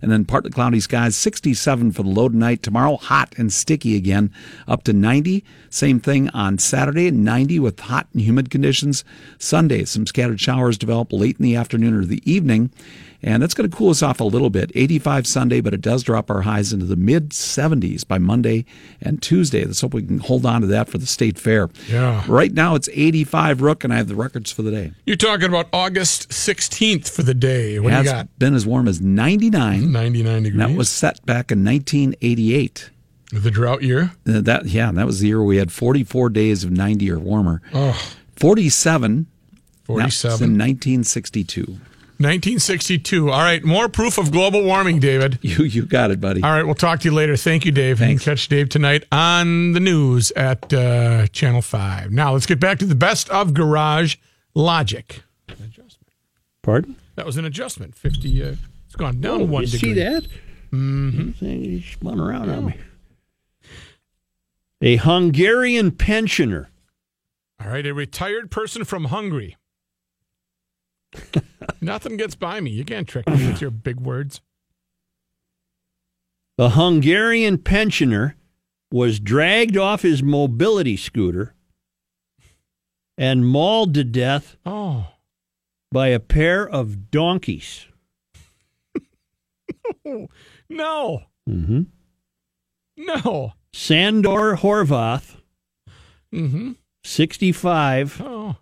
And 0.00 0.10
then 0.10 0.24
partly 0.24 0.50
cloudy 0.50 0.80
skies, 0.80 1.16
67 1.16 1.92
for 1.92 2.02
the 2.02 2.08
low 2.08 2.28
tonight. 2.28 2.62
Tomorrow, 2.62 2.96
hot 2.96 3.34
and 3.36 3.52
sticky 3.52 3.96
again, 3.96 4.32
up 4.66 4.84
to 4.84 4.92
90. 4.92 5.44
Same 5.70 6.00
thing 6.00 6.28
on 6.30 6.58
Saturday, 6.58 7.10
90 7.10 7.58
with 7.60 7.80
hot 7.80 8.06
and 8.12 8.22
humid 8.22 8.50
conditions. 8.50 9.04
Sunday, 9.38 9.84
some 9.84 10.06
scattered 10.06 10.40
showers 10.40 10.78
develop 10.78 11.12
late 11.12 11.38
in 11.38 11.44
the 11.44 11.56
afternoon 11.56 11.94
or 11.94 12.04
the 12.04 12.22
evening. 12.30 12.70
And 13.24 13.40
that's 13.40 13.54
going 13.54 13.70
to 13.70 13.76
cool 13.76 13.90
us 13.90 14.02
off 14.02 14.20
a 14.20 14.24
little 14.24 14.50
bit. 14.50 14.72
85 14.74 15.26
Sunday, 15.28 15.60
but 15.60 15.72
it 15.72 15.80
does 15.80 16.02
drop 16.02 16.28
our 16.28 16.40
highs 16.42 16.72
into 16.72 16.86
the 16.86 16.96
mid 16.96 17.30
70s 17.30 18.06
by 18.06 18.18
Monday 18.18 18.64
and 19.00 19.22
Tuesday. 19.22 19.64
Let's 19.64 19.80
hope 19.80 19.94
we 19.94 20.02
can 20.02 20.18
hold 20.18 20.44
on 20.44 20.60
to 20.62 20.66
that 20.68 20.88
for 20.88 20.98
the 20.98 21.06
state 21.06 21.38
fair. 21.38 21.68
Yeah. 21.88 22.24
Right 22.26 22.52
now 22.52 22.74
it's 22.74 22.88
85 22.92 23.62
Rook, 23.62 23.84
and 23.84 23.92
I 23.92 23.96
have 23.98 24.08
the 24.08 24.16
records 24.16 24.50
for 24.50 24.62
the 24.62 24.72
day. 24.72 24.92
You're 25.06 25.14
talking 25.16 25.46
about 25.46 25.68
August 25.72 26.30
16th 26.30 27.08
for 27.08 27.22
the 27.22 27.34
day. 27.34 27.78
What 27.78 27.90
do 27.90 27.94
Has 27.94 28.06
you 28.06 28.12
got? 28.12 28.38
been 28.40 28.54
as 28.54 28.66
warm 28.66 28.88
as 28.88 29.00
99. 29.00 29.92
99 29.92 30.42
degrees. 30.42 30.58
That 30.58 30.76
was 30.76 30.88
set 30.88 31.24
back 31.24 31.52
in 31.52 31.64
1988. 31.64 32.90
The 33.32 33.50
drought 33.50 33.82
year. 33.82 34.12
Uh, 34.28 34.40
that 34.42 34.66
yeah, 34.66 34.90
that 34.92 35.06
was 35.06 35.20
the 35.20 35.28
year 35.28 35.42
we 35.42 35.56
had 35.56 35.70
44 35.72 36.28
days 36.28 36.64
of 36.64 36.70
90 36.72 37.10
or 37.10 37.18
warmer. 37.18 37.62
Oh, 37.72 37.98
47. 38.36 39.26
That 39.86 39.92
was 39.92 40.20
47. 40.20 40.44
in 40.44 40.58
1962. 40.58 41.78
1962. 42.22 43.30
All 43.30 43.40
right, 43.40 43.62
more 43.64 43.88
proof 43.88 44.16
of 44.18 44.30
global 44.32 44.62
warming, 44.62 44.98
David. 45.00 45.38
You 45.42 45.64
you 45.64 45.84
got 45.86 46.10
it, 46.10 46.20
buddy. 46.20 46.42
All 46.42 46.50
right, 46.52 46.64
we'll 46.64 46.74
talk 46.74 47.00
to 47.00 47.08
you 47.08 47.14
later. 47.14 47.36
Thank 47.36 47.64
you, 47.64 47.72
Dave. 47.72 47.98
Thanks. 47.98 48.24
You 48.26 48.30
catch 48.32 48.48
Dave 48.48 48.68
tonight 48.68 49.04
on 49.12 49.72
the 49.72 49.80
news 49.80 50.30
at 50.32 50.72
uh, 50.72 51.26
Channel 51.28 51.62
5. 51.62 52.10
Now, 52.12 52.32
let's 52.32 52.46
get 52.46 52.58
back 52.60 52.78
to 52.78 52.86
the 52.86 52.94
best 52.94 53.28
of 53.30 53.52
Garage 53.54 54.16
Logic. 54.54 55.22
Adjustment. 55.48 56.08
Pardon? 56.62 56.96
That 57.16 57.26
was 57.26 57.36
an 57.36 57.44
adjustment. 57.44 57.94
50, 57.94 58.42
uh, 58.42 58.54
it's 58.86 58.96
gone 58.96 59.20
down 59.20 59.42
Oh, 59.42 59.44
one 59.44 59.62
you 59.62 59.68
degree. 59.68 59.90
see 59.90 59.92
that? 60.00 60.22
Mm-hmm. 60.72 61.30
He 61.44 61.82
spun 61.82 62.18
around 62.20 62.48
on 62.50 62.66
me. 62.66 62.76
A 64.80 64.96
Hungarian 64.96 65.92
pensioner 65.92 66.70
All 67.62 67.68
right, 67.70 67.86
a 67.86 67.94
retired 67.94 68.50
person 68.50 68.84
from 68.84 69.04
Hungary. 69.06 69.56
Nothing 71.80 72.16
gets 72.16 72.34
by 72.34 72.60
me. 72.60 72.70
You 72.70 72.84
can't 72.84 73.08
trick 73.08 73.28
me 73.28 73.46
with 73.46 73.60
your 73.60 73.70
big 73.70 74.00
words. 74.00 74.40
A 76.58 76.70
Hungarian 76.70 77.58
pensioner 77.58 78.36
was 78.90 79.18
dragged 79.20 79.76
off 79.76 80.02
his 80.02 80.22
mobility 80.22 80.96
scooter 80.96 81.54
and 83.16 83.46
mauled 83.46 83.94
to 83.94 84.04
death 84.04 84.56
Oh, 84.66 85.06
by 85.90 86.08
a 86.08 86.20
pair 86.20 86.68
of 86.68 87.10
donkeys. 87.10 87.86
no, 90.68 91.22
Mm-hmm. 91.48 91.82
no. 92.98 93.52
Sandor 93.72 94.56
Horvath, 94.56 95.36
Mm-hmm. 96.32 96.72
65, 97.04 98.20
Oh, 98.24 98.56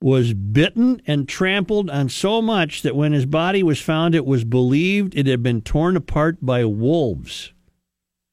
was 0.00 0.34
bitten 0.34 1.00
and 1.06 1.28
trampled 1.28 1.88
on 1.90 2.08
so 2.08 2.42
much 2.42 2.82
that 2.82 2.96
when 2.96 3.12
his 3.12 3.26
body 3.26 3.62
was 3.62 3.80
found, 3.80 4.14
it 4.14 4.26
was 4.26 4.44
believed 4.44 5.14
it 5.16 5.26
had 5.26 5.42
been 5.42 5.62
torn 5.62 5.96
apart 5.96 6.38
by 6.44 6.64
wolves. 6.64 7.52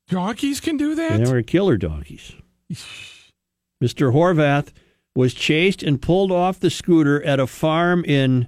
donkeys 0.10 0.60
can 0.60 0.78
do 0.78 0.94
that? 0.96 1.24
They 1.24 1.32
were 1.32 1.42
killer 1.42 1.78
donkeys. 1.78 2.34
Mr. 2.72 4.12
Horvath 4.14 4.72
was 5.16 5.34
chased 5.34 5.82
and 5.84 6.02
pulled 6.02 6.32
off 6.32 6.60
the 6.60 6.70
scooter 6.70 7.24
at 7.24 7.40
a 7.40 7.48
farm 7.48 8.04
in 8.06 8.48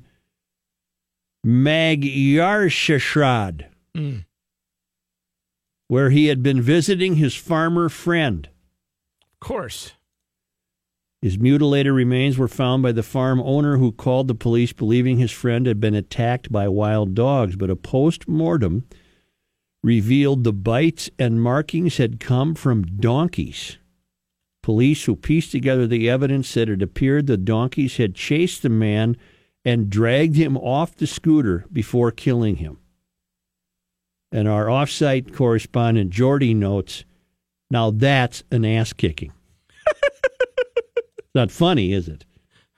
Magyarshrad, 1.45 3.65
Mm. 3.95 4.25
where 5.88 6.10
he 6.10 6.25
had 6.28 6.43
been 6.43 6.62
visiting 6.62 7.15
his 7.15 7.36
farmer 7.36 7.88
friend. 7.89 8.49
Of 9.34 9.39
course. 9.39 9.93
His 11.26 11.39
mutilated 11.39 11.91
remains 11.91 12.38
were 12.38 12.47
found 12.47 12.84
by 12.84 12.91
the 12.91 13.01
farm 13.01 13.41
owner 13.41 13.78
who 13.78 13.91
called 13.91 14.28
the 14.28 14.36
police 14.36 14.73
believing 14.73 15.17
his 15.17 15.32
friend 15.32 15.65
had 15.65 15.80
been 15.80 15.95
attacked 15.95 16.51
by 16.51 16.67
wild 16.67 17.15
dogs, 17.15 17.55
but 17.55 17.71
a 17.71 17.76
post 17.76 18.28
mortem 18.28 18.86
revealed 19.82 20.43
the 20.43 20.53
bites 20.53 21.09
and 21.17 21.41
markings 21.41 21.97
had 21.97 22.19
come 22.19 22.53
from 22.53 22.84
donkeys. 22.84 23.80
Police 24.61 25.05
who 25.05 25.15
pieced 25.15 25.51
together 25.51 25.88
the 25.88 26.07
evidence 26.07 26.47
said 26.47 26.69
it 26.69 26.84
appeared 26.84 27.26
the 27.26 27.38
donkeys 27.38 27.97
had 27.97 28.13
chased 28.13 28.61
the 28.61 28.69
man 28.69 29.17
and 29.65 29.89
dragged 29.89 30.36
him 30.36 30.55
off 30.55 30.93
the 30.93 31.07
scooter 31.07 31.65
before 31.73 32.11
killing 32.11 32.57
him. 32.57 32.78
And 34.32 34.47
our 34.47 34.67
offsite 34.67 35.34
correspondent 35.34 36.11
Jordy 36.11 36.53
notes, 36.53 37.03
now 37.71 37.89
that's 37.89 38.43
an 38.51 38.63
ass 38.63 38.93
kicking. 38.93 39.34
It's 41.36 41.41
not 41.41 41.51
funny, 41.51 41.91
is 41.91 42.07
it? 42.07 42.23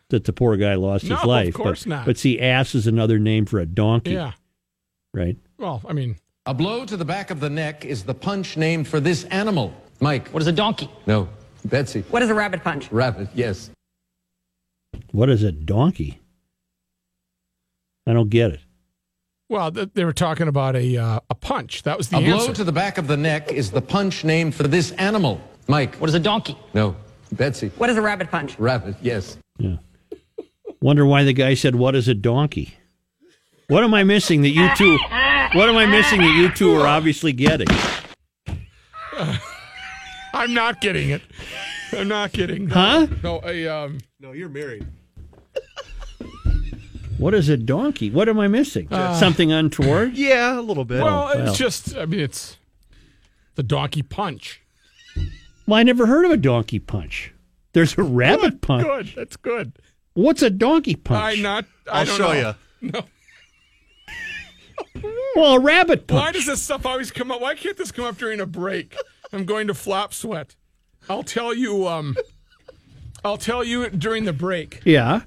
That 0.09 0.23
the 0.23 0.33
poor 0.33 0.57
guy 0.57 0.73
lost 0.73 1.03
No, 1.03 1.13
his 1.13 1.21
of 1.21 1.27
life. 1.29 1.53
course 1.53 1.83
but, 1.83 1.89
not. 1.89 2.05
But 2.07 2.17
see, 2.17 2.39
ass 2.39 2.73
is 2.73 2.87
another 2.87 3.19
name 3.19 3.45
for 3.45 3.59
a 3.59 3.67
donkey, 3.67 4.13
Yeah. 4.13 4.31
right? 5.13 5.37
Well, 5.59 5.83
I 5.87 5.93
mean, 5.93 6.15
A 6.47 6.55
blow 6.55 6.83
to 6.83 6.97
the 6.97 7.05
back 7.05 7.29
of 7.29 7.39
the 7.39 7.51
neck 7.51 7.85
is 7.85 8.03
the 8.05 8.15
punch 8.15 8.57
named 8.57 8.87
for 8.87 8.99
this 8.99 9.25
animal. 9.25 9.75
Mike. 9.99 10.29
What 10.29 10.41
is 10.41 10.47
a 10.47 10.51
donkey? 10.51 10.89
No. 11.05 11.29
Betsy. 11.65 12.01
What 12.09 12.23
is 12.23 12.29
a 12.29 12.33
rabbit 12.33 12.63
punch? 12.63 12.91
Rabbit, 12.91 13.27
yes. 13.35 13.69
What 15.11 15.29
is 15.29 15.43
a 15.43 15.51
donkey? 15.51 16.19
I 18.07 18.13
don't 18.13 18.29
get 18.31 18.53
it. 18.53 18.61
Well, 19.49 19.71
th- 19.71 19.89
they 19.93 20.03
were 20.03 20.13
talking 20.13 20.47
about 20.47 20.75
a 20.75 20.97
uh, 20.97 21.19
a 21.29 21.35
punch. 21.35 21.83
That 21.83 21.95
was 21.95 22.09
the 22.09 22.17
a 22.17 22.21
blow 22.21 22.51
to 22.53 22.63
the 22.63 22.71
back 22.71 22.97
of 22.97 23.05
the 23.07 23.17
neck 23.17 23.51
is 23.51 23.69
the 23.69 23.81
punch 23.83 24.23
named 24.23 24.55
for 24.55 24.63
this 24.63 24.93
animal. 24.93 25.39
Mike. 25.67 25.95
What 25.97 26.09
is 26.09 26.15
a 26.15 26.19
donkey? 26.19 26.57
No. 26.73 26.95
Betsy. 27.31 27.71
What 27.77 27.89
is 27.89 27.97
a 27.97 28.01
rabbit 28.01 28.31
punch? 28.31 28.57
Rabbit, 28.59 28.95
yes. 29.01 29.37
Yeah. 29.57 29.77
Wonder 30.81 31.05
why 31.05 31.23
the 31.23 31.33
guy 31.33 31.53
said, 31.53 31.75
"What 31.75 31.95
is 31.95 32.07
a 32.07 32.13
donkey?" 32.13 32.75
What 33.67 33.83
am 33.83 33.93
I 33.93 34.03
missing 34.03 34.43
that 34.43 34.49
you 34.49 34.69
two? 34.77 34.97
What 35.53 35.67
am 35.67 35.75
I 35.75 35.85
missing 35.85 36.21
that 36.21 36.35
you 36.37 36.49
two 36.49 36.73
are 36.75 36.87
obviously 36.87 37.33
getting? 37.33 37.67
I'm 40.33 40.53
not 40.53 40.79
getting 40.79 41.09
it. 41.09 41.21
I'm 41.91 42.07
not 42.07 42.31
getting. 42.31 42.69
Huh? 42.69 43.07
No, 43.23 43.41
a 43.43 43.67
um. 43.67 43.99
No, 44.19 44.31
you're 44.31 44.49
married. 44.49 44.85
What 47.17 47.33
is 47.33 47.49
a 47.49 47.57
donkey? 47.57 48.11
What 48.11 48.29
am 48.29 48.39
I 48.39 48.47
missing? 48.47 48.87
Uh, 48.91 49.15
Something 49.15 49.51
untoward? 49.51 50.15
Yeah, 50.15 50.59
a 50.59 50.61
little 50.61 50.85
bit. 50.85 51.01
Well, 51.01 51.25
well. 51.25 51.47
it's 51.47 51.57
just. 51.57 51.97
I 51.97 52.05
mean, 52.05 52.19
it's 52.19 52.57
the 53.55 53.63
donkey 53.63 54.03
punch. 54.03 54.61
Well, 55.67 55.77
I 55.79 55.83
never 55.83 56.05
heard 56.07 56.25
of 56.25 56.31
a 56.31 56.37
donkey 56.37 56.79
punch. 56.79 57.33
There's 57.73 57.97
a 57.97 58.03
rabbit 58.03 58.61
punch. 58.61 58.83
Good. 58.85 59.13
That's 59.15 59.35
good. 59.35 59.73
What's 60.13 60.41
a 60.41 60.49
donkey 60.49 60.95
punch? 60.95 61.39
I 61.39 61.41
not. 61.41 61.65
I 61.91 61.99
I'll 61.99 62.05
don't 62.05 62.17
show 62.17 62.33
know. 62.33 62.55
you. 62.81 62.89
No. 62.91 63.01
Well, 65.35 65.53
a 65.55 65.59
rabbit 65.59 66.07
punch. 66.07 66.19
Why 66.19 66.31
does 66.31 66.47
this 66.47 66.63
stuff 66.63 66.83
always 66.83 67.11
come 67.11 67.31
up? 67.31 67.39
Why 67.39 67.53
can't 67.53 67.77
this 67.77 67.91
come 67.91 68.05
up 68.05 68.17
during 68.17 68.39
a 68.39 68.47
break? 68.47 68.95
I'm 69.31 69.45
going 69.45 69.67
to 69.67 69.75
flop 69.75 70.11
sweat. 70.11 70.55
I'll 71.07 71.21
tell 71.21 71.53
you. 71.53 71.87
Um, 71.87 72.15
I'll 73.23 73.37
tell 73.37 73.63
you 73.63 73.89
during 73.91 74.25
the 74.25 74.33
break. 74.33 74.81
Yeah. 74.85 75.21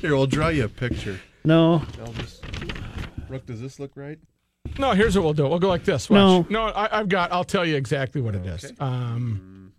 Here, 0.00 0.14
I'll 0.14 0.26
draw 0.26 0.48
you 0.48 0.64
a 0.64 0.68
picture. 0.68 1.20
No. 1.44 1.82
Elvis. 1.94 2.40
Rook, 3.28 3.46
does 3.46 3.60
this 3.60 3.80
look 3.80 3.92
right? 3.96 4.18
No, 4.78 4.92
here's 4.92 5.16
what 5.16 5.24
we'll 5.24 5.32
do. 5.34 5.46
We'll 5.48 5.58
go 5.58 5.68
like 5.68 5.84
this. 5.84 6.10
No. 6.10 6.38
Watch. 6.38 6.50
No, 6.50 6.64
I, 6.66 6.98
I've 6.98 7.08
got. 7.08 7.32
I'll 7.32 7.44
tell 7.44 7.64
you 7.64 7.76
exactly 7.76 8.20
what 8.20 8.34
it 8.34 8.44
is. 8.46 8.72
Um, 8.80 9.72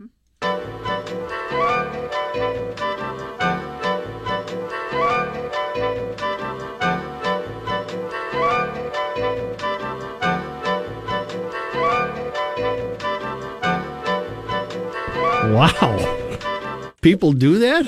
Wow. 15.51 16.91
People 17.01 17.31
do 17.33 17.59
that? 17.59 17.85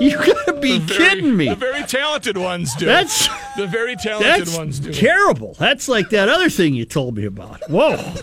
You 0.00 0.16
gotta 0.16 0.54
be 0.60 0.78
very- 0.78 0.98
kidding 0.98 1.36
me. 1.36 1.48
The 1.48 1.54
very 1.56 1.82
talented 1.84 2.36
ones 2.36 2.74
do. 2.76 2.86
That's- 2.86 3.28
the 3.56 3.66
very 3.66 3.96
talented 3.96 4.46
That's 4.46 4.56
ones 4.56 4.80
do. 4.80 4.92
terrible. 4.92 5.54
That's 5.58 5.88
like 5.88 6.10
that 6.10 6.28
other 6.28 6.50
thing 6.50 6.74
you 6.74 6.84
told 6.84 7.16
me 7.16 7.24
about. 7.24 7.60
Whoa. 7.70 8.14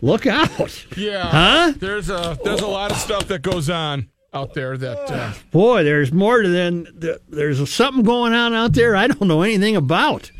Look 0.00 0.26
out. 0.26 0.84
Yeah. 0.96 1.24
Huh? 1.28 1.72
There's 1.76 2.08
a 2.10 2.38
there's 2.44 2.60
a 2.60 2.66
lot 2.66 2.90
of 2.92 2.96
stuff 2.98 3.28
that 3.28 3.42
goes 3.42 3.68
on 3.70 4.08
out 4.32 4.54
there 4.54 4.76
that 4.76 5.10
uh, 5.10 5.32
Boy, 5.50 5.82
there's 5.84 6.12
more 6.12 6.46
than 6.46 6.86
there's 7.28 7.72
something 7.72 8.02
going 8.04 8.32
on 8.32 8.54
out 8.54 8.72
there 8.74 8.94
I 8.96 9.06
don't 9.08 9.26
know 9.28 9.42
anything 9.42 9.76
about. 9.76 10.30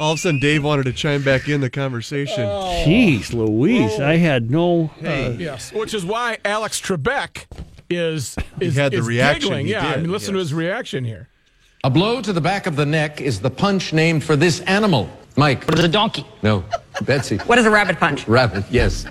All 0.00 0.12
of 0.12 0.18
a 0.18 0.20
sudden, 0.20 0.38
Dave 0.38 0.62
wanted 0.62 0.84
to 0.84 0.92
chime 0.92 1.24
back 1.24 1.48
in 1.48 1.60
the 1.60 1.68
conversation. 1.70 2.44
Jeez, 2.86 3.32
Louise, 3.32 3.98
I 3.98 4.16
had 4.16 4.48
no. 4.48 4.92
uh, 5.04 5.34
yes, 5.36 5.72
which 5.72 5.92
is 5.92 6.04
why 6.04 6.38
Alex 6.44 6.80
Trebek 6.80 7.46
is 7.90 8.36
is, 8.60 8.76
had 8.76 8.92
the 8.92 8.98
is 8.98 9.06
reaction 9.06 9.40
giggling. 9.42 9.66
he 9.66 9.72
Yeah, 9.72 9.86
I 9.86 9.96
mean, 9.98 10.10
listen 10.10 10.34
to 10.34 10.40
his 10.40 10.54
reaction 10.54 11.04
here. 11.04 11.28
A 11.84 11.90
blow 11.90 12.20
to 12.20 12.32
the 12.32 12.40
back 12.40 12.66
of 12.66 12.76
the 12.76 12.86
neck 12.86 13.20
is 13.20 13.40
the 13.40 13.50
punch 13.50 13.92
named 13.92 14.24
for 14.24 14.36
this 14.36 14.60
animal. 14.60 15.08
Mike. 15.36 15.64
What 15.64 15.78
is 15.78 15.84
a 15.84 15.88
donkey? 15.88 16.26
No. 16.42 16.64
Betsy. 17.02 17.36
What 17.46 17.58
is 17.58 17.66
a 17.66 17.70
rabbit 17.70 17.98
punch? 18.00 18.26
Rabbit, 18.26 18.64
yes. 18.70 19.06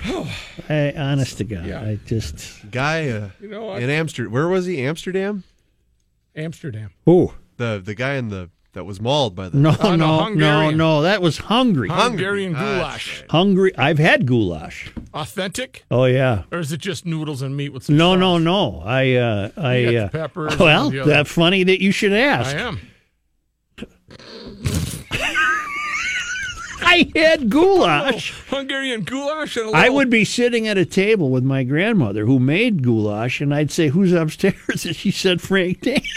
I, 0.68 0.92
honest 0.96 1.38
to 1.38 1.44
God, 1.44 1.70
I 1.70 1.98
just. 2.06 2.68
Guy 2.70 3.08
uh, 3.10 3.30
You 3.40 3.48
know 3.48 3.66
what? 3.66 3.82
in 3.82 3.90
Amsterdam. 3.90 4.32
Where 4.32 4.48
was 4.48 4.66
he? 4.66 4.82
Amsterdam. 4.82 5.44
Amsterdam. 6.34 6.90
Who? 7.04 7.32
The 7.56 7.80
the 7.82 7.94
guy 7.94 8.14
in 8.14 8.28
the 8.28 8.50
that 8.76 8.84
was 8.84 9.00
mauled 9.00 9.34
by 9.34 9.48
the. 9.48 9.56
No, 9.58 9.74
Oh, 9.80 9.96
no, 9.96 10.28
no, 10.28 10.70
no, 10.70 11.02
That 11.02 11.20
was 11.20 11.38
hungry. 11.38 11.88
Hungarian 11.90 12.54
Hungry. 12.54 12.76
goulash. 12.78 13.24
Hungry. 13.30 13.76
I've 13.76 13.98
had 13.98 14.26
goulash. 14.26 14.92
Authentic, 15.12 15.84
Oh 15.90 16.04
yeah. 16.04 16.42
or 16.52 16.58
is 16.60 16.70
it 16.72 16.80
just 16.80 17.04
noodles 17.06 17.40
and 17.42 17.56
meat 17.56 17.70
with 17.72 17.84
some? 17.84 17.96
No, 17.96 18.12
sauce? 18.12 18.20
no, 18.20 18.38
no. 18.38 18.82
I, 18.84 19.14
uh, 19.14 19.50
I. 19.56 19.76
You 19.76 19.92
got 19.92 20.12
the 20.12 20.18
Uh, 20.18 20.22
peppers 20.22 20.52
and 20.52 20.60
well, 20.60 20.90
the 20.90 21.02
that's 21.04 21.30
funny 21.32 21.64
that 21.64 21.82
you 21.82 21.90
should 21.90 22.12
ask. 22.12 22.54
I 22.54 22.60
am. 22.60 22.80
I 26.88 27.10
had 27.16 27.48
goulash. 27.50 28.32
Hungarian 28.48 29.02
goulash 29.02 29.56
and 29.56 29.70
a 29.70 29.72
I 29.76 29.80
little- 29.84 29.96
would 29.96 30.10
be 30.10 30.24
sitting 30.24 30.68
at 30.68 30.78
a 30.78 30.84
table 30.84 31.30
with 31.30 31.42
my 31.42 31.64
grandmother 31.64 32.26
who 32.26 32.38
made 32.38 32.82
goulash, 32.82 33.40
and 33.40 33.54
I'd 33.54 33.70
say, 33.72 33.88
"Who's 33.88 34.12
upstairs?" 34.12 34.84
And 34.84 34.94
she 34.94 35.10
said, 35.10 35.40
"Frank 35.40 35.80
Dan." 35.80 36.00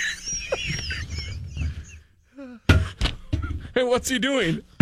Hey, 3.73 3.83
what's 3.83 4.09
he 4.09 4.19
doing? 4.19 4.61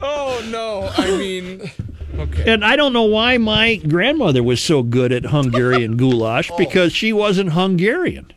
oh 0.00 0.46
no! 0.50 0.90
I 0.96 1.10
mean, 1.18 1.70
okay. 2.18 2.52
And 2.52 2.64
I 2.64 2.76
don't 2.76 2.92
know 2.92 3.04
why 3.04 3.38
my 3.38 3.76
grandmother 3.76 4.42
was 4.42 4.60
so 4.60 4.82
good 4.82 5.12
at 5.12 5.26
Hungarian 5.26 5.96
goulash 5.96 6.50
Oh. 6.50 6.56
because 6.58 6.92
she 6.92 7.12
wasn't 7.12 7.52
Hungarian. 7.52 8.32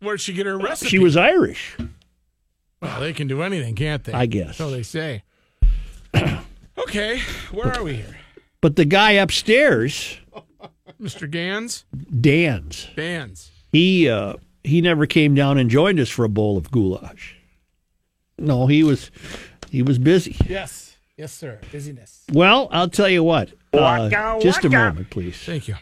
Where'd 0.00 0.20
she 0.20 0.32
get 0.32 0.46
her 0.46 0.58
recipe? 0.58 0.90
She 0.90 0.98
was 0.98 1.16
Irish. 1.16 1.76
Well, 2.80 3.00
they 3.00 3.12
can 3.12 3.26
do 3.26 3.42
anything, 3.42 3.74
can't 3.74 4.04
they? 4.04 4.12
I 4.12 4.26
guess. 4.26 4.56
So 4.58 4.70
they 4.70 4.82
say. 4.82 5.22
okay, 6.78 7.20
where 7.50 7.72
are 7.74 7.82
we 7.82 7.94
here, 7.96 8.18
But 8.60 8.76
the 8.76 8.84
guy 8.84 9.12
upstairs, 9.12 10.18
Mr. 11.00 11.28
Gans? 11.30 11.84
Dan's, 12.20 12.88
Gans. 12.94 13.50
he 13.72 14.08
uh, 14.08 14.34
he 14.66 14.80
never 14.80 15.06
came 15.06 15.34
down 15.34 15.58
and 15.58 15.70
joined 15.70 16.00
us 16.00 16.08
for 16.08 16.24
a 16.24 16.28
bowl 16.28 16.56
of 16.56 16.70
goulash. 16.70 17.36
No, 18.38 18.66
he 18.66 18.82
was 18.82 19.10
he 19.70 19.82
was 19.82 19.98
busy. 19.98 20.36
Yes, 20.48 20.96
yes, 21.16 21.32
sir. 21.32 21.60
Busyness. 21.72 22.24
Well, 22.32 22.68
I'll 22.70 22.90
tell 22.90 23.08
you 23.08 23.22
what. 23.22 23.50
Uh, 23.72 24.08
Waka, 24.10 24.38
just 24.40 24.64
a 24.64 24.70
moment, 24.70 25.10
please. 25.10 25.36
Thank 25.36 25.68
you. 25.68 25.76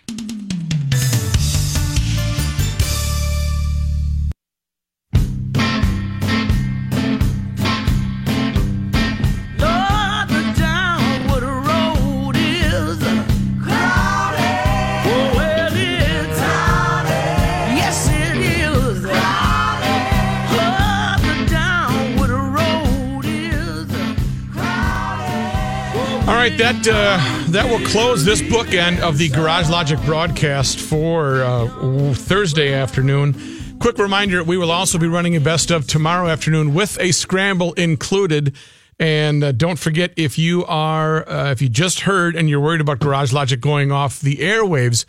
Right, 26.51 26.59
that 26.59 26.87
uh, 26.87 27.51
that 27.53 27.65
will 27.71 27.85
close 27.87 28.23
this 28.23 28.43
bookend 28.43 29.01
of 29.01 29.17
the 29.17 29.31
Garage 29.31 29.71
Logic 29.71 29.99
broadcast 30.05 30.79
for 30.79 31.43
uh, 31.43 32.13
Thursday 32.13 32.75
afternoon. 32.75 33.35
Quick 33.79 33.97
reminder: 33.97 34.45
we 34.45 34.59
will 34.59 34.71
also 34.71 34.99
be 34.99 35.07
running 35.07 35.35
a 35.37 35.41
best 35.41 35.71
of 35.71 35.87
tomorrow 35.87 36.29
afternoon 36.29 36.75
with 36.75 37.01
a 37.01 37.13
scramble 37.13 37.73
included. 37.75 38.55
And 39.01 39.43
uh, 39.43 39.53
don't 39.53 39.79
forget 39.79 40.13
if 40.17 40.39
you 40.39 40.67
are 40.67 41.27
uh, 41.27 41.51
if 41.51 41.63
you 41.63 41.71
just 41.71 42.01
heard 42.01 42.37
and 42.37 42.51
you're 42.51 42.61
worried 42.61 42.83
about 42.83 42.99
Garage 42.99 43.33
Logic 43.33 43.59
going 43.59 43.91
off 43.91 44.21
the 44.21 44.37
airwaves 44.37 45.07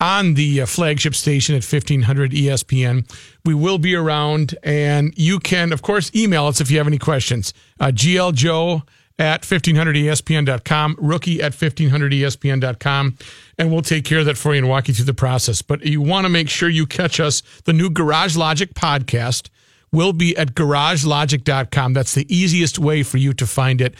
on 0.00 0.34
the 0.34 0.62
uh, 0.62 0.66
flagship 0.66 1.14
station 1.14 1.54
at 1.54 1.62
1500 1.62 2.32
ESPN. 2.32 3.08
We 3.44 3.54
will 3.54 3.78
be 3.78 3.94
around, 3.94 4.56
and 4.64 5.16
you 5.16 5.38
can, 5.38 5.72
of 5.72 5.82
course, 5.82 6.10
email 6.16 6.46
us 6.46 6.60
if 6.60 6.68
you 6.68 6.78
have 6.78 6.88
any 6.88 6.98
questions. 6.98 7.54
Uh, 7.78 7.92
gljoe 7.92 8.82
at 9.18 9.42
1500ESPN.com, 9.42 10.96
rookie 10.98 11.40
at 11.40 11.52
1500ESPN.com, 11.52 13.16
and 13.58 13.72
we'll 13.72 13.82
take 13.82 14.04
care 14.04 14.18
of 14.18 14.26
that 14.26 14.36
for 14.36 14.54
you 14.54 14.58
and 14.58 14.68
walk 14.68 14.88
you 14.88 14.94
through 14.94 15.04
the 15.04 15.14
process. 15.14 15.62
But 15.62 15.84
you 15.86 16.00
want 16.00 16.24
to 16.24 16.28
make 16.28 16.48
sure 16.48 16.68
you 16.68 16.86
catch 16.86 17.20
us. 17.20 17.42
The 17.64 17.72
new 17.72 17.90
Garage 17.90 18.36
Logic 18.36 18.74
podcast 18.74 19.48
will 19.92 20.12
be 20.12 20.36
at 20.36 20.54
garagelogic.com. 20.54 21.92
That's 21.92 22.14
the 22.14 22.34
easiest 22.34 22.78
way 22.78 23.02
for 23.02 23.18
you 23.18 23.32
to 23.34 23.46
find 23.46 23.80
it. 23.80 23.94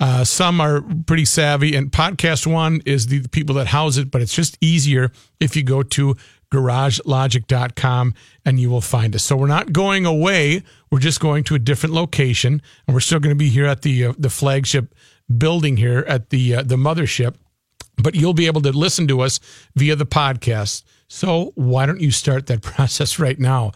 Uh, 0.00 0.22
some 0.22 0.60
are 0.60 0.82
pretty 1.06 1.24
savvy, 1.24 1.74
and 1.74 1.90
PodcastOne 1.90 2.86
is 2.86 3.08
the 3.08 3.26
people 3.28 3.56
that 3.56 3.68
house 3.68 3.96
it, 3.96 4.10
but 4.10 4.22
it's 4.22 4.34
just 4.34 4.56
easier 4.60 5.10
if 5.40 5.56
you 5.56 5.64
go 5.64 5.82
to 5.82 6.14
garagelogic.com 6.52 8.14
and 8.44 8.60
you 8.60 8.70
will 8.70 8.80
find 8.80 9.14
us. 9.14 9.24
So 9.24 9.36
we're 9.36 9.48
not 9.48 9.72
going 9.72 10.06
away. 10.06 10.62
We're 10.90 11.00
just 11.00 11.20
going 11.20 11.44
to 11.44 11.54
a 11.54 11.58
different 11.58 11.94
location 11.94 12.62
and 12.86 12.94
we're 12.94 13.00
still 13.00 13.20
going 13.20 13.34
to 13.34 13.38
be 13.38 13.48
here 13.48 13.66
at 13.66 13.82
the 13.82 14.06
uh, 14.06 14.12
the 14.18 14.30
flagship 14.30 14.94
building 15.36 15.76
here 15.76 16.04
at 16.08 16.30
the 16.30 16.56
uh, 16.56 16.62
the 16.62 16.76
mothership. 16.76 17.34
But 18.00 18.14
you'll 18.14 18.34
be 18.34 18.46
able 18.46 18.62
to 18.62 18.72
listen 18.72 19.08
to 19.08 19.20
us 19.20 19.40
via 19.74 19.96
the 19.96 20.06
podcast. 20.06 20.84
So 21.08 21.52
why 21.56 21.86
don't 21.86 22.00
you 22.00 22.10
start 22.10 22.46
that 22.46 22.62
process 22.62 23.18
right 23.18 23.38
now? 23.38 23.72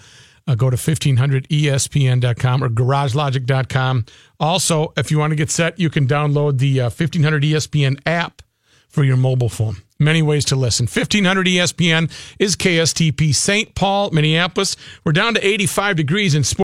Uh, 0.47 0.55
go 0.57 0.71
to 0.71 0.75
E 0.75 0.79
1500espn.com 0.79 2.65
or 2.65 2.69
garagelogic.com. 2.69 4.05
Also, 4.41 4.93
if 4.97 5.11
you 5.11 5.19
want 5.19 5.31
to 5.31 5.37
get 5.37 5.51
set, 5.51 5.79
you 5.79 5.89
can 5.89 6.07
download 6.07 6.59
the 6.59 6.81
uh, 6.81 6.85
1500 6.85 7.45
ESPN 7.45 8.01
app 8.07 8.43
for 8.89 9.05
your 9.05 9.17
mobile 9.17 9.49
phone. 9.49 9.77
Many 9.99 10.21
ways 10.21 10.45
to 10.47 10.57
listen. 10.57 10.85
1500 10.85 11.47
ESPN 11.47 12.11
is 12.39 12.57
KSTP 12.57 13.35
St. 13.35 13.75
Paul, 13.75 14.11
Minneapolis. 14.11 14.77
We're 15.05 15.13
down 15.13 15.35
to 15.35 15.47
85 15.47 15.97
degrees 15.97 16.35
in 16.35 16.43
sport. 16.43 16.61